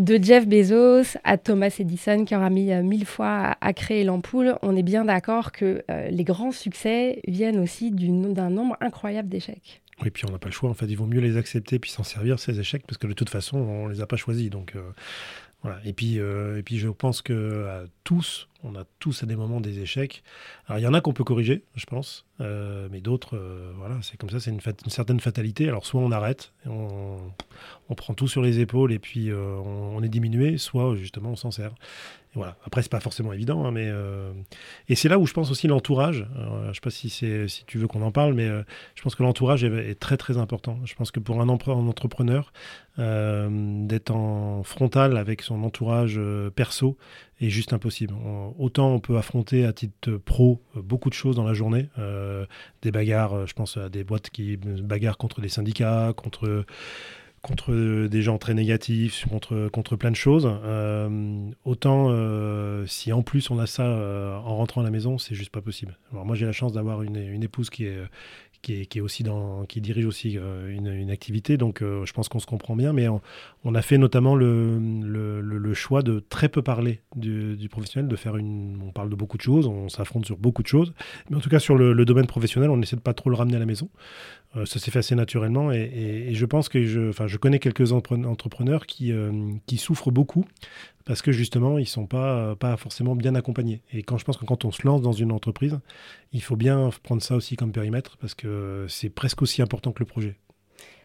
de 0.00 0.18
Jeff 0.22 0.48
Bezos 0.48 1.18
à 1.24 1.36
Thomas 1.36 1.74
Edison 1.78 2.24
qui 2.24 2.34
aura 2.34 2.48
mis 2.48 2.72
euh, 2.72 2.82
mille 2.82 3.04
fois 3.04 3.54
à, 3.60 3.72
créer 3.74 4.02
l'ampoule, 4.02 4.56
on 4.62 4.74
est 4.74 4.82
bien 4.82 5.04
d'accord 5.04 5.52
que 5.52 5.84
euh, 5.90 6.08
les 6.08 6.24
grands 6.24 6.52
succès 6.52 7.20
viennent 7.28 7.58
aussi 7.58 7.90
d'un 7.90 8.48
nombre 8.48 8.76
incroyable 8.80 9.28
d'échecs. 9.28 9.82
Oui, 10.02 10.08
puis 10.08 10.24
on 10.26 10.32
n'a 10.32 10.38
pas 10.38 10.48
le 10.48 10.54
choix. 10.54 10.70
En 10.70 10.74
fait, 10.74 10.86
il 10.86 10.96
vaut 10.96 11.04
mieux 11.04 11.20
les 11.20 11.36
accepter 11.36 11.78
puis 11.78 11.90
s'en 11.90 12.02
servir 12.02 12.38
ces 12.38 12.58
échecs 12.58 12.84
parce 12.86 12.96
que 12.96 13.06
de 13.06 13.12
toute 13.12 13.28
façon, 13.28 13.58
on 13.58 13.88
les 13.88 14.00
a 14.00 14.06
pas 14.06 14.16
choisis. 14.16 14.48
Donc 14.48 14.74
euh, 14.74 14.80
Et 15.84 15.92
puis, 15.92 16.16
et 16.16 16.62
puis, 16.64 16.78
je 16.78 16.88
pense 16.88 17.20
que 17.20 17.86
tous, 18.02 18.48
on 18.64 18.74
a 18.76 18.84
tous 18.98 19.22
à 19.22 19.26
des 19.26 19.36
moments 19.36 19.60
des 19.60 19.80
échecs. 19.80 20.22
Alors, 20.66 20.78
il 20.78 20.82
y 20.82 20.86
en 20.86 20.94
a 20.94 21.00
qu'on 21.00 21.12
peut 21.12 21.24
corriger, 21.24 21.64
je 21.74 21.84
pense, 21.84 22.24
mais 22.38 23.00
d'autres, 23.00 23.38
voilà, 23.76 23.98
c'est 24.02 24.16
comme 24.16 24.30
ça, 24.30 24.40
c'est 24.40 24.50
une, 24.50 24.60
certaine 24.88 25.20
fatalité. 25.20 25.68
Alors, 25.68 25.84
soit 25.84 26.00
on 26.00 26.12
arrête, 26.12 26.52
on, 26.64 27.18
on 27.88 27.94
prend 27.94 28.14
tout 28.14 28.28
sur 28.28 28.42
les 28.42 28.60
épaules 28.60 28.92
et 28.92 28.98
puis 28.98 29.30
euh, 29.30 29.56
on, 29.64 30.02
est 30.02 30.08
diminué, 30.08 30.58
soit 30.58 30.96
justement 30.96 31.30
on 31.30 31.36
s'en 31.36 31.50
sert. 31.50 31.74
Voilà. 32.34 32.56
Après, 32.64 32.80
c'est 32.82 32.90
pas 32.90 33.00
forcément 33.00 33.32
évident, 33.32 33.64
hein, 33.64 33.72
mais 33.72 33.86
euh, 33.88 34.32
et 34.88 34.94
c'est 34.94 35.08
là 35.08 35.18
où 35.18 35.26
je 35.26 35.32
pense 35.32 35.50
aussi 35.50 35.66
l'entourage. 35.66 36.26
je 36.68 36.72
sais 36.72 36.80
pas 36.80 36.90
si 36.90 37.10
c'est 37.10 37.48
si 37.48 37.64
tu 37.64 37.76
veux 37.78 37.88
qu'on 37.88 38.02
en 38.02 38.12
parle, 38.12 38.34
mais 38.34 38.46
euh, 38.46 38.62
je 38.94 39.02
pense 39.02 39.16
que 39.16 39.24
l'entourage 39.24 39.64
est, 39.64 39.98
très 39.98 40.16
très 40.16 40.38
important. 40.38 40.78
Je 40.84 40.94
pense 40.94 41.10
que 41.10 41.18
pour 41.18 41.40
un, 41.40 41.48
entrepreneur, 41.48 42.52
d'être 42.98 44.10
en 44.12 44.62
frontal 44.62 45.16
avec 45.16 45.42
son 45.42 45.64
entourage 45.64 46.20
perso 46.54 46.96
est 47.40 47.48
juste 47.48 47.72
impossible. 47.72 48.14
autant 48.58 48.92
on 48.92 49.00
peut 49.00 49.16
affronter 49.16 49.64
à 49.64 49.72
titre 49.72 50.12
pro 50.12 50.62
beaucoup 50.74 51.08
de 51.08 51.14
choses 51.14 51.34
dans 51.34 51.44
la 51.44 51.54
journée, 51.54 51.88
des 52.82 52.90
bagarres. 52.92 53.46
Je 53.46 53.54
pense 53.54 53.76
à 53.76 53.88
des 53.88 54.04
boîtes 54.04 54.30
qui 54.30 54.56
bagarrent 54.56 55.18
contre 55.18 55.40
des 55.40 55.48
syndicats, 55.48 56.12
contre 56.14 56.64
contre 57.42 58.06
des 58.06 58.22
gens 58.22 58.38
très 58.38 58.54
négatifs, 58.54 59.26
contre, 59.28 59.68
contre 59.68 59.96
plein 59.96 60.10
de 60.10 60.16
choses. 60.16 60.50
Euh, 60.64 61.50
autant 61.64 62.08
euh, 62.10 62.84
si 62.86 63.12
en 63.12 63.22
plus 63.22 63.50
on 63.50 63.58
a 63.58 63.66
ça 63.66 63.86
euh, 63.86 64.36
en 64.36 64.56
rentrant 64.56 64.82
à 64.82 64.84
la 64.84 64.90
maison, 64.90 65.16
c'est 65.16 65.34
juste 65.34 65.50
pas 65.50 65.62
possible. 65.62 65.96
Alors 66.12 66.26
moi 66.26 66.36
j'ai 66.36 66.46
la 66.46 66.52
chance 66.52 66.72
d'avoir 66.72 67.02
une, 67.02 67.16
une, 67.16 67.42
épouse 67.42 67.70
qui 67.70 67.86
est, 67.86 67.98
qui 68.60 68.82
est, 68.82 68.86
qui 68.86 68.98
est, 68.98 69.00
aussi 69.00 69.22
dans, 69.22 69.64
qui 69.64 69.80
dirige 69.80 70.04
aussi 70.04 70.32
une, 70.34 70.88
une 70.88 71.10
activité, 71.10 71.56
donc 71.56 71.80
je 71.80 72.12
pense 72.12 72.28
qu'on 72.28 72.40
se 72.40 72.46
comprend 72.46 72.76
bien, 72.76 72.92
mais 72.92 73.08
on, 73.64 73.74
a 73.74 73.82
fait 73.82 73.96
notamment 73.96 74.34
le, 74.34 74.78
le, 75.00 75.74
choix 75.74 76.02
de 76.02 76.20
très 76.20 76.50
peu 76.50 76.60
parler 76.60 77.00
du, 77.16 77.56
du, 77.56 77.68
professionnel, 77.70 78.08
de 78.08 78.16
faire 78.16 78.36
une... 78.36 78.78
On 78.82 78.92
parle 78.92 79.08
de 79.08 79.14
beaucoup 79.14 79.38
de 79.38 79.42
choses, 79.42 79.66
on 79.66 79.88
s'affronte 79.88 80.26
sur 80.26 80.36
beaucoup 80.36 80.62
de 80.62 80.68
choses, 80.68 80.92
mais 81.30 81.36
en 81.36 81.40
tout 81.40 81.48
cas 81.48 81.58
sur 81.58 81.78
le, 81.78 82.04
domaine 82.04 82.26
professionnel, 82.26 82.68
on 82.68 82.82
essaie 82.82 82.96
de 82.96 83.00
pas 83.00 83.14
trop 83.14 83.30
le 83.30 83.36
ramener 83.36 83.56
à 83.56 83.60
la 83.60 83.66
maison. 83.66 83.88
Euh, 84.56 84.66
ça 84.66 84.80
s'est 84.80 84.90
fait 84.90 84.98
assez 84.98 85.14
naturellement 85.14 85.70
et, 85.70 86.30
je 86.32 86.44
pense 86.44 86.68
que 86.68 86.84
je, 86.84 87.36
connais 87.36 87.60
quelques 87.60 87.92
entrepreneurs 87.92 88.86
qui, 88.86 89.12
euh, 89.12 89.52
qui 89.66 89.76
souffrent 89.76 90.10
beaucoup 90.10 90.44
parce 91.04 91.22
que 91.22 91.32
justement, 91.32 91.78
ils 91.78 91.82
ne 91.82 91.86
sont 91.86 92.06
pas, 92.06 92.56
pas 92.56 92.76
forcément 92.76 93.14
bien 93.14 93.34
accompagnés. 93.34 93.82
Et 93.92 94.02
quand 94.02 94.18
je 94.18 94.24
pense 94.24 94.36
que 94.36 94.44
quand 94.44 94.64
on 94.64 94.72
se 94.72 94.86
lance 94.86 95.02
dans 95.02 95.12
une 95.12 95.32
entreprise, 95.32 95.78
il 96.32 96.42
faut 96.42 96.56
bien 96.56 96.90
prendre 97.02 97.22
ça 97.22 97.36
aussi 97.36 97.56
comme 97.56 97.72
périmètre 97.72 98.16
parce 98.18 98.34
que 98.34 98.86
c'est 98.88 99.10
presque 99.10 99.42
aussi 99.42 99.62
important 99.62 99.92
que 99.92 100.00
le 100.00 100.06
projet. 100.06 100.36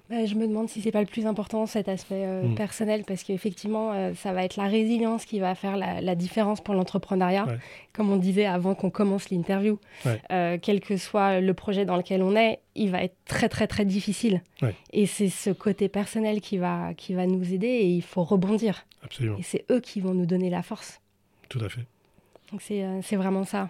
Bah, 0.10 0.26
Je 0.26 0.36
me 0.36 0.48
demande 0.48 0.70
si 0.70 0.82
c'est 0.82 0.92
pas 0.92 1.00
le 1.00 1.06
plus 1.06 1.26
important 1.26 1.66
cet 1.66 1.88
aspect 1.88 2.26
euh, 2.26 2.44
mm. 2.44 2.56
personnel 2.56 3.04
parce 3.06 3.24
qu'effectivement, 3.24 3.92
euh, 3.94 4.14
ça 4.16 4.34
va 4.34 4.44
être 4.44 4.58
la 4.58 4.68
résilience 4.68 5.26
qui 5.26 5.40
va 5.40 5.56
faire 5.56 5.78
la, 5.78 6.16
différence 6.16 6.62
pour 6.62 6.74
l'entrepreneuriat. 6.74 7.46
Comme 7.94 8.12
on 8.12 8.18
disait 8.18 8.46
avant 8.46 8.76
qu'on 8.76 8.90
commence 8.90 9.30
l'interview, 9.30 9.80
euh, 10.32 10.58
quel 10.62 10.80
que 10.80 10.98
soit 10.98 11.42
le 11.42 11.54
projet 11.54 11.86
dans 11.86 11.98
lequel 11.98 12.24
on 12.24 12.36
est, 12.36 12.60
il 12.76 12.92
va 12.92 13.04
être 13.04 13.16
très 13.26 13.50
très 13.50 13.68
très 13.68 13.86
difficile. 13.86 14.42
Et 14.94 15.06
c'est 15.06 15.30
ce 15.30 15.50
côté 15.50 15.90
personnel 15.90 16.42
qui 16.42 16.58
va, 16.58 16.94
qui 16.96 17.14
va 17.14 17.26
nous 17.26 17.54
aider 17.54 17.68
et 17.68 17.88
il 17.88 18.02
faut 18.02 18.24
rebondir. 18.24 18.86
Absolument. 19.04 19.38
Et 19.38 19.44
c'est 19.44 19.66
eux 19.72 19.82
qui 19.82 20.02
vont 20.02 20.14
nous 20.14 20.26
donner 20.26 20.50
la 20.50 20.64
force. 20.64 21.02
Tout 21.50 21.60
à 21.64 21.70
fait. 21.70 21.86
Donc 22.52 22.62
c'est 22.62 23.16
vraiment 23.16 23.44
ça. 23.44 23.70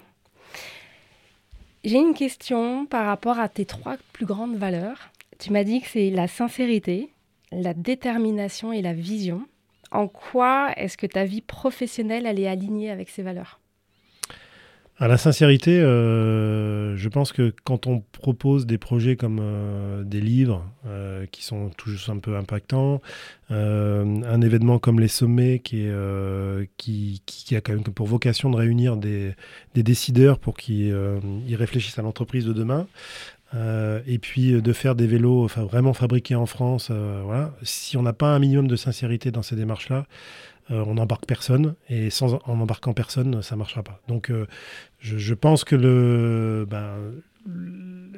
J'ai 1.86 1.98
une 1.98 2.16
question 2.16 2.88
par 2.88 3.06
rapport 3.06 3.40
à 3.40 3.48
tes 3.48 3.66
trois 3.66 3.98
plus 4.12 4.26
grandes 4.26 4.56
valeurs. 4.56 5.12
Tu 5.40 5.52
m'as 5.52 5.64
dit 5.64 5.82
que 5.82 5.88
c'est 5.88 6.10
la 6.10 6.28
sincérité, 6.28 7.10
la 7.52 7.74
détermination 7.74 8.72
et 8.72 8.82
la 8.82 8.94
vision. 8.94 9.46
En 9.92 10.08
quoi 10.08 10.72
est-ce 10.78 10.98
que 10.98 11.08
ta 11.08 11.26
vie 11.26 11.42
professionnelle 11.42 12.26
elle 12.26 12.40
est 12.40 12.48
alignée 12.48 12.90
avec 12.90 13.10
ces 13.10 13.24
valeurs? 13.24 13.60
À 14.98 15.10
la 15.10 15.18
sincérité, 15.18 15.82
euh, 15.82 16.96
je 16.96 17.10
pense 17.10 17.34
que 17.34 17.54
quand 17.66 17.86
on 17.86 18.02
propose 18.14 18.66
des 18.66 18.78
projets 18.78 19.18
comme 19.18 19.40
euh, 19.42 20.04
des 20.04 20.22
livres 20.22 20.64
euh, 20.88 21.26
qui 21.34 21.44
sont 21.44 21.70
toujours 21.72 22.16
un 22.16 22.20
peu 22.20 22.38
impactants, 22.38 23.02
un 23.50 24.42
événement 24.42 24.80
comme 24.80 25.02
les 25.02 25.10
sommets 25.10 25.60
qui, 25.60 25.90
a 25.90 27.62
quand 27.62 27.74
même 27.74 27.84
pour 27.84 28.08
vocation 28.08 28.50
de 28.50 28.56
réunir 28.56 28.96
des, 28.96 29.36
des 29.74 29.84
décideurs 29.84 30.40
pour 30.40 30.56
qu'ils 30.56 30.96
réfléchissent 31.52 32.00
à 32.00 32.02
l'entreprise 32.02 32.46
de 32.46 32.54
demain, 32.54 32.88
euh, 33.56 34.02
et 34.06 34.20
puis 34.20 34.54
euh, 34.54 34.62
de 34.62 34.74
faire 34.74 34.96
des 34.96 35.08
vélos 35.08 35.48
vraiment 35.48 35.94
fabriqués 35.94 36.36
en 36.36 36.46
France. 36.46 36.90
Euh, 36.92 37.22
voilà. 37.24 37.54
Si 37.64 37.96
on 37.98 38.02
n'a 38.02 38.14
pas 38.14 38.36
un 38.36 38.40
minimum 38.40 38.68
de 38.68 38.76
sincérité 38.76 39.32
dans 39.32 39.42
ces 39.42 39.56
démarches-là, 39.56 40.06
on 40.72 40.96
n'embarque 40.96 41.28
personne. 41.28 41.76
Et 41.90 42.10
sans 42.10 42.34
en 42.34 42.60
embarquant 42.60 42.94
personne, 42.94 43.44
ça 43.44 43.56
ne 43.56 43.60
marchera 43.60 43.84
pas. 43.84 44.02
Donc 44.08 44.32
je, 45.00 45.34
pense 45.36 45.64
que 45.64 45.76
le, 45.76 46.66
ben, 46.68 46.96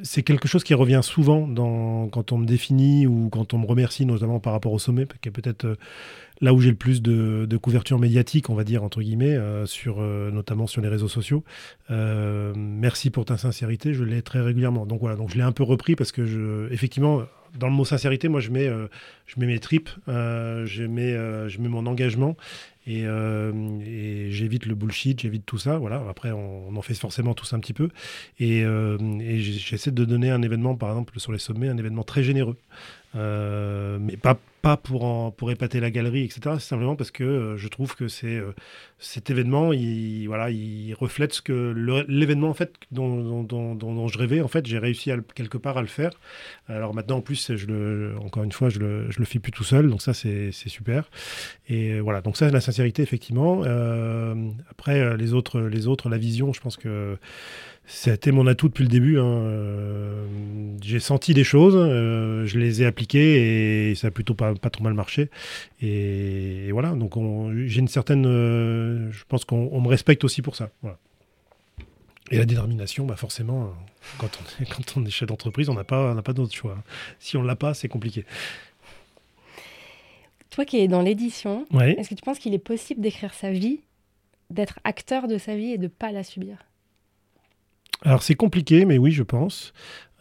c'est 0.02 0.24
quelque 0.24 0.48
chose 0.48 0.64
qui 0.64 0.74
revient 0.74 1.02
souvent 1.04 1.46
dans, 1.46 2.08
quand 2.08 2.32
on 2.32 2.38
me 2.38 2.46
définit 2.46 3.06
ou 3.06 3.28
quand 3.30 3.54
on 3.54 3.58
me 3.58 3.66
remercie, 3.66 4.06
notamment 4.06 4.40
par 4.40 4.54
rapport 4.54 4.72
au 4.72 4.80
sommet, 4.80 5.06
qui 5.22 5.28
est 5.28 5.32
peut-être 5.32 5.78
là 6.42 6.54
où 6.54 6.62
j'ai 6.62 6.70
le 6.70 6.76
plus 6.76 7.02
de, 7.02 7.58
couverture 7.58 8.00
médiatique, 8.00 8.50
on 8.50 8.56
va 8.56 8.64
dire, 8.64 8.84
entre 8.84 9.02
guillemets, 9.02 9.36
euh, 9.36 9.66
sur, 9.66 9.98
euh, 10.00 10.30
notamment 10.32 10.68
sur 10.68 10.82
les 10.82 10.90
réseaux 10.90 11.08
sociaux. 11.08 11.44
Euh, 11.90 12.54
merci 12.56 13.10
pour 13.10 13.26
ta 13.26 13.38
sincérité, 13.38 13.94
je 13.94 14.04
l'ai 14.04 14.22
très 14.22 14.42
régulièrement. 14.42 14.86
Donc 14.86 15.00
voilà, 15.00 15.16
donc 15.16 15.32
je 15.32 15.36
l'ai 15.36 15.44
un 15.44 15.52
peu 15.52 15.64
repris 15.64 15.96
parce 15.96 16.12
que, 16.12 16.70
effectivement, 16.72 17.24
dans 17.58 17.68
le 17.68 17.74
mot 17.74 17.86
sincérité, 17.86 18.28
moi, 18.28 18.40
je 18.40 18.52
mets, 18.52 18.70
je 19.26 19.40
mets 19.40 19.48
mes 19.48 19.60
tripes, 19.60 19.90
je, 20.08 20.84
mets, 20.84 21.14
je 21.50 21.60
mets 21.60 21.70
mon 21.70 21.86
engagement 21.88 22.36
et, 22.86 23.06
j'évite 24.30 24.66
le 24.66 24.76
bullshit, 24.76 25.20
j'évite 25.22 25.46
tout 25.46 25.58
ça. 25.58 25.78
Voilà. 25.78 26.04
Après, 26.10 26.32
on, 26.32 26.76
en 26.76 26.82
fait 26.82 26.94
forcément 26.94 27.34
tous 27.34 27.54
un 27.54 27.60
petit 27.60 27.74
peu. 27.74 27.90
Et 28.40 28.64
j'essaie 29.40 29.92
de 29.92 30.06
donner 30.06 30.30
un 30.30 30.42
événement, 30.44 30.76
par 30.76 30.90
exemple, 30.90 31.20
sur 31.20 31.32
les 31.32 31.40
sommets, 31.40 31.70
un 31.70 31.78
événement 31.78 32.04
très 32.04 32.22
généreux. 32.22 32.58
Euh, 33.18 33.98
mais 34.00 34.16
pas, 34.16 34.38
pas 34.62 34.78
pour, 34.78 35.34
pour 35.36 35.52
épater 35.52 35.80
la 35.80 35.90
galerie, 35.90 36.24
etc. 36.24 36.56
C'est 36.60 36.68
simplement 36.68 36.96
parce 36.96 37.10
que 37.10 37.24
euh, 37.24 37.58
je 37.58 37.68
trouve 37.68 37.96
que 37.96 38.08
c'est 38.08 38.36
euh, 38.36 38.54
cet 39.00 39.30
événement, 39.30 39.74
il, 39.74 40.28
voilà, 40.28 40.52
il 40.52 40.94
reflète 40.94 41.34
ce 41.34 41.42
que 41.42 41.74
l'événement 42.08 42.50
en 42.50 42.54
fait 42.54 42.76
dont, 42.92 43.44
dont, 43.44 43.76
dont, 43.76 44.08
je 44.08 44.18
rêvais. 44.18 44.42
En 44.42 44.48
fait, 44.48 44.66
j'ai 44.66 44.78
réussi 44.78 45.12
quelque 45.36 45.58
part 45.58 45.78
à 45.78 45.82
le 45.82 45.88
faire. 45.88 46.12
Alors 46.68 46.94
maintenant, 46.94 47.18
en 47.18 47.22
plus, 47.22 47.56
je 47.56 47.66
le, 47.66 48.16
encore 48.20 48.44
une 48.44 48.52
fois, 48.52 48.70
je 48.70 48.80
le, 48.80 49.10
je 49.10 49.20
le 49.20 49.26
fais 49.26 49.40
plus 49.40 49.52
tout 49.52 49.64
seul, 49.64 49.90
donc 49.90 50.02
ça 50.02 50.14
c'est 50.14 50.52
super. 50.52 51.10
Et 51.68 52.00
voilà, 52.00 52.22
donc 52.22 52.38
ça, 52.38 52.50
la 52.52 52.62
sincérité, 52.62 53.02
effectivement. 53.02 53.64
après, 54.70 55.18
les 55.18 55.34
autres, 55.34 55.62
les 55.62 55.88
autres, 55.88 56.10
la 56.10 56.18
vision, 56.18 56.54
je 56.54 56.62
pense 56.62 56.78
que 56.78 57.18
c'était 57.90 58.34
mon 58.34 58.46
atout 58.48 58.68
depuis 58.68 58.84
le 58.84 58.90
début. 58.90 59.18
Hein. 59.18 59.26
Euh, 59.26 60.28
j'ai 60.82 61.00
senti 61.00 61.34
des 61.34 61.46
choses, 61.46 61.76
euh, 61.78 62.46
je 62.46 62.60
les 62.60 62.82
ai 62.82 62.86
appliquées 62.86 63.90
et 63.90 63.96
ça 63.96 64.08
a 64.08 64.12
plutôt 64.12 64.34
pas, 64.34 64.54
pas 64.56 64.70
trop 64.70 64.84
mal 64.84 64.94
marché. 64.94 65.30
Et, 65.82 66.70
voilà, 66.74 66.92
donc 66.92 67.14
j'ai 67.66 67.80
une 67.80 67.88
certaine. 67.88 68.26
Euh, 68.28 69.10
je 69.12 69.24
pense 69.30 69.46
qu'on 69.46 69.80
me 69.80 69.88
respecte 69.88 70.26
aussi 70.26 70.42
pour 70.42 70.58
ça. 70.58 70.70
Et 72.30 72.38
la 72.38 72.46
détermination, 72.46 73.06
bah 73.06 73.16
forcément, 73.16 73.74
quand 74.18 74.38
on 74.42 74.64
est, 74.64 74.70
quand 74.70 74.98
on 74.98 75.06
est 75.06 75.10
chef 75.10 75.30
d'entreprise, 75.30 75.70
on 75.70 75.74
n'a 75.74 75.86
pas, 75.86 76.22
pas 76.22 76.34
d'autre 76.34 76.54
choix. 76.54 76.78
Si 77.20 77.38
on 77.38 77.42
ne 77.42 77.48
l'a 77.48 77.56
pas, 77.56 77.74
c'est 77.74 77.88
compliqué. 77.88 78.26
Toi 80.50 80.66
qui 80.66 80.78
es 80.80 80.90
dans 80.90 81.02
l'édition, 81.02 81.66
est-ce 81.80 82.10
que 82.10 82.16
tu 82.16 82.22
penses 82.22 82.40
qu'il 82.40 82.54
est 82.54 82.60
possible 82.60 83.00
d'écrire 83.00 83.34
sa 83.34 83.52
vie, 83.52 83.80
d'être 84.50 84.80
acteur 84.84 85.30
de 85.30 85.38
sa 85.38 85.56
vie 85.56 85.72
et 85.72 85.78
de 85.78 85.84
ne 85.84 85.88
pas 85.88 86.12
la 86.12 86.26
subir? 86.26 86.58
Alors 88.04 88.24
c'est 88.24 88.36
compliqué, 88.36 88.86
mais 88.86 88.98
oui, 88.98 89.12
je 89.12 89.24
pense. 89.24 89.74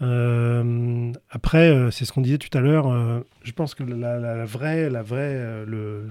Euh, 0.02 1.12
après, 1.30 1.70
euh, 1.70 1.90
c'est 1.90 2.04
ce 2.04 2.12
qu'on 2.12 2.20
disait 2.20 2.38
tout 2.38 2.56
à 2.56 2.60
l'heure. 2.60 2.88
Euh, 2.88 3.20
je 3.42 3.52
pense 3.52 3.74
que 3.74 3.82
la, 3.82 4.44
vraie, 4.44 4.90
la 4.90 5.02
vraie, 5.02 5.64
le, 5.66 6.08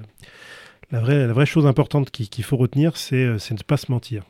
la 0.91 0.99
vraie, 0.99 1.27
la 1.27 1.33
vraie 1.33 1.45
chose 1.45 1.65
importante 1.65 2.11
qu'il 2.11 2.43
faut 2.43 2.57
retenir, 2.57 2.97
c'est 2.97 3.25
ne 3.25 3.63
pas 3.63 3.77
se 3.77 3.91
mentir. 3.91 4.23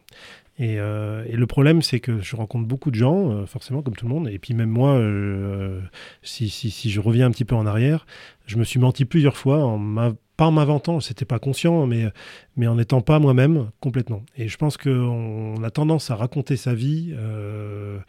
Et, 0.58 0.76
et 0.76 1.36
le 1.36 1.46
problème, 1.48 1.82
c'est 1.82 2.00
que 2.00 2.22
je 2.22 2.36
rencontre 2.38 2.66
beaucoup 2.66 2.90
de 2.90 2.96
gens, 2.96 3.46
forcément, 3.46 3.82
comme 3.82 3.96
tout 3.96 4.08
le 4.08 4.14
monde. 4.14 4.30
Et 4.30 4.40
puis 4.40 4.54
même 4.54 4.70
moi, 4.70 5.02
si, 6.24 6.50
si, 6.50 6.72
si, 6.72 6.90
je 6.90 7.02
reviens 7.02 7.28
un 7.28 7.32
petit 7.32 7.44
peu 7.44 7.56
en 7.56 7.66
arrière, 7.66 8.06
je 8.46 8.58
me 8.58 8.64
suis 8.64 8.80
menti 8.80 9.04
plusieurs 9.04 9.36
fois 9.36 9.66
en 9.66 10.16
pas 10.38 10.46
en 10.46 10.52
m'inventant, 10.52 11.00
c'était 11.00 11.26
pas 11.26 11.40
conscient, 11.40 11.88
mais, 11.88 12.12
en 12.68 12.76
n'étant 12.76 13.02
pas 13.02 13.20
moi-même 13.20 13.72
complètement. 13.80 14.24
Et 14.36 14.48
je 14.48 14.58
pense 14.58 14.78
qu'on 14.78 15.64
a 15.64 15.72
tendance 15.72 16.12
à 16.12 16.16
raconter 16.16 16.58
sa 16.58 16.74
vie 16.74 17.14
euh, 17.18 18.00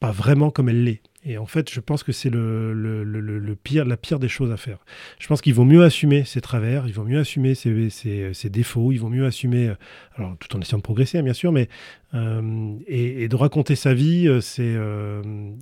pas 0.00 0.12
vraiment 0.12 0.50
comme 0.50 0.68
elle 0.68 0.84
l'est. 0.84 1.02
Et 1.24 1.36
en 1.36 1.46
fait, 1.46 1.70
je 1.70 1.80
pense 1.80 2.04
que 2.04 2.12
c'est 2.12 2.30
le, 2.30 3.56
pire, 3.60 3.84
la 3.84 3.96
pire 3.96 4.20
des 4.20 4.28
choses 4.28 4.52
à 4.52 4.56
faire. 4.56 4.78
Je 5.18 5.26
pense 5.26 5.40
qu'il 5.40 5.52
vaut 5.52 5.64
mieux 5.64 5.82
assumer 5.82 6.24
ses 6.24 6.40
travers, 6.40 6.86
il 6.86 6.92
vaut 6.92 7.04
mieux 7.04 7.18
assumer 7.18 7.54
ses, 7.54 8.50
défauts, 8.50 8.92
il 8.92 8.98
vaut 8.98 9.08
mieux 9.08 9.26
assumer, 9.26 9.72
alors 10.14 10.36
tout 10.38 10.56
en 10.56 10.60
essayant 10.60 10.78
de 10.78 10.82
progresser, 10.82 11.20
bien 11.22 11.32
sûr, 11.32 11.50
mais 11.50 11.68
euh, 12.14 12.76
et, 12.86 13.28
de 13.28 13.36
raconter 13.36 13.74
sa 13.74 13.94
vie, 13.94 14.28
euh, 14.28 14.40
c'est, 14.40 14.76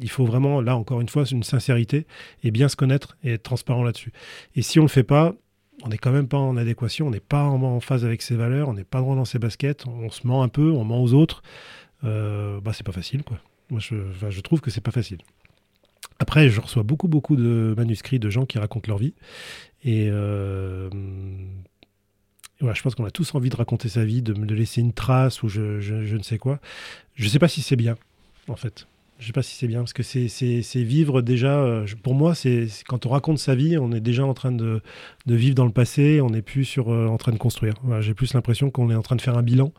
il 0.01 0.11
faut 0.11 0.27
vraiment, 0.27 0.61
là 0.61 0.77
encore 0.77 1.01
une 1.01 1.09
fois, 1.09 1.25
une 1.25 1.42
sincérité 1.42 2.07
et 2.45 2.51
bien 2.51 2.69
se 2.69 2.77
connaître 2.77 3.16
et 3.25 3.33
être 3.33 3.42
transparent 3.42 3.83
là-dessus. 3.83 4.12
Et 4.57 4.62
si 4.62 4.79
on 4.79 4.83
le 4.83 4.88
fait 4.88 5.05
pas, 5.05 5.35
on 5.83 5.88
n'est 5.88 5.99
quand 5.99 6.12
même 6.12 6.29
pas 6.29 6.38
en 6.38 6.57
adéquation, 6.57 7.07
on 7.07 7.11
n'est 7.11 7.21
pas 7.21 7.45
en, 7.45 7.81
phase 7.81 8.05
avec 8.05 8.23
ses 8.23 8.37
valeurs, 8.37 8.69
on 8.69 8.75
n'est 8.75 8.85
pas 8.85 9.01
droit 9.01 9.14
dans 9.14 9.25
ses 9.25 9.38
baskets, 9.38 9.87
on, 9.87 10.11
se 10.11 10.27
ment 10.27 10.42
un 10.42 10.49
peu, 10.49 10.71
on 10.71 10.85
ment 10.85 11.03
aux 11.03 11.12
autres. 11.14 11.42
Euh, 12.05 12.61
bah, 12.61 12.73
c'est 12.75 12.87
pas 12.87 12.92
facile, 12.92 13.23
quoi. 13.23 13.38
Moi, 13.71 13.81
je, 13.81 13.97
je 14.29 14.40
trouve 14.42 14.61
que 14.61 14.71
c'est 14.71 14.81
pas 14.81 14.92
facile. 14.92 15.19
Après, 16.19 16.49
je 16.49 16.61
reçois 16.61 16.83
beaucoup, 16.83 17.09
beaucoup 17.09 17.37
de 17.37 17.75
manuscrits 17.77 18.19
de 18.19 18.31
gens 18.31 18.47
qui 18.47 18.59
racontent 18.59 18.89
leur 18.89 18.99
vie. 18.99 19.15
Et 19.85 20.09
euh, 20.11 20.89
voilà, 22.61 22.75
je 22.75 22.83
pense 22.83 22.95
qu'on 22.95 23.05
a 23.05 23.11
tous 23.11 23.35
envie 23.35 23.51
de 23.51 23.57
raconter 23.57 23.89
sa 23.89 24.05
vie, 24.05 24.23
de, 24.23 24.33
laisser 24.55 24.81
une 24.81 24.93
trace 24.93 25.43
ou 25.43 25.49
je 25.49 26.15
ne 26.17 26.23
sais 26.23 26.39
quoi. 26.39 26.59
Je 27.15 27.25
ne 27.25 27.29
sais 27.29 27.39
pas 27.39 27.49
si 27.49 27.63
c'est 27.63 27.77
bien, 27.77 27.97
en 28.49 28.57
fait. 28.57 28.87
Je 29.18 29.22
ne 29.22 29.26
sais 29.29 29.33
pas 29.33 29.42
si 29.42 29.55
c'est 29.55 29.66
bien, 29.66 29.81
parce 29.81 29.94
que 29.94 30.02
c'est 30.02 30.83
vivre 30.83 31.22
déjà. 31.22 31.59
Euh, 31.59 31.87
pour 32.02 32.14
moi, 32.14 32.35
c'est 32.35 32.68
quand 32.87 33.07
on 33.07 33.09
raconte 33.09 33.38
sa 33.38 33.55
vie, 33.55 33.79
on 33.79 33.90
est 33.92 34.00
déjà 34.00 34.26
en 34.26 34.35
train 34.35 34.52
de, 34.52 34.83
vivre 35.26 35.55
dans 35.55 35.64
le 35.64 35.72
passé, 35.72 36.20
on 36.20 36.29
n'est 36.29 36.42
plus 36.42 36.79
euh, 36.79 37.07
en 37.07 37.16
train 37.16 37.33
de 37.33 37.38
construire. 37.38 37.74
J'ai 38.00 38.12
plus 38.12 38.35
l'impression 38.35 38.70
qu'on 38.70 38.90
est 38.90 38.94
en 38.94 39.00
train 39.00 39.16
de 39.16 39.22
faire 39.22 39.38
un 39.38 39.42
bilan, 39.42 39.72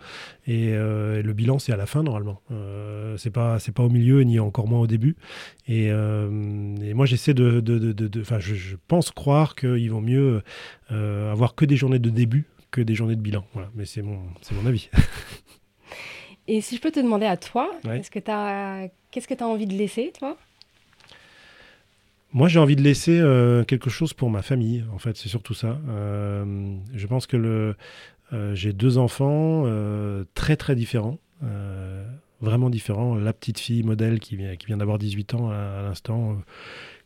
et, 0.48 0.70
euh, 0.72 1.22
le 1.22 1.34
bilan, 1.34 1.60
c'est 1.60 1.72
à 1.72 1.78
la 1.78 1.86
fin, 1.86 2.02
normalement. 2.02 2.42
Euh, 2.52 3.16
c'est 3.18 3.30
pas, 3.30 3.60
au 3.78 3.90
milieu, 3.90 4.22
ni 4.22 4.40
encore 4.40 4.68
moins 4.68 4.80
au 4.80 4.88
début. 4.88 5.16
Et, 5.68 5.92
moi, 5.92 7.06
j'essaie 7.06 7.36
de. 7.36 7.60
de, 7.60 8.24
je, 8.40 8.76
pense 8.88 9.12
croire 9.12 9.56
qu'il 9.56 9.92
vaut 9.92 10.02
mieux 10.02 10.42
avoir 10.90 11.54
que 11.54 11.66
des 11.66 11.76
journées 11.76 12.00
de 12.00 12.10
début 12.10 12.46
que 12.72 12.82
des 12.82 12.96
journées 12.96 13.16
de 13.16 13.22
bilan. 13.22 13.46
Voilà, 13.54 13.70
mais 13.76 13.86
c'est 13.86 14.02
mon 14.02 14.66
avis. 14.66 14.90
Et 16.48 16.62
si 16.62 16.76
je 16.78 16.82
peux 16.82 16.92
te 16.92 17.00
demander 17.00 17.26
à 17.26 17.38
toi, 17.38 17.70
qu'est-ce 17.84 18.12
que 18.12 18.20
tu 18.20 18.32
as, 18.32 18.88
qu'est-ce 19.12 19.28
que 19.28 19.34
tu 19.34 19.44
as 19.44 19.48
envie 19.48 19.68
de 19.68 19.74
laisser, 19.74 20.14
toi? 20.18 20.38
Moi, 22.34 22.48
j'ai 22.48 22.60
envie 22.60 22.76
de 22.76 22.82
laisser 22.82 23.20
euh, 23.20 23.64
quelque 23.64 23.90
chose 23.90 24.14
pour 24.14 24.30
ma 24.30 24.42
famille, 24.42 24.84
en 24.94 25.00
fait, 25.00 25.16
c'est 25.18 25.30
surtout 25.30 25.54
ça. 25.54 25.80
Euh, 25.90 26.76
je 26.94 27.08
pense 27.08 27.26
que 27.26 27.38
le, 27.38 27.76
euh, 28.34 28.54
j'ai 28.54 28.74
deux 28.74 28.98
enfants 28.98 29.66
très 30.34 30.56
très 30.56 30.76
différents, 30.76 31.20
vraiment 32.42 32.70
différents. 32.70 33.16
La 33.16 33.34
petite 33.34 33.60
fille 33.60 33.84
modèle 33.84 34.20
qui 34.20 34.36
vient, 34.36 34.56
qui 34.56 34.68
vient 34.68 34.78
d'avoir 34.78 35.00
18 35.00 35.34
ans 35.36 35.50
à, 35.50 35.82
l'instant, 35.82 36.38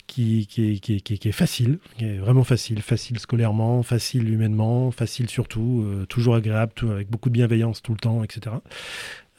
qui, 0.08 0.48
qui, 0.48 0.82
qui, 0.82 1.02
qui, 1.02 1.28
est 1.28 1.32
facile, 1.32 1.80
qui 1.98 2.06
est 2.06 2.18
vraiment 2.18 2.44
facile, 2.44 2.82
facile 2.82 3.20
scolairement, 3.20 3.84
facile 3.84 4.28
humainement, 4.28 4.92
facile 4.92 5.30
surtout, 5.30 5.86
toujours 6.10 6.36
agréable, 6.36 6.74
avec 6.90 7.10
beaucoup 7.10 7.30
de 7.30 7.34
bienveillance 7.34 7.82
tout 7.82 7.94
le 7.94 8.00
temps, 8.00 8.24
etc. 8.24 8.56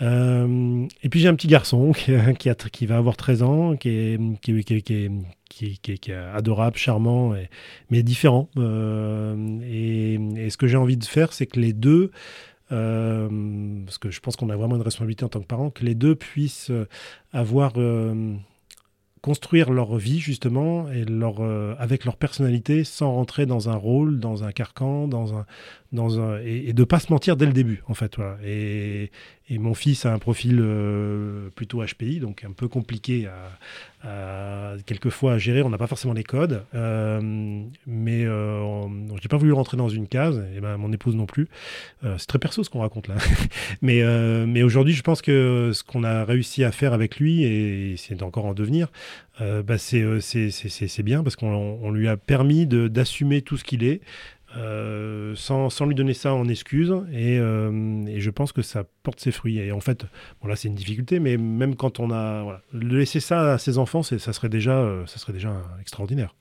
et 0.03 1.09
puis 1.09 1.21
j'ai 1.21 1.29
un 1.29 1.35
petit 1.35 1.47
garçon 1.47 1.93
qui, 2.73 2.87
va 2.87 2.97
avoir 2.97 3.17
13 3.17 3.43
ans, 3.43 3.77
qui 3.77 3.89
est, 3.89 4.19
adorable, 6.35 6.77
charmant, 6.77 7.35
mais 7.91 8.03
différent. 8.03 8.49
et, 8.57 10.19
et, 10.37 10.51
ce 10.51 10.57
que 10.57 10.67
j'ai 10.67 10.77
envie 10.77 10.97
de 10.97 11.05
faire, 11.05 11.33
c'est 11.33 11.47
que 11.47 11.61
les 11.61 11.73
deux 11.73 12.11
euh, 12.73 13.29
parce 13.85 13.99
que 13.99 14.11
je 14.11 14.21
pense 14.21 14.37
qu'on 14.37 14.49
a 14.49 14.57
vraiment 14.57 14.77
une 14.77 14.83
responsabilité 14.83 15.25
en 15.25 15.29
tant 15.29 15.41
que 15.41 15.47
parents, 15.47 15.71
que 15.71 15.85
les 15.85 15.95
deux 15.95 16.15
puissent 16.15 16.71
euh, 16.71 16.89
avoir 17.33 17.73
euh, 17.77 18.35
construire 19.21 19.71
leur 19.71 19.97
vie 19.97 20.21
justement 20.21 20.91
et 20.91 21.05
avec 21.79 22.05
leur 22.05 22.17
personnalité 22.17 22.83
sans 22.83 23.13
rentrer 23.13 23.47
dans 23.47 23.69
un 23.69 23.77
rôle, 23.77 24.19
dans 24.19 24.43
un 24.43 24.53
carcan, 24.53 25.07
dans 25.07 25.35
un 25.35 25.47
et, 26.41 26.71
et 26.71 26.73
de 26.73 26.85
pas 26.85 26.99
se 26.99 27.13
mentir 27.13 27.37
dès 27.37 27.47
le 27.47 27.53
début 27.53 27.85
en 27.87 27.95
fait 27.95 28.17
et 29.53 29.59
mon 29.59 29.75
fils 29.75 30.07
a 30.07 30.15
un 30.15 30.19
profil 30.19 30.59
euh, 30.63 31.51
plutôt 31.55 31.85
HPI, 31.85 32.21
donc 32.21 32.43
un 32.43 32.53
peu 32.53 32.69
compliqué 32.69 33.29
à, 34.03 34.75
quelquefois 34.87 35.35
à 35.35 35.39
gérer. 35.39 35.63
On 35.63 35.69
n'a 35.69 35.77
pas 35.77 35.87
forcément 35.87 36.15
les 36.15 36.25
codes, 36.25 36.65
euh, 36.75 37.21
mais 37.87 38.25
euh, 38.25 38.89
je 38.89 39.13
n'ai 39.15 39.29
pas 39.29 39.37
voulu 39.37 39.53
rentrer 39.53 39.77
dans 39.77 39.91
une 39.91 40.09
case, 40.09 40.43
et 40.57 40.61
ben, 40.61 40.79
mon 40.79 40.91
épouse 40.91 41.15
non 41.15 41.27
plus. 41.27 41.49
c'est 42.03 42.27
très 42.27 42.39
perso 42.39 42.65
ce 42.65 42.71
qu'on 42.71 42.81
raconte 42.81 43.09
là. 43.09 43.17
mais 43.83 44.03
mais 44.47 44.63
aujourd'hui, 44.63 44.95
je 44.95 45.03
pense 45.03 45.21
que 45.21 45.73
ce 45.75 45.85
qu'on 45.85 46.03
a 46.03 46.25
réussi 46.25 46.65
à 46.65 46.73
faire 46.73 46.95
avec 46.95 47.19
lui, 47.19 47.45
et 47.45 47.97
c'est 47.99 48.23
encore 48.23 48.47
en 48.47 48.55
devenir, 48.55 48.89
bah 49.39 49.77
c'est 49.77 51.03
bien 51.03 51.23
parce 51.23 51.37
qu'on 51.37 51.91
lui 51.91 52.09
a 52.09 52.17
permis 52.17 52.67
d'assumer 52.67 53.43
tout 53.43 53.59
ce 53.59 53.65
qu'il 53.65 53.85
est. 53.85 54.01
Euh, 54.57 55.35
sans, 55.35 55.71
sans, 55.71 55.87
lui 55.87 55.95
donner 55.95 56.15
ça 56.15 56.35
en 56.35 56.47
excuse. 56.49 56.93
Et, 57.13 57.39
euh, 57.39 58.05
et, 58.07 58.21
je 58.21 58.31
pense 58.31 58.53
que 58.53 58.63
ça 58.63 58.85
porte 59.03 59.21
ses 59.21 59.33
fruits. 59.33 59.59
Et 59.59 59.73
en 59.73 59.81
fait, 59.81 60.05
bon 60.41 60.49
là 60.49 60.57
c'est 60.57 60.69
une 60.69 60.75
difficulté, 60.75 61.21
mais 61.21 61.37
même 61.37 61.75
quand 61.75 62.01
on 62.01 62.11
a 62.11 62.43
voilà, 62.43 62.63
laisser 62.73 63.21
ça 63.21 63.55
à 63.55 63.59
ses 63.59 63.79
enfants, 63.79 64.03
ça 64.03 64.19
serait 64.19 64.49
déjà, 64.49 64.79
euh, 64.79 65.07
ça 65.07 65.19
serait 65.19 65.33
déjà 65.33 65.63
extraordinaire. 65.81 66.35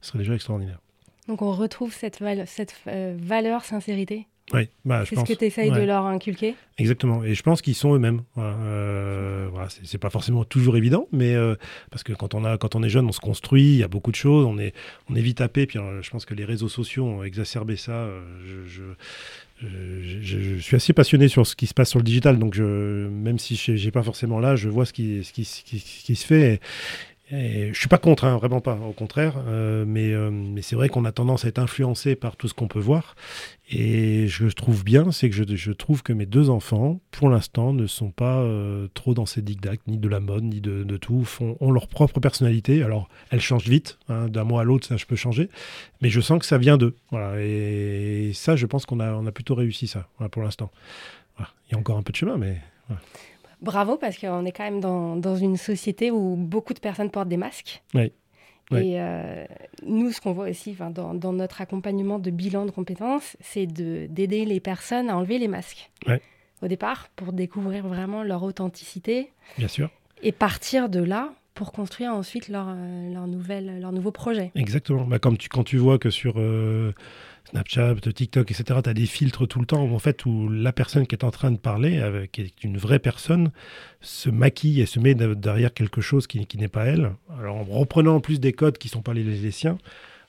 Ça 0.00 0.08
serait 0.08 0.18
déjà 0.18 0.34
extraordinaire. 0.34 0.80
Donc 1.28 1.40
on 1.42 1.52
retrouve 1.52 1.94
cette, 1.94 2.22
cette 2.46 2.74
valeur 2.84 3.64
sincérité? 3.64 4.26
Oui, 4.52 4.68
bah, 4.84 5.04
c'est 5.06 5.16
ce 5.16 5.24
que 5.24 5.32
tu 5.32 5.44
essayes 5.44 5.70
de 5.70 5.82
leur 5.82 6.06
inculquer? 6.06 6.54
Exactement. 6.78 7.22
Et 7.24 7.34
je 7.34 7.42
pense 7.42 7.62
qu'ils 7.62 7.74
sont 7.74 7.94
eux-mêmes. 7.94 8.22
Voilà. 8.34 8.54
Euh, 8.56 9.48
voilà, 9.50 9.68
c'est 9.84 9.98
pas 9.98 10.10
forcément 10.10 10.44
toujours 10.44 10.76
évident, 10.76 11.06
mais 11.12 11.34
euh, 11.34 11.54
parce 11.90 12.02
que 12.02 12.12
quand 12.12 12.34
on, 12.34 12.44
a, 12.44 12.58
quand 12.58 12.74
on 12.74 12.82
est 12.82 12.88
jeune, 12.88 13.06
on 13.06 13.12
se 13.12 13.20
construit, 13.20 13.74
il 13.74 13.78
y 13.78 13.82
a 13.82 13.88
beaucoup 13.88 14.10
de 14.10 14.16
choses, 14.16 14.46
on 14.46 14.58
est, 14.58 14.74
on 15.10 15.14
est 15.14 15.20
vite 15.20 15.38
tapé. 15.38 15.66
Puis 15.66 15.78
euh, 15.78 16.02
je 16.02 16.10
pense 16.10 16.24
que 16.24 16.34
les 16.34 16.44
réseaux 16.44 16.68
sociaux 16.68 17.04
ont 17.04 17.22
exacerbé 17.22 17.76
ça. 17.76 18.08
je, 18.44 18.82
je, 20.20 20.58
suis 20.58 20.76
assez 20.76 20.92
passionné 20.92 21.28
sur 21.28 21.46
ce 21.46 21.54
qui 21.54 21.66
se 21.66 21.74
passe 21.74 21.90
sur 21.90 21.98
le 21.98 22.04
digital, 22.04 22.38
donc 22.38 22.54
je, 22.54 23.08
même 23.08 23.38
si 23.38 23.54
je 23.56 23.72
n'ai 23.72 23.90
pas 23.90 24.02
forcément 24.02 24.40
là, 24.40 24.56
je 24.56 24.68
vois 24.68 24.86
ce 24.86 24.92
qui, 24.92 25.22
ce 25.22 25.32
qui, 25.32 25.44
ce 25.44 25.62
qui, 25.62 26.16
se 26.16 26.26
fait. 26.26 26.60
Et 27.34 27.72
je 27.72 27.78
suis 27.78 27.88
pas 27.88 27.96
contre, 27.96 28.24
hein, 28.24 28.36
vraiment 28.36 28.60
pas, 28.60 28.74
au 28.74 28.92
contraire. 28.92 29.36
Euh, 29.46 29.86
mais 29.86 30.12
euh, 30.12 30.30
mais 30.30 30.60
c'est 30.60 30.76
vrai 30.76 30.90
qu'on 30.90 31.06
a 31.06 31.12
tendance 31.12 31.46
à 31.46 31.48
être 31.48 31.58
influencé 31.58 32.14
par 32.14 32.36
tout 32.36 32.46
ce 32.46 32.52
qu'on 32.52 32.68
peut 32.68 32.78
voir. 32.78 33.16
Et 33.70 34.26
je 34.28 34.48
trouve 34.48 34.84
bien, 34.84 35.12
c'est 35.12 35.30
que 35.30 35.56
je, 35.56 35.72
trouve 35.72 36.02
que 36.02 36.12
mes 36.12 36.26
deux 36.26 36.50
enfants, 36.50 37.00
pour 37.10 37.30
l'instant, 37.30 37.72
ne 37.72 37.86
sont 37.86 38.10
pas 38.10 38.40
euh, 38.40 38.86
trop 38.92 39.14
dans 39.14 39.24
ces 39.24 39.40
dictats, 39.40 39.72
ni 39.86 39.96
de 39.96 40.08
la 40.10 40.20
mode, 40.20 40.44
ni 40.44 40.60
de, 40.60 40.96
tout, 40.98 41.24
font, 41.24 41.56
ont 41.60 41.70
leur 41.70 41.88
propre 41.88 42.20
personnalité. 42.20 42.82
Alors, 42.82 43.08
elles 43.30 43.40
changent 43.40 43.68
vite, 43.68 43.98
hein, 44.10 44.28
d'un 44.28 44.44
mois 44.44 44.60
à 44.60 44.64
l'autre, 44.64 44.86
ça 44.86 44.98
je 44.98 45.06
peux 45.06 45.16
changer. 45.16 45.48
Mais 46.02 46.10
je 46.10 46.20
sens 46.20 46.38
que 46.38 46.44
ça 46.44 46.58
vient 46.58 46.76
d'eux. 46.76 46.96
Et, 47.38 48.32
ça, 48.34 48.56
je 48.56 48.66
pense 48.66 48.84
qu'on 48.84 49.00
a, 49.00 49.32
plutôt 49.32 49.54
réussi 49.54 49.86
ça, 49.86 50.06
pour 50.30 50.42
l'instant. 50.42 50.70
Il 51.38 51.72
y 51.72 51.74
a 51.76 51.78
encore 51.78 51.96
un 51.96 52.02
peu 52.02 52.12
de 52.12 52.18
chemin, 52.18 52.36
mais. 52.36 52.60
Bravo, 53.62 53.96
parce 53.96 54.18
qu'on 54.18 54.44
est 54.44 54.52
quand 54.52 54.64
même 54.64 54.80
dans, 54.80 55.16
dans, 55.16 55.36
une 55.36 55.56
société 55.56 56.10
où 56.10 56.34
beaucoup 56.36 56.74
de 56.74 56.80
personnes 56.80 57.10
portent 57.10 57.28
des 57.28 57.36
masques. 57.36 57.82
Oui. 57.94 58.12
Et 58.72 59.00
euh, 59.00 59.44
nous, 59.86 60.12
ce 60.12 60.20
qu'on 60.20 60.32
voit 60.32 60.48
aussi 60.48 60.74
dans, 60.74 61.14
dans, 61.14 61.32
notre 61.32 61.60
accompagnement 61.60 62.18
de 62.18 62.30
bilan 62.30 62.64
de 62.66 62.70
compétences, 62.70 63.36
c'est 63.40 63.66
d'aider 63.66 64.44
les 64.44 64.60
personnes 64.60 65.10
à 65.10 65.16
enlever 65.16 65.38
les 65.38 65.48
masques. 65.48 65.90
Au 66.62 66.68
départ, 66.68 67.08
pour 67.16 67.32
découvrir 67.32 67.86
vraiment 67.86 68.22
leur 68.22 68.44
authenticité. 68.44 69.32
Bien 69.58 69.68
sûr. 69.68 69.90
Et 70.22 70.30
partir 70.30 70.88
de 70.88 71.02
là 71.02 71.32
pour 71.54 71.72
construire 71.72 72.12
ensuite 72.12 72.48
leur, 72.48 72.68
euh, 72.68 73.12
leur, 73.12 73.26
nouvelle, 73.26 73.80
leur 73.80 73.92
nouveau 73.92 74.12
projet. 74.12 74.52
Exactement. 74.54 75.04
Bah, 75.04 75.18
comme 75.18 75.36
tu, 75.36 75.48
quand 75.48 75.64
tu 75.64 75.76
vois 75.76 75.98
que 75.98 76.10
sur... 76.10 76.34
Euh, 76.38 76.92
Snapchat, 77.50 77.96
TikTok, 78.14 78.50
etc., 78.50 78.80
tu 78.82 78.90
as 78.90 78.94
des 78.94 79.06
filtres 79.06 79.46
tout 79.46 79.60
le 79.60 79.66
temps 79.66 79.84
où, 79.84 79.94
en 79.94 79.98
fait, 79.98 80.24
où 80.24 80.48
la 80.48 80.72
personne 80.72 81.06
qui 81.06 81.14
est 81.14 81.24
en 81.24 81.30
train 81.30 81.50
de 81.50 81.58
parler, 81.58 82.26
qui 82.32 82.42
est 82.42 82.64
une 82.64 82.78
vraie 82.78 82.98
personne, 82.98 83.50
se 84.00 84.30
maquille 84.30 84.80
et 84.80 84.86
se 84.86 84.98
met 84.98 85.14
derrière 85.14 85.74
quelque 85.74 86.00
chose 86.00 86.26
qui, 86.26 86.46
n'est 86.56 86.68
pas 86.68 86.84
elle. 86.84 87.12
Alors, 87.38 87.56
en 87.56 87.64
reprenant 87.64 88.16
en 88.16 88.20
plus 88.20 88.40
des 88.40 88.52
codes 88.52 88.78
qui 88.78 88.88
ne 88.88 88.92
sont 88.92 89.02
pas 89.02 89.12
les, 89.12 89.50
siens, 89.50 89.78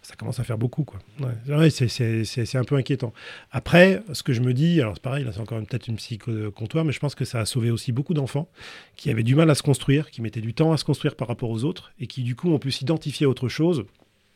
ça 0.02 0.16
commence 0.16 0.40
à 0.40 0.44
faire 0.44 0.58
beaucoup. 0.58 0.84
Quoi. 0.84 1.00
C'est 1.46 2.56
un 2.56 2.64
peu 2.64 2.76
inquiétant. 2.76 3.14
Après, 3.52 4.04
ce 4.12 4.22
que 4.22 4.34
je 4.34 4.42
me 4.42 4.54
dis, 4.54 4.82
alors 4.82 4.96
c'est 4.96 5.04
pareil, 5.04 5.26
c'est 5.32 5.40
encore 5.40 5.60
peut-être 5.60 5.88
une 5.88 5.96
psycho-comptoir, 5.96 6.84
mais 6.84 6.92
je 6.92 7.00
pense 7.00 7.16
que 7.16 7.26
ça 7.26 7.40
a 7.40 7.46
sauvé 7.46 7.72
aussi 7.72 7.92
beaucoup 7.92 8.14
d'enfants 8.14 8.50
qui 8.98 9.10
avaient 9.10 9.24
du 9.24 9.36
mal 9.36 9.50
à 9.50 9.56
se 9.56 9.64
construire, 9.64 10.12
qui 10.12 10.22
mettaient 10.22 10.42
du 10.42 10.54
temps 10.54 10.74
à 10.74 10.78
se 10.78 10.84
construire 10.84 11.16
par 11.16 11.28
rapport 11.28 11.50
aux 11.50 11.64
autres, 11.64 11.94
et 12.00 12.08
qui 12.08 12.24
du 12.24 12.36
coup 12.36 12.52
ont 12.52 12.60
pu 12.60 12.72
s'identifier 12.72 13.26
à 13.26 13.30
autre 13.30 13.48
chose 13.48 13.86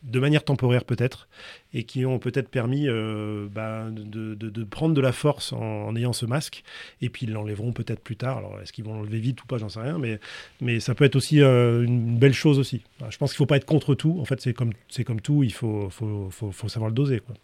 de 0.02 0.20
manière 0.20 0.44
temporaire 0.44 0.84
peut-être, 0.84 1.28
et 1.74 1.84
qui 1.84 2.06
ont 2.06 2.18
peut-être 2.18 2.48
permis 2.48 2.88
euh, 2.88 3.48
bah, 3.50 3.86
de, 3.90 4.64
prendre 4.64 4.94
de 4.94 5.00
la 5.00 5.12
force 5.12 5.52
en, 5.52 5.94
ayant 5.96 6.12
ce 6.12 6.24
masque, 6.24 6.62
et 7.00 7.08
puis 7.08 7.26
ils 7.26 7.32
l'enlèveront 7.32 7.72
peut-être 7.72 8.00
plus 8.00 8.16
tard. 8.16 8.38
Alors 8.38 8.60
est-ce 8.60 8.72
qu'ils 8.72 8.84
vont 8.84 8.94
l'enlever 8.94 9.18
vite 9.18 9.42
ou 9.42 9.46
pas, 9.46 9.58
j'en 9.58 9.68
sais 9.68 9.80
rien, 9.80 9.98
mais, 9.98 10.20
mais 10.60 10.80
ça 10.80 10.94
peut 10.94 11.04
être 11.04 11.16
aussi 11.16 11.42
euh, 11.42 11.82
une 11.82 12.16
belle 12.18 12.34
chose 12.34 12.58
aussi. 12.58 12.82
je 13.10 13.16
pense 13.18 13.32
qu'il 13.32 13.36
ne 13.36 13.44
faut 13.44 13.46
pas 13.46 13.56
être 13.56 13.66
contre 13.66 13.94
tout, 13.94 14.18
en 14.20 14.24
fait 14.24 14.40
c'est 14.40 14.54
comme, 14.54 14.72
comme 15.04 15.20
tout, 15.20 15.42
il 15.42 15.52
faut, 15.52 15.90
faut, 15.90 16.28
faut, 16.30 16.52
faut 16.52 16.68
savoir 16.68 16.90
le 16.90 16.94
doser. 16.94 17.20
Quoi. 17.20 17.34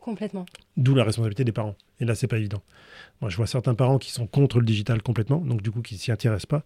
Complètement. 0.00 0.46
D'où 0.76 0.94
la 0.94 1.04
responsabilité 1.04 1.44
des 1.44 1.52
parents. 1.52 1.76
Et 2.00 2.04
là, 2.04 2.14
c'est 2.14 2.26
pas 2.26 2.38
évident. 2.38 2.62
Moi, 3.20 3.30
je 3.30 3.36
vois 3.36 3.46
certains 3.46 3.74
parents 3.74 3.98
qui 3.98 4.10
sont 4.10 4.26
contre 4.26 4.58
le 4.58 4.66
digital 4.66 5.02
complètement, 5.02 5.38
donc 5.38 5.62
du 5.62 5.70
coup, 5.70 5.82
qui 5.82 5.96
s'y 5.96 6.12
intéressent 6.12 6.46
pas. 6.46 6.62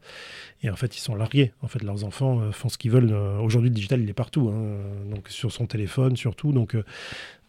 Et 0.63 0.71
en 0.71 0.77
fait, 0.77 0.97
ils 0.97 1.01
sont 1.01 1.15
largués. 1.15 1.53
En 1.63 1.69
fait, 1.69 1.83
leurs 1.83 2.05
enfants 2.05 2.41
euh, 2.41 2.53
font 2.53 2.69
ce 2.69 2.79
qu'ils 2.79 2.91
veulent. 2.91 3.13
Euh, 3.13 3.39
aujourd'hui, 3.39 3.71
le 3.71 3.75
digital, 3.75 4.01
il 4.01 4.09
est 4.09 4.15
partout. 4.15 4.49
Hein. 4.49 4.79
donc 5.11 5.29
sur 5.29 5.53
son 5.53 5.67
téléphone, 5.67 6.17
surtout. 6.17 6.53
Donc, 6.53 6.75
euh, 6.75 6.85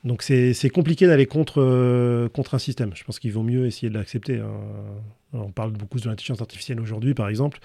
donc 0.03 0.21
c'est 0.21 0.69
compliqué 0.69 1.07
d'aller 1.07 1.25
contre, 1.25 2.29
contre 2.33 2.55
un 2.55 2.59
système. 2.59 2.91
Je 2.95 3.03
pense 3.03 3.19
qu'il 3.19 3.31
vaut 3.31 3.43
mieux 3.43 3.65
essayer 3.65 3.89
de 3.89 3.95
l'accepter. 3.97 4.37
Hein. 4.37 4.51
On 5.31 5.51
parle 5.51 5.71
beaucoup 5.71 5.99
de 5.99 6.07
l'intelligence 6.07 6.41
artificielle 6.41 6.79
aujourd'hui, 6.79 7.13
par 7.13 7.29
exemple. 7.29 7.59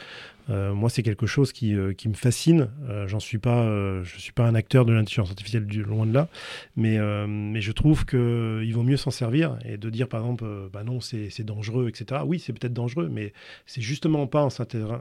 Euh, 0.51 0.75
moi, 0.75 0.91
c'est 0.91 1.03
quelque 1.03 1.27
chose 1.27 1.53
qui, 1.53 1.75
euh, 1.75 1.95
qui 1.95 2.11
me 2.11 2.15
fascine. 2.15 2.69
Euh, 2.89 3.09
j'en 3.09 3.21
suis 3.21 3.39
pas, 3.39 3.65
je 4.03 4.19
suis 4.19 4.33
pas 4.33 4.45
un 4.45 4.55
acteur 4.55 4.85
de 4.85 4.93
l'intelligence 4.93 5.31
artificielle 5.31 5.67
du, 5.67 5.83
loin 5.83 6.05
de 6.05 6.13
là, 6.13 6.29
mais, 6.77 6.99
mais 7.27 7.61
je 7.61 7.73
trouve 7.73 8.05
qu'il 8.05 8.73
vaut 8.73 8.83
mieux 8.83 8.97
s'en 8.97 9.11
servir 9.11 9.59
et 9.65 9.77
de 9.77 9.91
dire, 9.91 10.09
par 10.09 10.21
exemple, 10.21 10.45
bah 10.73 10.85
non, 10.85 11.01
c'est 11.01 11.43
dangereux, 11.43 11.89
etc. 11.89 12.23
Oui, 12.27 12.39
c'est 12.39 12.53
peut-être 12.53 12.75
dangereux, 12.75 13.09
mais 13.11 13.33
c'est 13.67 13.81
justement 13.81 14.27
pas, 14.27 14.49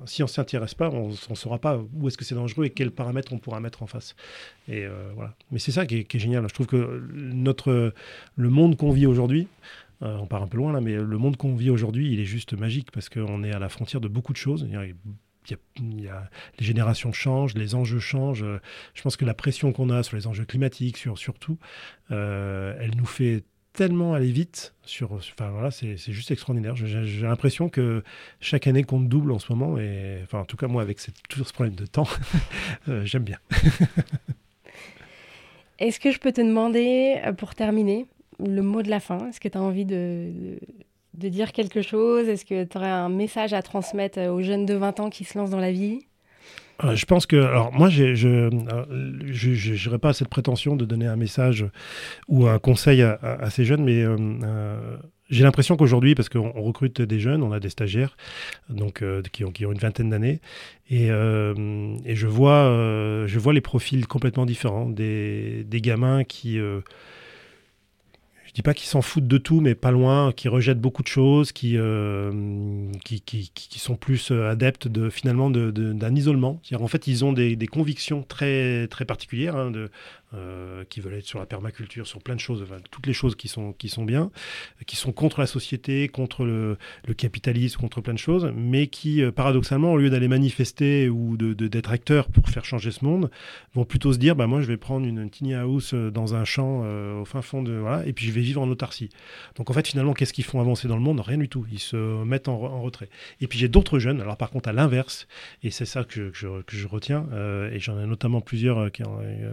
si 0.05 0.23
on 0.23 0.27
s'intéresse 0.27 0.73
pas, 0.73 0.89
on 0.89 1.09
ne 1.09 1.35
saura 1.35 1.59
pas 1.59 1.81
où 1.93 2.07
est-ce 2.07 2.17
que 2.17 2.25
c'est 2.25 2.35
dangereux 2.35 2.65
et 2.65 2.69
quels 2.69 2.91
paramètres 2.91 3.33
on 3.33 3.39
pourra 3.39 3.59
mettre 3.59 3.83
en 3.83 3.87
face. 3.87 4.15
Et 4.69 4.85
voilà. 5.15 5.35
Mais 5.51 5.59
c'est 5.59 5.71
ça 5.71 5.85
qui 5.85 5.97
est, 5.97 6.03
qui 6.05 6.17
est, 6.17 6.19
génial. 6.19 6.47
Je 6.47 6.53
trouve 6.53 6.67
que 6.67 7.03
notre, 7.13 7.93
le 8.35 8.49
monde 8.49 8.77
qu'on 8.77 8.91
vit 8.91 9.05
aujourd'hui, 9.05 9.47
euh, 10.03 10.17
on 10.17 10.27
part 10.27 10.43
un 10.43 10.47
peu 10.47 10.57
loin 10.57 10.73
là, 10.73 10.81
mais 10.81 10.95
le 10.95 11.17
monde 11.17 11.37
qu'on 11.37 11.55
vit 11.55 11.69
aujourd'hui, 11.69 12.11
il 12.11 12.19
est 12.19 12.25
juste 12.25 12.53
magique 12.53 12.91
parce 12.91 13.09
qu'on 13.09 13.43
est 13.43 13.53
à 13.53 13.59
la 13.59 13.69
frontière 13.69 14.01
de 14.01 14.07
beaucoup 14.07 14.33
de 14.33 14.37
choses. 14.37 14.67
Les 14.69 15.55
générations 16.59 17.11
changent, 17.11 17.55
les 17.55 17.75
enjeux 17.75 17.99
changent. 17.99 18.45
Je 18.93 19.01
pense 19.01 19.17
que 19.17 19.25
la 19.25 19.33
pression 19.33 19.71
qu'on 19.71 19.89
a 19.89 20.03
sur 20.03 20.15
les 20.17 20.27
enjeux 20.27 20.45
climatiques, 20.45 20.97
sur, 20.97 21.17
surtout, 21.17 21.57
euh, 22.11 22.75
elle 22.79 22.95
nous 22.95 23.05
fait 23.05 23.43
tellement 23.73 24.13
aller 24.13 24.31
vite. 24.31 24.73
Sur, 24.83 25.13
enfin 25.13 25.49
voilà, 25.49 25.71
c'est 25.71 25.97
juste 25.97 26.31
extraordinaire. 26.31 26.75
J'ai 26.75 27.21
l'impression 27.21 27.69
que 27.69 28.03
chaque 28.39 28.67
année 28.67 28.83
compte 28.83 29.09
double 29.09 29.31
en 29.31 29.39
ce 29.39 29.51
moment. 29.51 29.77
Et 29.77 30.19
enfin, 30.23 30.39
en 30.39 30.45
tout 30.45 30.57
cas, 30.57 30.67
moi, 30.67 30.81
avec 30.81 30.99
cette, 30.99 31.15
toujours 31.27 31.47
ce 31.47 31.53
problème 31.53 31.75
de 31.75 31.85
temps, 31.85 32.07
euh, 32.87 33.05
j'aime 33.05 33.23
bien. 33.23 33.39
Est-ce 35.79 35.99
que 35.99 36.11
je 36.11 36.19
peux 36.19 36.31
te 36.31 36.39
demander, 36.39 37.19
pour 37.37 37.55
terminer, 37.55 38.05
le 38.39 38.61
mot 38.61 38.81
de 38.81 38.89
la 38.89 38.99
fin. 38.99 39.29
Est-ce 39.29 39.39
que 39.39 39.47
tu 39.47 39.57
as 39.57 39.61
envie 39.61 39.85
de, 39.85 40.59
dire 41.13 41.51
quelque 41.51 41.81
chose? 41.81 42.27
Est-ce 42.27 42.45
que 42.45 42.63
tu 42.63 42.77
aurais 42.77 42.89
un 42.89 43.09
message 43.09 43.53
à 43.53 43.61
transmettre 43.61 44.19
aux 44.19 44.41
jeunes 44.41 44.65
de 44.65 44.73
20 44.73 44.99
ans 44.99 45.09
qui 45.09 45.23
se 45.23 45.37
lancent 45.37 45.51
dans 45.51 45.59
la 45.59 45.71
vie? 45.71 45.99
Euh, 46.83 46.95
je 46.95 47.05
pense 47.05 47.25
que, 47.25 47.35
alors 47.35 47.71
moi, 47.71 47.89
je 47.89 48.49
n'aurais 49.87 49.99
pas 49.99 50.13
cette 50.13 50.29
prétention 50.29 50.75
de 50.75 50.85
donner 50.85 51.07
un 51.07 51.15
message 51.15 51.65
ou 52.27 52.47
un 52.47 52.59
conseil 52.59 53.01
à, 53.01 53.49
ces 53.49 53.63
jeunes, 53.63 53.83
mais 53.83 54.01
euh, 54.01 54.17
euh, 54.43 54.97
j'ai 55.29 55.43
l'impression 55.43 55.77
qu'aujourd'hui, 55.77 56.15
parce 56.15 56.29
qu'on 56.29 56.51
recrute 56.51 57.01
des 57.01 57.19
jeunes, 57.19 57.43
on 57.43 57.51
a 57.51 57.59
des 57.59 57.69
stagiaires 57.69 58.17
donc, 58.69 59.03
qui, 59.31 59.43
ont, 59.43 59.71
une 59.71 59.77
vingtaine 59.77 60.09
d'années, 60.09 60.41
et, 60.89 61.07
je, 61.07 62.27
vois, 62.27 63.53
les 63.53 63.61
profils 63.61 64.07
complètement 64.07 64.45
différents, 64.45 64.89
des 64.89 65.65
gamins 65.71 66.23
qui 66.23 66.59
dis 68.53 68.61
pas 68.61 68.73
qu'ils 68.73 68.87
s'en 68.87 69.01
foutent 69.01 69.27
de 69.27 69.37
tout, 69.37 69.61
mais 69.61 69.75
pas 69.75 69.91
loin, 69.91 70.31
qui 70.31 70.47
rejettent 70.47 70.79
beaucoup 70.79 71.03
de 71.03 71.07
choses, 71.07 71.51
qui, 71.51 71.77
qui, 73.03 73.79
sont 73.79 73.95
plus 73.95 74.31
adeptes 74.31 74.87
de, 74.87 75.09
finalement 75.09 75.49
d'un 75.49 76.15
isolement. 76.15 76.61
En 76.73 76.87
fait, 76.87 77.07
ils 77.07 77.25
ont 77.25 77.33
des, 77.33 77.67
convictions 77.67 78.23
très, 78.23 78.87
très 78.87 79.05
particulières, 79.05 79.55
hein, 79.55 79.71
de, 79.71 79.89
euh, 80.35 80.83
qui 80.89 80.99
veulent 80.99 81.13
être 81.13 81.27
sur 81.27 81.37
la 81.37 81.45
permaculture, 81.45 82.07
sur 82.07 82.19
plein 82.19 82.33
de 82.33 82.39
choses, 82.39 82.65
toutes 82.89 83.05
les 83.05 83.13
choses 83.13 83.35
qui 83.35 83.47
sont, 83.47 83.71
qui 83.71 83.87
sont 83.87 84.03
bien, 84.03 84.31
qui 84.87 84.95
sont 84.95 85.11
contre 85.11 85.39
la 85.39 85.45
société, 85.45 86.07
contre 86.07 86.43
le, 86.43 86.77
capitalisme, 87.15 87.79
contre 87.79 88.01
plein 88.01 88.15
de 88.15 88.19
choses, 88.19 88.51
mais 88.55 88.87
qui, 88.87 89.21
euh, 89.21 89.31
paradoxalement, 89.31 89.93
au 89.93 89.97
lieu 89.97 90.09
d'aller 90.09 90.27
manifester 90.27 91.07
ou 91.07 91.37
d'être 91.37 91.69
de, 91.69 91.93
acteurs 91.93 92.29
pour 92.29 92.49
faire 92.49 92.65
changer 92.65 92.89
ce 92.89 93.05
monde, 93.05 93.29
vont 93.75 93.85
plutôt 93.85 94.11
se 94.11 94.17
dire, 94.17 94.35
bah, 94.35 94.47
moi, 94.47 94.61
je 94.61 94.65
vais 94.65 94.77
prendre 94.77 95.05
une, 95.05 95.29
tiny 95.29 95.53
house 95.53 95.93
euh, 95.93 96.09
dans 96.09 96.33
un 96.33 96.45
champ 96.45 96.83
au 97.19 97.25
fin 97.25 97.43
fond 97.43 97.61
de... 97.61 97.73
Voilà, 97.73 98.03
et 98.07 98.13
puis 98.13 98.25
je 98.25 98.31
vais 98.31 98.41
vivre 98.41 98.61
en 98.61 98.69
autarcie. 98.69 99.09
Donc, 99.55 99.69
en 99.69 99.73
fait, 99.73 99.87
finalement, 99.87 100.13
qu'est-ce 100.13 100.33
qu'ils 100.33 100.45
font 100.45 100.59
avancer 100.59 100.87
dans 100.87 100.95
le 100.95 101.03
monde? 101.03 101.19
Rien 101.19 101.37
du 101.37 101.47
tout. 101.47 101.65
Ils 101.71 101.79
se 101.79 102.23
mettent 102.23 102.47
en, 102.47 102.81
retrait. 102.81 103.09
Et 103.39 103.47
puis, 103.47 103.59
j'ai 103.59 103.67
d'autres 103.67 103.99
jeunes, 103.99 104.19
alors 104.19 104.37
par 104.37 104.49
contre, 104.49 104.69
à 104.69 104.73
l'inverse, 104.73 105.27
et 105.61 105.69
c'est 105.69 105.85
ça 105.85 106.03
que 106.03 106.31
je, 106.33 106.87
retiens, 106.87 107.27
et 107.71 107.79
j'en 107.79 107.99
ai 107.99 108.07
notamment 108.07 108.41
plusieurs 108.41 108.91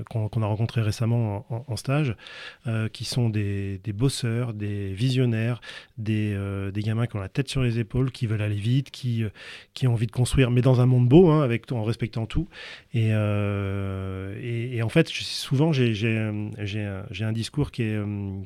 qu'on 0.09 0.43
a 0.43 0.47
rencontrés 0.47 0.70
très 0.71 0.83
récemment 0.83 1.47
en, 1.51 1.77
stage, 1.77 2.15
euh, 2.67 2.89
qui 2.89 3.05
sont 3.05 3.29
des, 3.29 3.79
des, 3.83 3.93
bosseurs, 3.93 4.55
des 4.55 4.93
visionnaires, 4.93 5.61
des, 5.99 6.33
euh, 6.33 6.71
des, 6.71 6.83
gamins 6.83 7.07
qui 7.07 7.17
ont 7.17 7.21
la 7.21 7.29
tête 7.29 7.49
sur 7.49 7.63
les 7.63 7.81
épaules, 7.81 8.13
qui 8.13 8.27
veulent 8.27 8.41
aller 8.41 8.55
vite, 8.55 8.91
qui, 8.91 9.25
euh, 9.25 9.31
qui 9.75 9.89
ont 9.89 9.95
envie 9.95 10.07
de 10.07 10.13
construire, 10.13 10.53
mais 10.53 10.63
dans 10.63 10.81
un 10.81 10.87
monde 10.87 11.09
beau, 11.09 11.29
hein, 11.31 11.43
avec, 11.43 11.71
en 11.73 11.83
respectant 11.83 12.27
tout. 12.27 12.49
Et, 12.95 13.09
et, 13.09 14.83
en 14.83 14.89
fait, 14.89 15.09
souvent, 15.09 15.73
j'ai 15.73 15.95
un 15.97 17.33
discours 17.33 17.73
qui 17.73 17.83
est, 17.83 18.01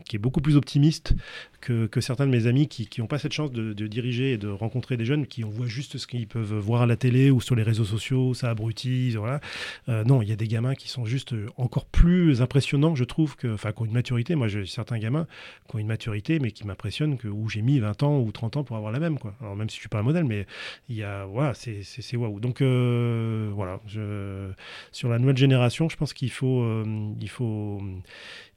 qui 0.07 0.17
est 0.17 0.19
beaucoup 0.19 0.41
plus 0.41 0.57
optimiste 0.57 1.15
que, 1.61 1.87
que, 1.87 2.01
certains 2.01 2.27
de 2.27 2.31
mes 2.31 2.47
amis 2.47 2.69
qui 2.69 2.89
n'ont 3.01 3.07
pas 3.07 3.19
cette 3.19 3.33
chance 3.33 3.53
de, 3.53 3.73
diriger 3.87 4.33
et 4.33 4.39
de 4.39 4.49
rencontrer 4.49 4.97
des 4.97 5.05
jeunes 5.05 5.27
qui 5.27 5.45
on 5.45 5.51
voit 5.51 5.67
juste 5.67 5.99
ce 5.99 6.07
qu'ils 6.07 6.27
peuvent 6.27 6.55
voir 6.55 6.83
à 6.83 6.87
la 6.87 6.97
télé 6.97 7.31
ou 7.31 7.41
sur 7.41 7.55
les 7.55 7.63
réseaux 7.63 7.85
sociaux, 7.85 8.33
ça 8.33 8.51
abrutise, 8.51 9.17
voilà. 9.17 9.41
non, 9.89 10.23
il 10.23 10.29
y 10.29 10.33
a 10.33 10.37
des 10.37 10.49
gamins 10.49 10.75
qui 10.75 10.89
sont 10.89 11.05
juste 11.05 11.35
encore 11.57 11.87
plus 11.87 12.14
impressionnant, 12.41 12.95
je 12.95 13.05
trouve, 13.05 13.37
que, 13.37 13.55
enfin, 13.55 13.73
qui 13.73 13.83
ont 13.83 13.85
une 13.85 13.93
maturité. 13.93 14.35
Moi, 14.35 14.49
j'ai 14.49 14.67
certains 14.67 14.99
gamins 14.99 15.27
qui 15.69 15.77
ont 15.77 15.79
une 15.79 15.87
maturité, 15.87 16.39
mais 16.39 16.51
qui 16.51 16.67
m'impressionnent, 16.67 17.17
que, 17.17 17.29
où 17.29 17.49
j'ai 17.49 17.63
mis 17.63 17.79
20 17.81 18.03
ans 18.03 18.21
ou 18.21 18.31
30 18.33 18.59
ans 18.59 18.65
pour 18.65 18.77
avoir 18.77 18.93
la 18.93 19.01
même, 19.01 19.19
quoi. 19.19 19.35
Alors, 19.41 19.57
même 19.57 19.69
si 19.69 19.77
je 19.77 19.81
suis 19.81 19.89
pas 19.89 19.99
un 19.99 20.03
modèle, 20.03 20.25
mais 20.25 20.47
il 20.89 20.97
y 20.97 21.03
a, 21.03 21.25
voilà, 21.25 21.55
c'est 21.55 22.17
waouh. 22.17 22.41
Donc, 22.41 22.61
euh, 22.61 23.51
voilà, 23.55 23.81
je, 23.87 24.51
sur 24.93 25.09
la 25.09 25.19
nouvelle 25.19 25.37
génération, 25.37 25.89
je 25.89 25.97
pense 25.97 26.13
qu'il 26.13 26.31
faut, 26.31 26.63
euh, 26.63 26.85
il 27.21 27.29
faut, 27.29 27.81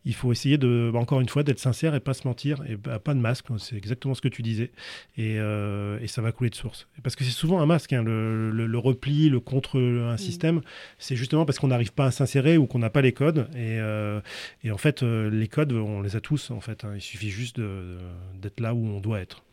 il 0.07 0.13
faut 0.13 0.31
essayer 0.31 0.57
de, 0.57 0.89
encore 0.95 1.19
une 1.19 1.27
fois, 1.27 1.43
d'être 1.43 1.59
sincère 1.59 1.93
et 1.93 1.99
pas 1.99 2.13
se 2.13 2.25
mentir 2.25 2.63
et 2.67 2.77
pas 2.77 3.13
de 3.13 3.19
masque. 3.19 3.47
C'est 3.59 3.75
exactement 3.75 4.13
ce 4.13 4.21
que 4.21 4.29
tu 4.29 4.41
disais. 4.41 4.71
Et, 5.17 5.35
euh, 5.37 5.99
et, 6.01 6.07
ça 6.07 6.21
va 6.21 6.31
couler 6.31 6.49
de 6.49 6.55
source. 6.55 6.87
Parce 7.03 7.17
que 7.17 7.25
c'est 7.25 7.31
souvent 7.31 7.59
un 7.59 7.65
masque, 7.65 7.91
hein, 7.91 8.03
le, 8.03 8.49
le, 8.49 8.77
repli, 8.77 9.29
le 9.29 9.41
contre 9.41 9.77
un 9.77 10.13
mm. 10.13 10.17
système. 10.17 10.61
C'est 10.97 11.17
justement 11.17 11.43
parce 11.43 11.59
qu'on 11.59 11.67
n'arrive 11.67 11.91
pas 11.91 12.05
à 12.05 12.11
s'insérer 12.11 12.57
ou 12.57 12.67
qu'on 12.67 12.79
n'a 12.79 12.89
pas 12.89 13.01
les 13.01 13.11
codes. 13.11 13.49
Et, 13.53 13.79
euh, 13.81 14.21
et 14.63 14.71
en 14.71 14.77
fait, 14.77 15.03
euh, 15.03 15.29
les 15.29 15.49
codes, 15.49 15.73
on 15.73 16.01
les 16.01 16.15
a 16.15 16.21
tous. 16.21 16.51
En 16.51 16.61
fait, 16.61 16.85
hein. 16.85 16.93
il 16.95 17.01
suffit 17.01 17.29
juste 17.29 17.59
d'être 17.59 18.61
là 18.61 18.73
où 18.73 18.87
on 18.87 19.01
doit 19.01 19.19
être. 19.19 19.43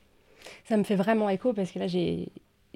Ça 0.68 0.76
me 0.76 0.84
fait 0.84 0.96
vraiment 0.96 1.28
écho 1.30 1.52
parce 1.52 1.72
que 1.72 1.80
là, 1.80 1.88
j'ai 1.88 2.28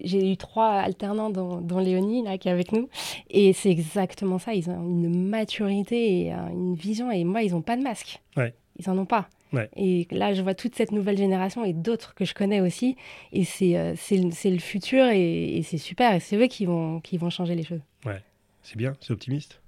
j'ai 0.03 0.33
eu 0.33 0.37
trois 0.37 0.73
alternants 0.73 1.31
dans, 1.31 1.79
Léonie, 1.81 2.23
là, 2.23 2.39
qui 2.39 2.49
est 2.49 2.53
avec 2.53 2.73
nous. 2.73 2.89
Et 3.31 3.53
c'est 3.53 3.71
exactement 3.71 4.39
ça. 4.39 4.55
Ils 4.55 4.69
ont 4.71 4.83
une 4.83 5.29
maturité 5.29 6.27
et 6.27 6.33
une 6.33 6.75
vision. 6.75 7.11
Et 7.11 7.25
moi, 7.25 7.43
ils 7.43 7.53
n'ont 7.53 7.63
pas 7.63 7.77
de 7.77 7.83
masque. 7.83 8.21
Ils 8.37 8.89
n'en 8.89 8.99
ont 8.99 9.07
pas. 9.07 9.29
Et 9.77 10.07
là, 10.11 10.35
je 10.35 10.43
vois 10.43 10.55
toute 10.55 10.75
cette 10.75 10.93
nouvelle 10.93 11.17
génération 11.17 11.65
et 11.65 11.73
d'autres 11.73 12.15
que 12.15 12.25
je 12.25 12.35
connais 12.35 12.61
aussi. 12.61 12.97
Et 13.33 13.45
c'est 13.45 13.77
euh, 13.77 13.95
le 14.13 14.59
futur 14.59 15.07
et, 15.07 15.63
c'est 15.65 15.79
super. 15.79 16.15
Et 16.15 16.21
c'est 16.21 16.37
eux 16.37 16.47
qui 16.47 16.67
vont, 16.67 17.01
qui 17.01 17.17
vont 17.17 17.31
changer 17.31 17.55
les 17.55 17.65
choses. 17.65 17.81
Ouais, 18.05 18.23
c'est 18.63 18.77
bien, 18.77 18.95
c'est 19.01 19.13
optimiste. 19.13 19.61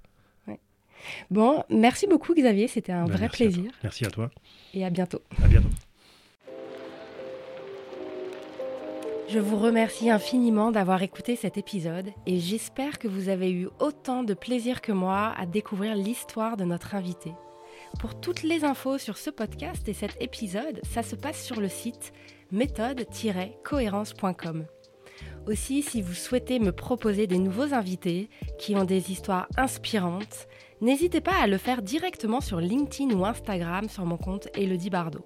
Bon, 1.31 1.63
merci 1.71 2.05
beaucoup 2.05 2.35
Xavier, 2.35 2.67
c'était 2.67 2.91
un 2.91 3.05
ben, 3.05 3.15
vrai 3.15 3.29
plaisir. 3.29 3.71
merci 3.81 4.05
à 4.05 4.11
toi. 4.11 4.29
Et 4.75 4.85
à 4.85 4.91
bientôt. 4.91 5.21
À 5.43 5.47
bientôt. 5.47 5.69
Je 9.31 9.39
vous 9.39 9.57
remercie 9.57 10.09
infiniment 10.09 10.71
d'avoir 10.71 11.03
écouté 11.03 11.37
cet 11.37 11.57
épisode 11.57 12.09
et 12.25 12.37
j'espère 12.37 12.99
que 12.99 13.07
vous 13.07 13.29
avez 13.29 13.49
eu 13.49 13.69
autant 13.79 14.23
de 14.23 14.33
plaisir 14.33 14.81
que 14.81 14.91
moi 14.91 15.33
à 15.37 15.45
découvrir 15.45 15.95
l'histoire 15.95 16.57
de 16.57 16.65
notre 16.65 16.95
invité. 16.95 17.31
Pour 17.97 18.19
toutes 18.19 18.43
les 18.43 18.65
infos 18.65 18.97
sur 18.97 19.17
ce 19.17 19.29
podcast 19.29 19.87
et 19.87 19.93
cet 19.93 20.21
épisode, 20.21 20.81
ça 20.83 21.01
se 21.01 21.15
passe 21.15 21.41
sur 21.41 21.61
le 21.61 21.69
site 21.69 22.11
méthode-cohérence.com. 22.51 24.65
Aussi, 25.47 25.81
si 25.81 26.01
vous 26.01 26.13
souhaitez 26.13 26.59
me 26.59 26.73
proposer 26.73 27.25
des 27.25 27.39
nouveaux 27.39 27.73
invités 27.73 28.29
qui 28.59 28.75
ont 28.75 28.83
des 28.83 29.13
histoires 29.13 29.47
inspirantes, 29.55 30.49
n'hésitez 30.81 31.21
pas 31.21 31.41
à 31.41 31.47
le 31.47 31.57
faire 31.57 31.81
directement 31.81 32.41
sur 32.41 32.59
LinkedIn 32.59 33.15
ou 33.15 33.25
Instagram 33.25 33.87
sur 33.87 34.05
mon 34.05 34.17
compte 34.17 34.49
Elodie 34.55 34.89
Bardot. 34.89 35.25